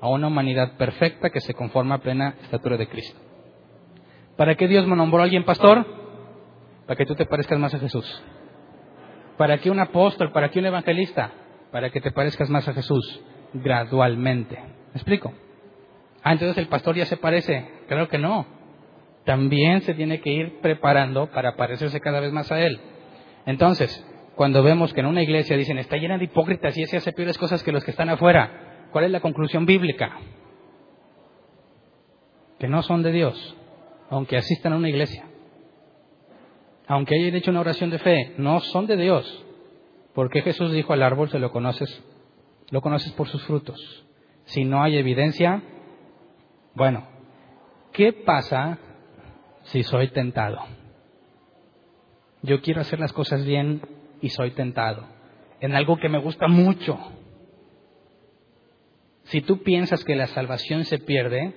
[0.00, 3.31] a una humanidad perfecta que se conforma a plena estatura de Cristo.
[4.36, 5.86] ¿Para qué Dios me nombró a alguien pastor?
[6.86, 8.22] para que tú te parezcas más a Jesús.
[9.36, 10.32] ¿Para qué un apóstol?
[10.32, 11.32] ¿Para qué un evangelista?
[11.70, 13.20] Para que te parezcas más a Jesús
[13.54, 14.56] gradualmente.
[14.56, 15.32] ¿Me explico?
[16.22, 17.66] Ah, entonces el pastor ya se parece.
[17.88, 18.46] Claro que no.
[19.24, 22.78] También se tiene que ir preparando para parecerse cada vez más a Él.
[23.46, 24.06] Entonces,
[24.36, 27.38] cuando vemos que en una iglesia dicen está llena de hipócritas y ese hace peores
[27.38, 30.18] cosas que los que están afuera, ¿cuál es la conclusión bíblica?
[32.58, 33.56] Que no son de Dios,
[34.12, 35.26] aunque asistan a una iglesia
[36.86, 39.44] aunque hayan hecho una oración de fe, no son de Dios.
[40.14, 42.04] Porque Jesús dijo al árbol, se lo conoces,
[42.70, 44.06] lo conoces por sus frutos.
[44.44, 45.62] Si no hay evidencia,
[46.74, 47.06] bueno,
[47.92, 48.78] ¿qué pasa
[49.62, 50.58] si soy tentado?
[52.42, 53.80] Yo quiero hacer las cosas bien
[54.20, 55.06] y soy tentado
[55.60, 56.98] en algo que me gusta mucho.
[59.24, 61.54] Si tú piensas que la salvación se pierde,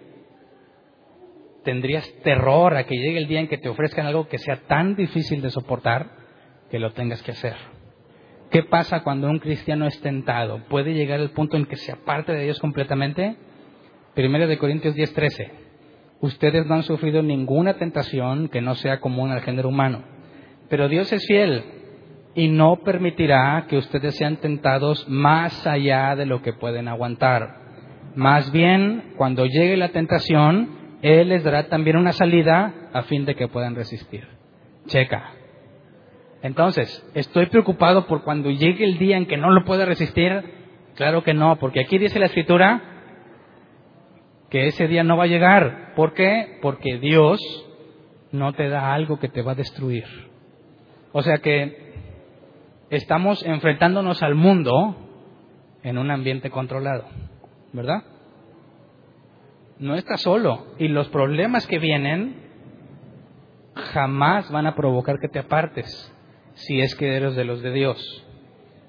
[1.65, 4.95] tendrías terror a que llegue el día en que te ofrezcan algo que sea tan
[4.95, 6.11] difícil de soportar
[6.71, 7.55] que lo tengas que hacer.
[8.49, 10.61] ¿Qué pasa cuando un cristiano es tentado?
[10.69, 13.35] ¿Puede llegar el punto en que se aparte de Dios completamente?
[14.13, 15.51] Primero de Corintios 10:13.
[16.21, 20.03] Ustedes no han sufrido ninguna tentación que no sea común al género humano.
[20.69, 21.63] Pero Dios es fiel
[22.35, 27.65] y no permitirá que ustedes sean tentados más allá de lo que pueden aguantar.
[28.15, 33.35] Más bien, cuando llegue la tentación, él les dará también una salida a fin de
[33.35, 34.27] que puedan resistir.
[34.87, 35.33] Checa.
[36.41, 40.31] Entonces, ¿estoy preocupado por cuando llegue el día en que no lo pueda resistir?
[40.95, 42.81] Claro que no, porque aquí dice la escritura
[44.49, 45.93] que ese día no va a llegar.
[45.95, 46.57] ¿Por qué?
[46.59, 47.39] Porque Dios
[48.31, 50.05] no te da algo que te va a destruir.
[51.11, 51.93] O sea que
[52.89, 54.95] estamos enfrentándonos al mundo
[55.83, 57.05] en un ambiente controlado,
[57.73, 58.03] ¿verdad?
[59.79, 60.67] No estás solo.
[60.79, 62.35] Y los problemas que vienen
[63.75, 66.11] jamás van a provocar que te apartes
[66.53, 68.25] si es que eres de los de Dios.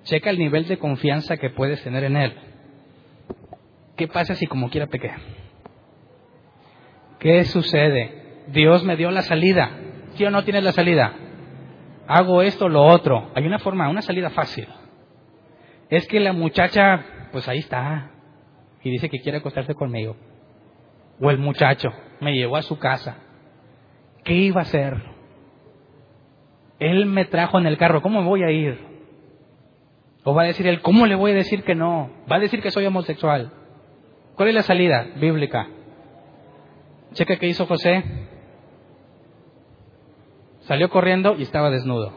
[0.05, 2.35] Checa el nivel de confianza que puedes tener en Él.
[3.97, 5.11] ¿Qué pasa si como quiera pequé?
[7.19, 8.45] ¿Qué sucede?
[8.49, 9.71] Dios me dio la salida.
[10.15, 11.13] ¿Sí o no tienes la salida?
[12.07, 13.33] Hago esto, lo otro.
[13.35, 14.69] Hay una forma, una salida fácil.
[15.91, 18.13] Es que la muchacha, pues ahí está.
[18.83, 20.17] Y dice que quiere acostarse conmigo.
[21.21, 21.91] O el muchacho
[22.21, 23.17] me llevó a su casa.
[24.25, 25.03] ¿Qué iba a hacer?
[26.79, 28.79] Él me trajo en el carro, ¿cómo voy a ir?
[30.25, 32.11] O va a decir él, ¿cómo le voy a decir que no?
[32.31, 33.53] Va a decir que soy homosexual.
[34.35, 35.69] ¿Cuál es la salida bíblica?
[37.13, 38.03] Checa qué hizo José.
[40.61, 42.13] Salió corriendo y estaba desnudo.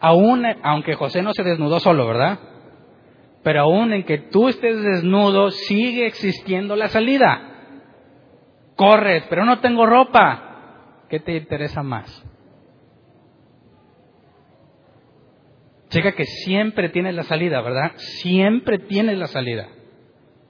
[0.00, 2.38] Aún, aunque José no se desnudó solo, ¿verdad?
[3.42, 7.40] Pero aún en que tú estés desnudo, sigue existiendo la salida.
[8.76, 11.04] Corres, pero no tengo ropa.
[11.08, 12.24] ¿Qué te interesa más?
[15.88, 17.92] Checa que siempre tienes la salida, ¿verdad?
[17.96, 19.68] Siempre tienes la salida,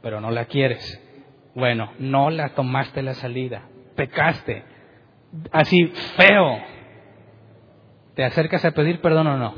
[0.02, 1.00] pero no la quieres.
[1.54, 4.64] Bueno, no la tomaste la salida, pecaste,
[5.52, 5.86] así
[6.16, 6.58] feo.
[8.14, 9.54] ¿Te acercas a pedir perdón o no?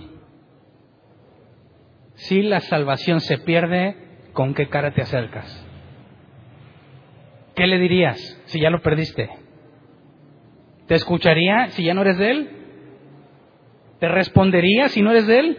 [2.21, 3.97] Si la salvación se pierde,
[4.35, 5.67] ¿con qué cara te acercas?
[7.55, 9.31] ¿Qué le dirías si ya lo perdiste?
[10.87, 12.51] ¿Te escucharía si ya no eres de Él?
[14.01, 15.59] ¿Te respondería si no eres de Él?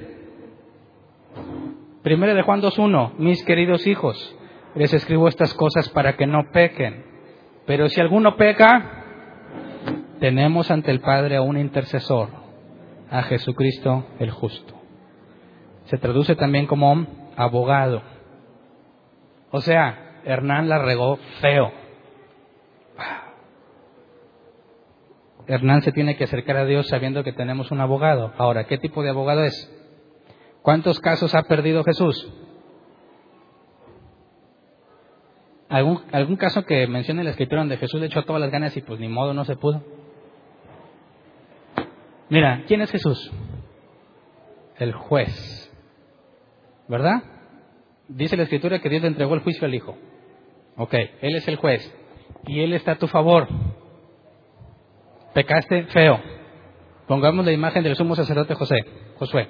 [2.04, 4.38] Primero de Juan 2.1, mis queridos hijos,
[4.76, 7.04] les escribo estas cosas para que no pequen.
[7.66, 9.04] Pero si alguno peca,
[10.20, 12.30] tenemos ante el Padre a un intercesor,
[13.10, 14.81] a Jesucristo el justo
[15.92, 17.06] se traduce también como
[17.36, 18.02] abogado.
[19.52, 21.70] O sea, Hernán la regó feo.
[25.48, 28.32] Hernán se tiene que acercar a Dios sabiendo que tenemos un abogado.
[28.38, 29.70] Ahora, ¿qué tipo de abogado es?
[30.62, 32.32] ¿Cuántos casos ha perdido Jesús?
[35.68, 38.82] ¿Algún, ¿Algún caso que mencione la escritura donde Jesús le echó todas las ganas y
[38.82, 39.84] pues ni modo no se pudo?
[42.30, 43.30] Mira, ¿quién es Jesús?
[44.78, 45.61] El juez.
[46.92, 47.24] ¿Verdad?
[48.10, 49.98] Dice la escritura que Dios le entregó el juicio al Hijo.
[50.76, 51.82] Ok, Él es el juez.
[52.46, 53.48] Y Él está a tu favor.
[55.34, 56.20] Pecaste feo.
[57.08, 58.76] Pongamos la imagen del sumo sacerdote José,
[59.18, 59.48] Josué.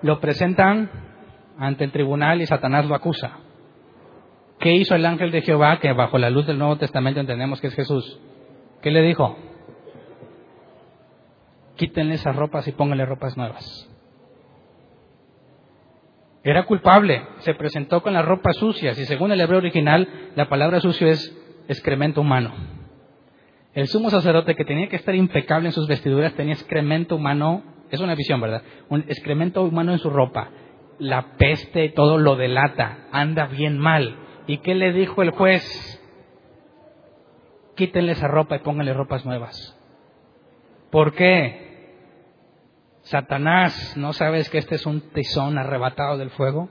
[0.00, 0.90] Lo presentan
[1.58, 3.40] ante el tribunal y Satanás lo acusa.
[4.60, 7.66] ¿Qué hizo el ángel de Jehová que bajo la luz del Nuevo Testamento entendemos que
[7.66, 8.18] es Jesús?
[8.80, 9.36] ¿Qué le dijo?
[11.76, 13.97] Quítenle esas ropas y pónganle ropas nuevas.
[16.48, 20.80] Era culpable, se presentó con las ropas sucias y según el hebreo original la palabra
[20.80, 21.36] sucio es
[21.68, 22.54] excremento humano.
[23.74, 28.00] El sumo sacerdote que tenía que estar impecable en sus vestiduras tenía excremento humano, es
[28.00, 28.62] una visión, ¿verdad?
[28.88, 30.48] Un excremento humano en su ropa.
[30.98, 34.16] La peste, todo lo delata, anda bien mal.
[34.46, 36.02] ¿Y qué le dijo el juez?
[37.76, 39.78] Quítenle esa ropa y pónganle ropas nuevas.
[40.90, 41.67] ¿Por qué?
[43.08, 46.68] Satanás, ¿no sabes que este es un tizón arrebatado del fuego?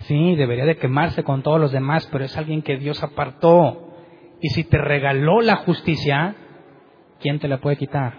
[0.00, 3.94] Sí, debería de quemarse con todos los demás, pero es alguien que Dios apartó.
[4.40, 6.36] Y si te regaló la justicia,
[7.20, 8.18] ¿quién te la puede quitar?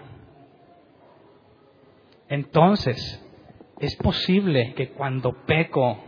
[2.28, 3.24] Entonces,
[3.78, 5.98] es posible que cuando peco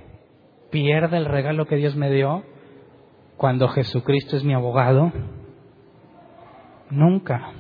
[0.72, 2.42] pierda el regalo que Dios me dio
[3.36, 5.12] cuando Jesucristo es mi abogado?
[6.90, 7.52] Nunca.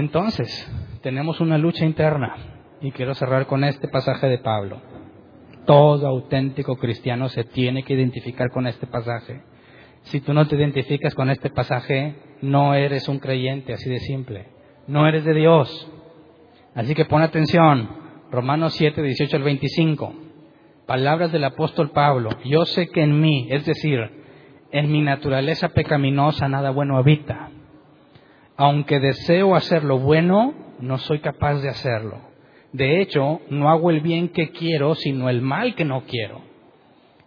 [0.00, 0.48] Entonces,
[1.02, 2.34] tenemos una lucha interna
[2.80, 4.80] y quiero cerrar con este pasaje de Pablo.
[5.66, 9.42] Todo auténtico cristiano se tiene que identificar con este pasaje.
[10.04, 14.48] Si tú no te identificas con este pasaje, no eres un creyente, así de simple.
[14.86, 15.92] No eres de Dios.
[16.74, 17.90] Así que pon atención.
[18.30, 20.14] Romanos 7, 18 al 25.
[20.86, 22.30] Palabras del apóstol Pablo.
[22.46, 24.00] Yo sé que en mí, es decir,
[24.72, 27.50] en mi naturaleza pecaminosa, nada bueno habita.
[28.60, 32.18] Aunque deseo hacer lo bueno, no soy capaz de hacerlo.
[32.74, 36.42] De hecho, no hago el bien que quiero, sino el mal que no quiero.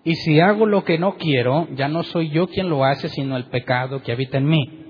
[0.03, 3.35] Y si hago lo que no quiero, ya no soy yo quien lo hace, sino
[3.35, 4.85] el pecado que habita en mí.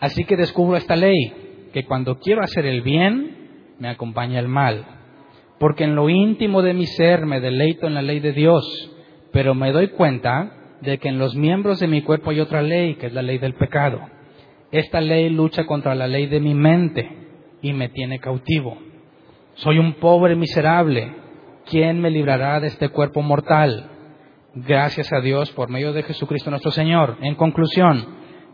[0.00, 4.84] Así que descubro esta ley, que cuando quiero hacer el bien, me acompaña el mal
[5.60, 8.64] porque en lo íntimo de mi ser me deleito en la ley de Dios,
[9.30, 12.94] pero me doy cuenta de que en los miembros de mi cuerpo hay otra ley,
[12.94, 14.00] que es la ley del pecado.
[14.72, 17.10] Esta ley lucha contra la ley de mi mente
[17.60, 18.78] y me tiene cautivo.
[19.54, 21.12] Soy un pobre miserable.
[21.66, 23.90] ¿Quién me librará de este cuerpo mortal?
[24.54, 27.18] Gracias a Dios por medio de Jesucristo nuestro Señor.
[27.20, 28.06] En conclusión,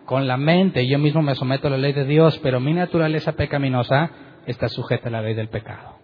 [0.07, 3.33] con la mente yo mismo me someto a la ley de Dios, pero mi naturaleza
[3.33, 4.11] pecaminosa
[4.47, 5.97] está sujeta a la ley del pecado.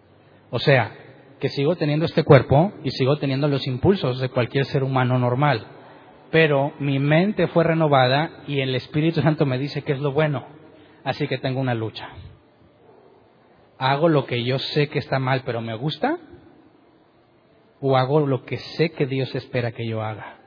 [0.50, 0.92] O sea,
[1.40, 5.66] que sigo teniendo este cuerpo y sigo teniendo los impulsos de cualquier ser humano normal.
[6.32, 10.44] Pero mi mente fue renovada y el Espíritu Santo me dice que es lo bueno.
[11.04, 12.08] Así que tengo una lucha.
[13.78, 16.18] ¿Hago lo que yo sé que está mal pero me gusta?
[17.80, 20.38] ¿O hago lo que sé que Dios espera que yo haga?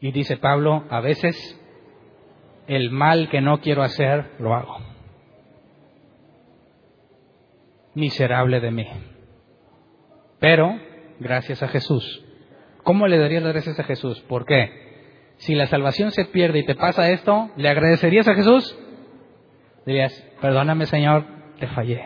[0.00, 1.60] Y dice Pablo, a veces
[2.68, 4.94] el mal que no quiero hacer, lo hago
[7.94, 8.86] miserable de mí.
[10.38, 10.78] Pero,
[11.20, 12.23] gracias a Jesús.
[12.84, 14.20] ¿Cómo le darías las gracias a Jesús?
[14.28, 14.84] ¿Por qué?
[15.38, 18.78] Si la salvación se pierde y te pasa esto, ¿le agradecerías a Jesús?
[19.84, 21.24] Dirías, perdóname Señor,
[21.58, 22.04] te fallé.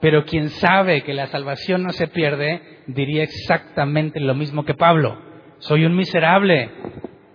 [0.00, 5.20] Pero quien sabe que la salvación no se pierde, diría exactamente lo mismo que Pablo.
[5.58, 6.70] Soy un miserable,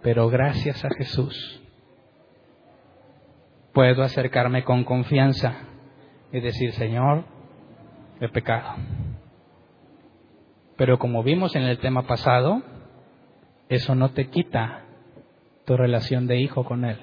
[0.02, 1.64] pero gracias a Jesús
[3.74, 5.56] puedo acercarme con confianza
[6.32, 7.26] y decir, Señor,
[8.22, 8.76] he pecado.
[10.78, 12.64] Pero como vimos en el tema pasado,
[13.70, 14.86] eso no te quita
[15.66, 16.98] tu relación de hijo con Él.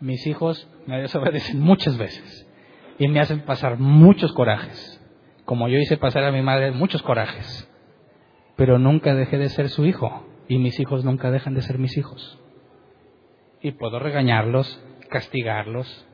[0.00, 2.48] Mis hijos me desobedecen muchas veces
[2.98, 5.00] y me hacen pasar muchos corajes,
[5.44, 7.68] como yo hice pasar a mi madre muchos corajes,
[8.56, 11.96] pero nunca dejé de ser su hijo y mis hijos nunca dejan de ser mis
[11.96, 12.38] hijos.
[13.60, 16.06] Y puedo regañarlos, castigarlos,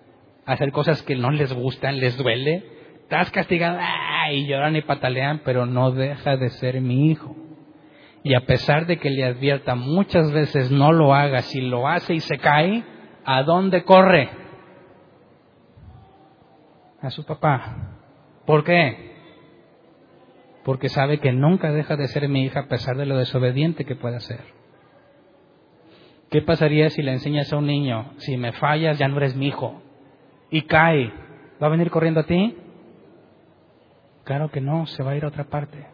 [0.45, 2.65] hacer cosas que no les gustan, les duele,
[3.03, 3.79] estás castigado
[4.33, 7.37] y lloran y patalean, pero no deja de ser mi hijo.
[8.23, 12.15] Y a pesar de que le advierta muchas veces no lo haga, si lo hace
[12.15, 12.85] y se cae,
[13.25, 14.31] ¿a dónde corre?
[17.01, 17.99] A su papá.
[18.45, 19.09] ¿Por qué?
[20.65, 23.97] Porque sabe que nunca deja de ser mi hija a pesar de lo desobediente que
[23.97, 24.41] pueda ser.
[26.31, 29.47] ¿Qué pasaría si le enseñas a un niño, si me fallas ya no eres mi
[29.47, 29.83] hijo?
[30.51, 31.13] y cae,
[31.63, 32.57] ¿va a venir corriendo a ti?
[34.29, 35.87] Claro que no, se va a ir a otra parte.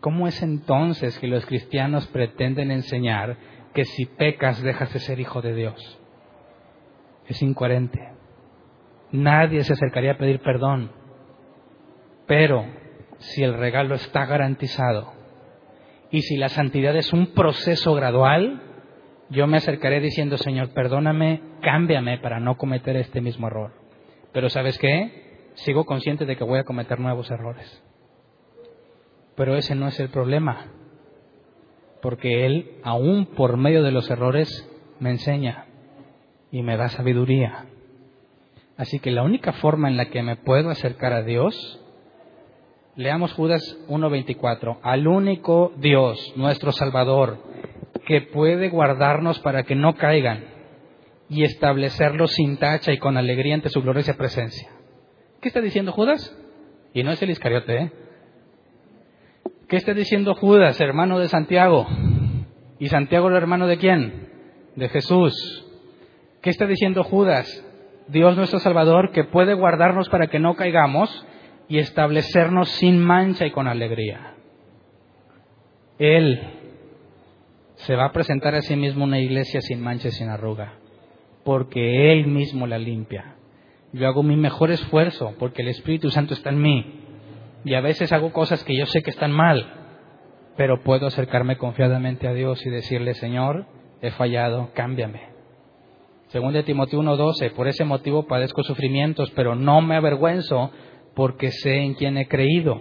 [0.00, 3.36] ¿Cómo es entonces que los cristianos pretenden enseñar
[3.72, 6.00] que si pecas dejas de ser hijo de Dios?
[7.28, 8.00] Es incoherente.
[9.12, 10.90] Nadie se acercaría a pedir perdón.
[12.26, 12.66] Pero
[13.18, 15.12] si el regalo está garantizado
[16.10, 18.60] y si la santidad es un proceso gradual,
[19.30, 23.70] yo me acercaré diciendo, Señor, perdóname, cámbiame para no cometer este mismo error.
[24.32, 25.21] Pero ¿sabes qué?
[25.54, 27.82] Sigo consciente de que voy a cometer nuevos errores.
[29.36, 30.66] Pero ese no es el problema,
[32.00, 34.48] porque Él, aún por medio de los errores,
[34.98, 35.66] me enseña
[36.50, 37.66] y me da sabiduría.
[38.76, 41.80] Así que la única forma en la que me puedo acercar a Dios,
[42.96, 47.38] leamos Judas 1.24, al único Dios, nuestro Salvador,
[48.06, 50.44] que puede guardarnos para que no caigan
[51.28, 54.68] y establecerlos sin tacha y con alegría ante su gloriosa presencia.
[55.42, 56.38] ¿Qué está diciendo Judas?
[56.94, 57.92] Y no es el Iscariote, ¿eh?
[59.68, 61.84] ¿Qué está diciendo Judas, hermano de Santiago?
[62.78, 64.28] ¿Y Santiago el hermano de quién?
[64.76, 65.34] De Jesús.
[66.42, 67.48] ¿Qué está diciendo Judas?
[68.06, 71.26] Dios nuestro Salvador que puede guardarnos para que no caigamos
[71.66, 74.34] y establecernos sin mancha y con alegría.
[75.98, 76.40] Él
[77.74, 80.74] se va a presentar a sí mismo una iglesia sin mancha y sin arruga,
[81.42, 83.38] porque Él mismo la limpia.
[83.92, 87.00] Yo hago mi mejor esfuerzo porque el Espíritu Santo está en mí
[87.64, 89.66] y a veces hago cosas que yo sé que están mal,
[90.56, 93.66] pero puedo acercarme confiadamente a Dios y decirle, Señor,
[94.00, 95.32] he fallado, cámbiame.
[96.28, 100.72] Según de Timoteo 1:12, por ese motivo padezco sufrimientos, pero no me avergüenzo
[101.14, 102.80] porque sé en quién he creído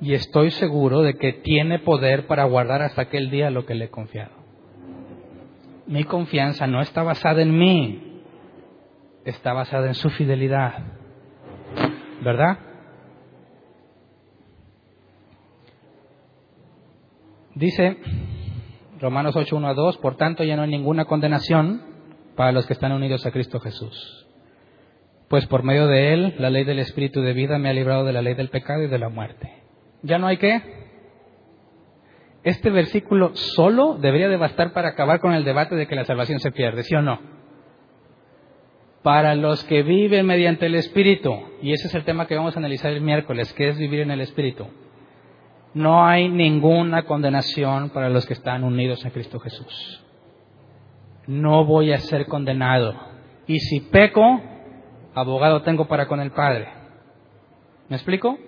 [0.00, 3.86] y estoy seguro de que tiene poder para guardar hasta aquel día lo que le
[3.86, 4.32] he confiado.
[5.86, 8.11] Mi confianza no está basada en mí,
[9.24, 10.74] está basada en su fidelidad.
[12.22, 12.58] ¿Verdad?
[17.54, 17.98] Dice
[19.00, 21.82] Romanos 8, 1 a 2, por tanto ya no hay ninguna condenación
[22.36, 24.26] para los que están unidos a Cristo Jesús.
[25.28, 28.12] Pues por medio de Él, la ley del Espíritu de vida me ha librado de
[28.12, 29.50] la ley del pecado y de la muerte.
[30.02, 30.62] ¿Ya no hay qué?
[32.44, 36.40] Este versículo solo debería de bastar para acabar con el debate de que la salvación
[36.40, 37.41] se pierde, ¿sí o no?
[39.02, 42.60] Para los que viven mediante el Espíritu, y ese es el tema que vamos a
[42.60, 44.68] analizar el miércoles, que es vivir en el Espíritu
[45.74, 50.04] no hay ninguna condenación para los que están unidos a Cristo Jesús.
[51.26, 52.94] No voy a ser condenado.
[53.46, 54.40] Y si peco,
[55.14, 56.68] abogado tengo para con el Padre.
[57.88, 58.38] ¿Me explico?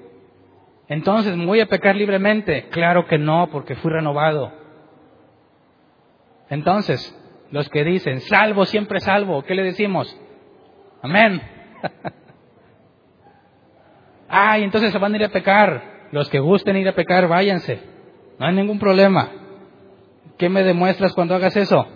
[0.89, 2.69] Entonces, ¿me voy a pecar libremente?
[2.69, 4.53] Claro que no, porque fui renovado.
[6.51, 7.19] Entonces,
[7.51, 10.15] los que dicen, salvo, siempre salvo, ¿qué le decimos?
[11.05, 11.39] Amén.
[14.29, 16.09] Ay, entonces se van a ir a pecar.
[16.13, 17.79] Los que gusten ir a pecar, váyanse.
[18.39, 19.29] No hay ningún problema.
[20.39, 21.87] ¿Qué me demuestras cuando hagas eso?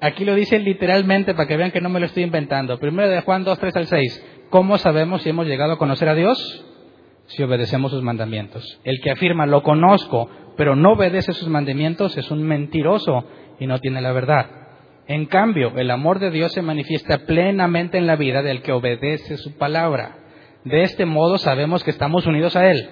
[0.00, 2.80] Aquí lo dice literalmente para que vean que no me lo estoy inventando.
[2.80, 4.26] Primero de Juan 2, 3 al 6.
[4.50, 6.66] ¿Cómo sabemos si hemos llegado a conocer a Dios?
[7.26, 8.80] Si obedecemos sus mandamientos.
[8.82, 13.24] El que afirma lo conozco, pero no obedece sus mandamientos es un mentiroso
[13.60, 14.63] y no tiene la verdad.
[15.06, 19.36] En cambio, el amor de Dios se manifiesta plenamente en la vida del que obedece
[19.36, 20.16] su palabra.
[20.64, 22.88] De este modo sabemos que estamos unidos a Él.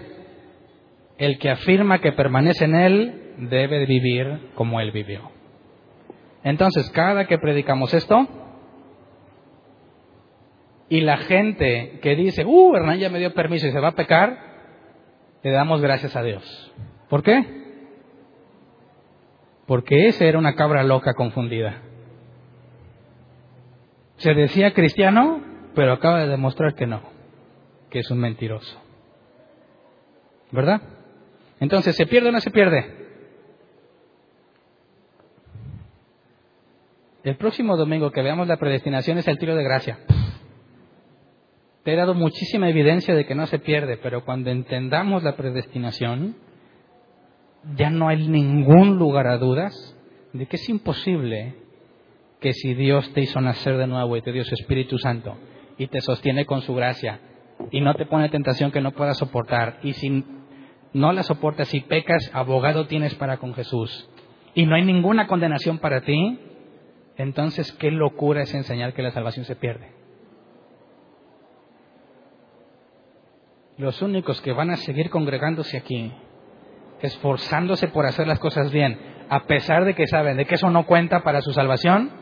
[1.16, 5.30] El que afirma que permanece en Él debe vivir como Él vivió.
[6.44, 8.28] Entonces, cada que predicamos esto,
[10.90, 13.94] y la gente que dice, uh, Hernán ya me dio permiso y se va a
[13.94, 14.38] pecar,
[15.42, 16.74] le damos gracias a Dios.
[17.08, 17.42] ¿Por qué?
[19.66, 21.80] Porque ese era una cabra loca confundida.
[24.22, 25.42] Se decía cristiano,
[25.74, 27.12] pero acaba de demostrar que no
[27.90, 28.80] que es un mentiroso.
[30.50, 30.80] ¿Verdad?
[31.60, 32.86] Entonces, ¿se pierde o no se pierde?
[37.22, 39.98] El próximo domingo que veamos la predestinación es el tiro de gracia.
[41.82, 46.36] Te he dado muchísima evidencia de que no se pierde, pero cuando entendamos la predestinación,
[47.76, 49.96] ya no hay ningún lugar a dudas
[50.32, 51.56] de que es imposible
[52.42, 55.38] que si Dios te hizo nacer de nuevo y te dio su Espíritu Santo
[55.78, 57.20] y te sostiene con su gracia
[57.70, 59.78] y no te pone tentación que no puedas soportar.
[59.82, 60.24] Y si
[60.92, 64.10] no la soportas y pecas, abogado tienes para con Jesús.
[64.54, 66.38] Y no hay ninguna condenación para ti,
[67.16, 69.92] entonces qué locura es enseñar que la salvación se pierde.
[73.78, 76.12] Los únicos que van a seguir congregándose aquí,
[77.00, 78.98] esforzándose por hacer las cosas bien,
[79.30, 82.21] a pesar de que saben de que eso no cuenta para su salvación,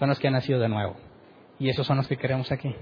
[0.00, 0.96] son los que han nacido de nuevo.
[1.58, 2.74] Y esos son los que queremos aquí.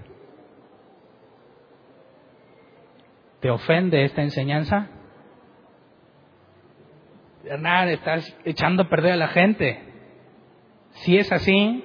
[3.40, 4.88] ¿Te ofende esta enseñanza?
[7.44, 9.82] Hernán, estás echando a perder a la gente.
[10.90, 11.84] Si es así,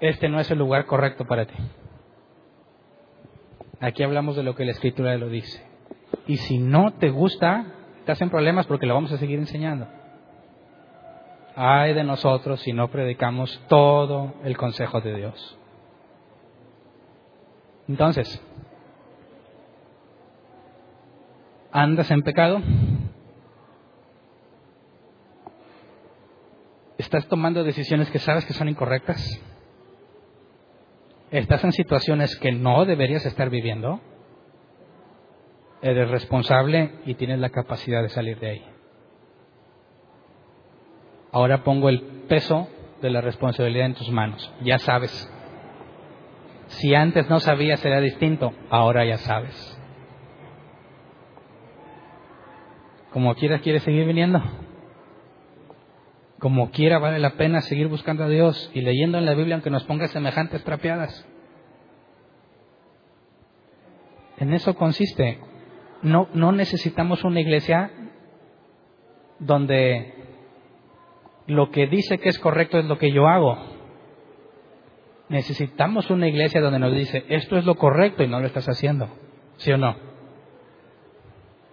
[0.00, 1.54] este no es el lugar correcto para ti.
[3.80, 5.64] Aquí hablamos de lo que la escritura lo dice.
[6.26, 7.64] Y si no te gusta,
[8.00, 9.86] estás en problemas porque lo vamos a seguir enseñando.
[11.54, 15.58] Ay de nosotros si no predicamos todo el consejo de Dios.
[17.88, 18.40] Entonces,
[21.70, 22.62] ¿andas en pecado?
[26.96, 29.20] ¿Estás tomando decisiones que sabes que son incorrectas?
[31.30, 34.00] ¿Estás en situaciones que no deberías estar viviendo?
[35.82, 38.71] Eres responsable y tienes la capacidad de salir de ahí.
[41.32, 42.68] Ahora pongo el peso
[43.00, 44.52] de la responsabilidad en tus manos.
[44.62, 45.28] Ya sabes.
[46.66, 49.78] Si antes no sabías era distinto, ahora ya sabes.
[53.12, 54.42] Como quieras, quieres seguir viniendo.
[56.38, 59.70] Como quiera, vale la pena seguir buscando a Dios y leyendo en la Biblia aunque
[59.70, 61.26] nos ponga semejantes trapeadas.
[64.38, 65.38] En eso consiste.
[66.02, 67.90] No, no necesitamos una iglesia
[69.38, 70.21] donde
[71.46, 73.58] lo que dice que es correcto es lo que yo hago.
[75.28, 79.08] Necesitamos una iglesia donde nos dice, esto es lo correcto y no lo estás haciendo.
[79.56, 79.96] ¿Sí o no?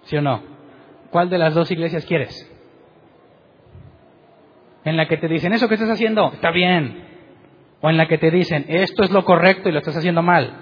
[0.04, 0.42] ¿Sí o no?
[1.12, 2.50] ¿Cuál de las dos iglesias quieres?
[4.86, 7.06] En la que te dicen, eso que estás haciendo está bien.
[7.82, 10.54] O en la que te dicen, esto es lo correcto y lo estás haciendo mal.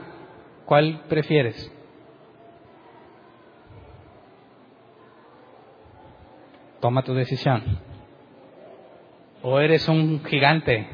[0.66, 1.72] ¿Cuál prefieres?
[6.80, 7.80] Toma tu decisión.
[9.49, 10.90] O eres un gigante,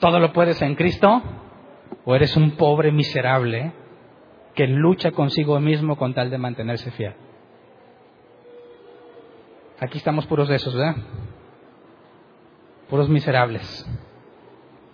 [0.00, 1.22] todo lo puedes en Cristo,
[2.06, 3.74] o eres un pobre miserable
[4.54, 7.12] que lucha consigo mismo con tal de mantenerse fiel.
[9.80, 10.96] Aquí estamos puros de esos, ¿verdad?
[12.88, 13.86] Puros miserables,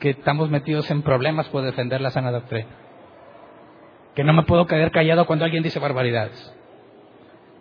[0.01, 2.67] que estamos metidos en problemas por defender la sana doctrina.
[4.17, 6.53] Que no me puedo quedar callado cuando alguien dice barbaridades.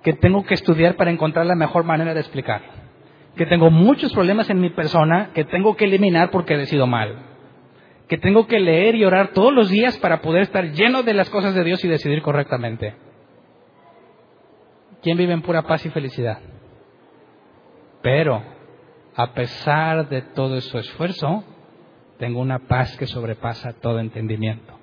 [0.02, 2.81] Que tengo que estudiar para encontrar la mejor manera de explicar.
[3.36, 7.18] Que tengo muchos problemas en mi persona que tengo que eliminar porque he decidido mal.
[8.08, 11.30] Que tengo que leer y orar todos los días para poder estar lleno de las
[11.30, 12.96] cosas de Dios y decidir correctamente.
[15.02, 16.40] ¿Quién vive en pura paz y felicidad?
[18.02, 18.44] Pero,
[19.16, 21.44] a pesar de todo su esfuerzo,
[22.20, 24.78] tengo una paz que sobrepasa todo entendimiento.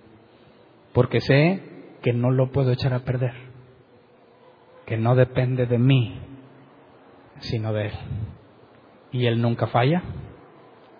[0.92, 1.62] Porque sé
[2.02, 3.34] que no lo puedo echar a perder.
[4.86, 6.20] Que no depende de mí,
[7.40, 7.92] sino de Él.
[9.12, 10.02] Y Él nunca falla,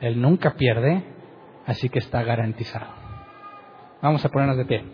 [0.01, 1.02] Él nunca pierde,
[1.66, 2.86] así que está garantizado.
[4.01, 4.85] Vamos a ponernos de pie.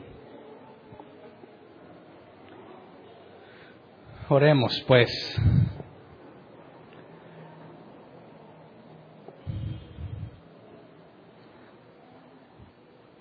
[4.28, 5.10] Oremos, pues.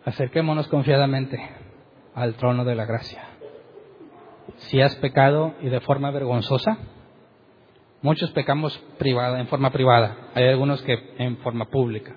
[0.05, 1.39] Acerquémonos confiadamente
[2.15, 3.23] al trono de la gracia.
[4.57, 6.77] Si has pecado y de forma vergonzosa,
[8.03, 12.15] muchos pecamos privada, en forma privada, hay algunos que en forma pública,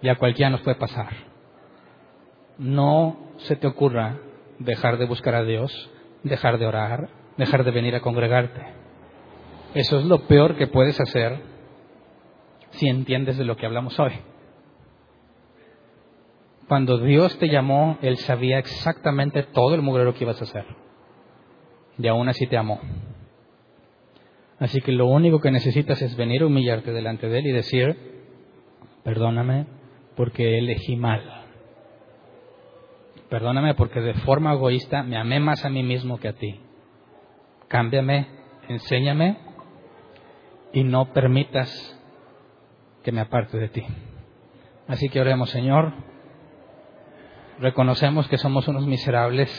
[0.00, 1.08] y a cualquiera nos puede pasar.
[2.58, 4.18] No se te ocurra
[4.60, 5.90] dejar de buscar a Dios,
[6.22, 8.62] dejar de orar, dejar de venir a congregarte.
[9.74, 11.40] Eso es lo peor que puedes hacer
[12.70, 14.12] si entiendes de lo que hablamos hoy.
[16.68, 20.66] Cuando Dios te llamó, Él sabía exactamente todo el mugrero que ibas a hacer.
[21.98, 22.80] Y aún así te amó.
[24.58, 27.96] Así que lo único que necesitas es venir a humillarte delante de Él y decir,
[29.04, 29.66] perdóname
[30.16, 31.44] porque elegí mal.
[33.28, 36.60] Perdóname porque de forma egoísta me amé más a mí mismo que a ti.
[37.68, 38.28] Cámbiame,
[38.68, 39.36] enséñame
[40.72, 42.00] y no permitas
[43.02, 43.82] que me aparte de ti.
[44.88, 45.92] Así que oremos, Señor
[47.58, 49.50] reconocemos que somos unos miserables,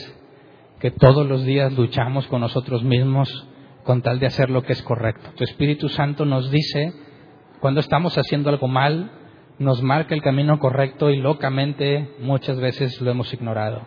[0.80, 3.48] que todos los días luchamos con nosotros mismos
[3.88, 5.32] con tal de hacer lo que es correcto.
[5.38, 6.92] Tu Espíritu Santo nos dice,
[7.62, 9.12] cuando estamos haciendo algo mal,
[9.60, 13.82] nos marca el camino correcto y locamente muchas veces lo hemos ignorado.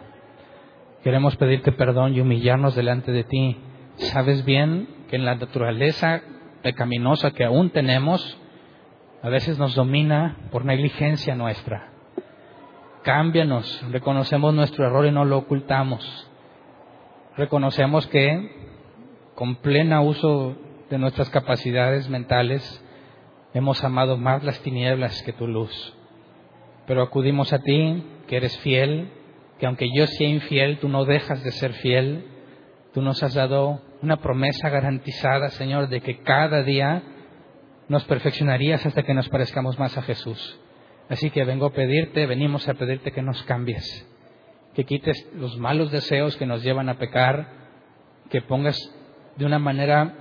[1.04, 3.58] Queremos pedirte perdón y humillarnos delante de ti.
[3.96, 6.22] Sabes bien que en la naturaleza
[6.62, 8.38] pecaminosa que aún tenemos,
[9.22, 11.90] a veces nos domina por negligencia nuestra.
[13.02, 16.26] Cámbianos, reconocemos nuestro error y no lo ocultamos.
[17.36, 18.59] Reconocemos que
[19.40, 20.54] con plena uso
[20.90, 22.84] de nuestras capacidades mentales
[23.54, 25.96] hemos amado más las tinieblas que tu luz.
[26.86, 29.08] Pero acudimos a ti, que eres fiel,
[29.58, 32.26] que aunque yo sea infiel, tú no dejas de ser fiel.
[32.92, 37.02] Tú nos has dado una promesa garantizada, Señor, de que cada día
[37.88, 40.60] nos perfeccionarías hasta que nos parezcamos más a Jesús.
[41.08, 44.06] Así que vengo a pedirte, venimos a pedirte que nos cambies,
[44.74, 47.48] que quites los malos deseos que nos llevan a pecar,
[48.28, 48.78] que pongas
[49.40, 50.14] de una manera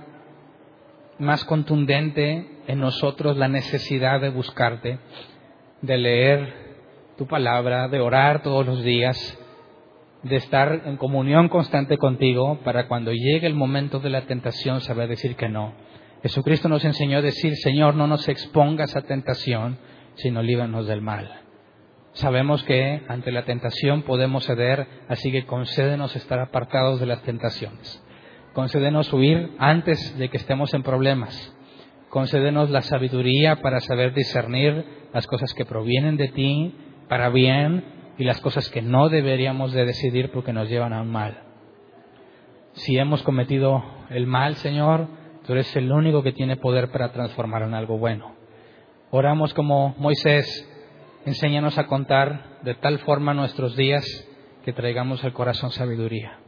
[1.18, 4.98] más contundente en nosotros la necesidad de buscarte,
[5.82, 6.54] de leer
[7.18, 9.38] tu palabra, de orar todos los días,
[10.22, 15.10] de estar en comunión constante contigo para cuando llegue el momento de la tentación saber
[15.10, 15.74] decir que no.
[16.22, 19.76] Jesucristo nos enseñó a decir, Señor, no nos expongas a tentación,
[20.14, 21.42] sino líbranos del mal.
[22.12, 28.02] Sabemos que ante la tentación podemos ceder, así que concédenos estar apartados de las tentaciones.
[28.52, 31.56] Concédenos huir antes de que estemos en problemas.
[32.08, 36.74] Concédenos la sabiduría para saber discernir las cosas que provienen de ti
[37.08, 37.84] para bien
[38.18, 41.42] y las cosas que no deberíamos de decidir porque nos llevan a un mal.
[42.72, 45.06] Si hemos cometido el mal, Señor,
[45.46, 48.34] tú eres el único que tiene poder para transformar en algo bueno.
[49.10, 50.46] Oramos como Moisés,
[51.24, 54.04] enséñanos a contar de tal forma nuestros días
[54.64, 56.38] que traigamos al corazón sabiduría.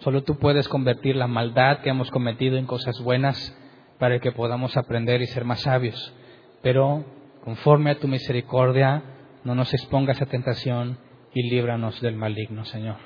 [0.00, 3.56] Solo tú puedes convertir la maldad que hemos cometido en cosas buenas
[3.98, 6.14] para que podamos aprender y ser más sabios.
[6.62, 7.04] Pero
[7.44, 9.02] conforme a tu misericordia,
[9.44, 10.98] no nos expongas a tentación
[11.34, 12.96] y líbranos del maligno, Señor.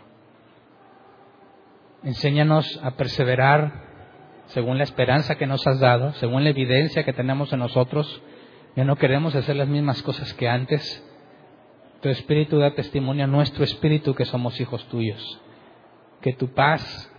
[2.05, 3.85] Enséñanos a perseverar
[4.47, 8.23] según la esperanza que nos has dado, según la evidencia que tenemos en nosotros.
[8.77, 11.05] Ya no queremos hacer las mismas cosas que antes.
[12.03, 15.41] Tu espíritu da testimonio a nuestro espíritu que somos hijos tuyos.
[16.25, 17.13] Que tu paz,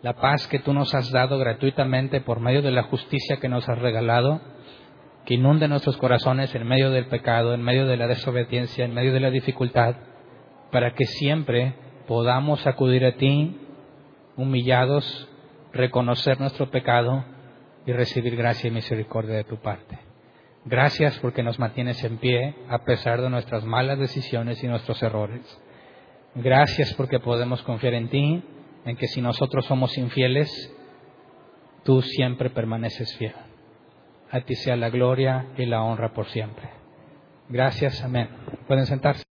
[0.00, 3.68] la paz que tú nos has dado gratuitamente por medio de la justicia que nos
[3.68, 4.40] has regalado,
[5.26, 9.12] que inunde nuestros corazones en medio del pecado, en medio de la desobediencia, en medio
[9.12, 9.96] de la dificultad,
[10.72, 11.74] para que siempre
[12.06, 13.60] podamos acudir a ti
[14.38, 15.28] humillados,
[15.74, 17.26] reconocer nuestro pecado
[17.84, 19.98] y recibir gracia y misericordia de tu parte.
[20.64, 25.42] Gracias porque nos mantienes en pie a pesar de nuestras malas decisiones y nuestros errores.
[26.40, 28.44] Gracias porque podemos confiar en ti,
[28.84, 30.48] en que si nosotros somos infieles,
[31.82, 33.34] tú siempre permaneces fiel.
[34.30, 36.70] A ti sea la gloria y la honra por siempre.
[37.48, 38.28] Gracias, amén.
[38.68, 39.24] Pueden sentarse.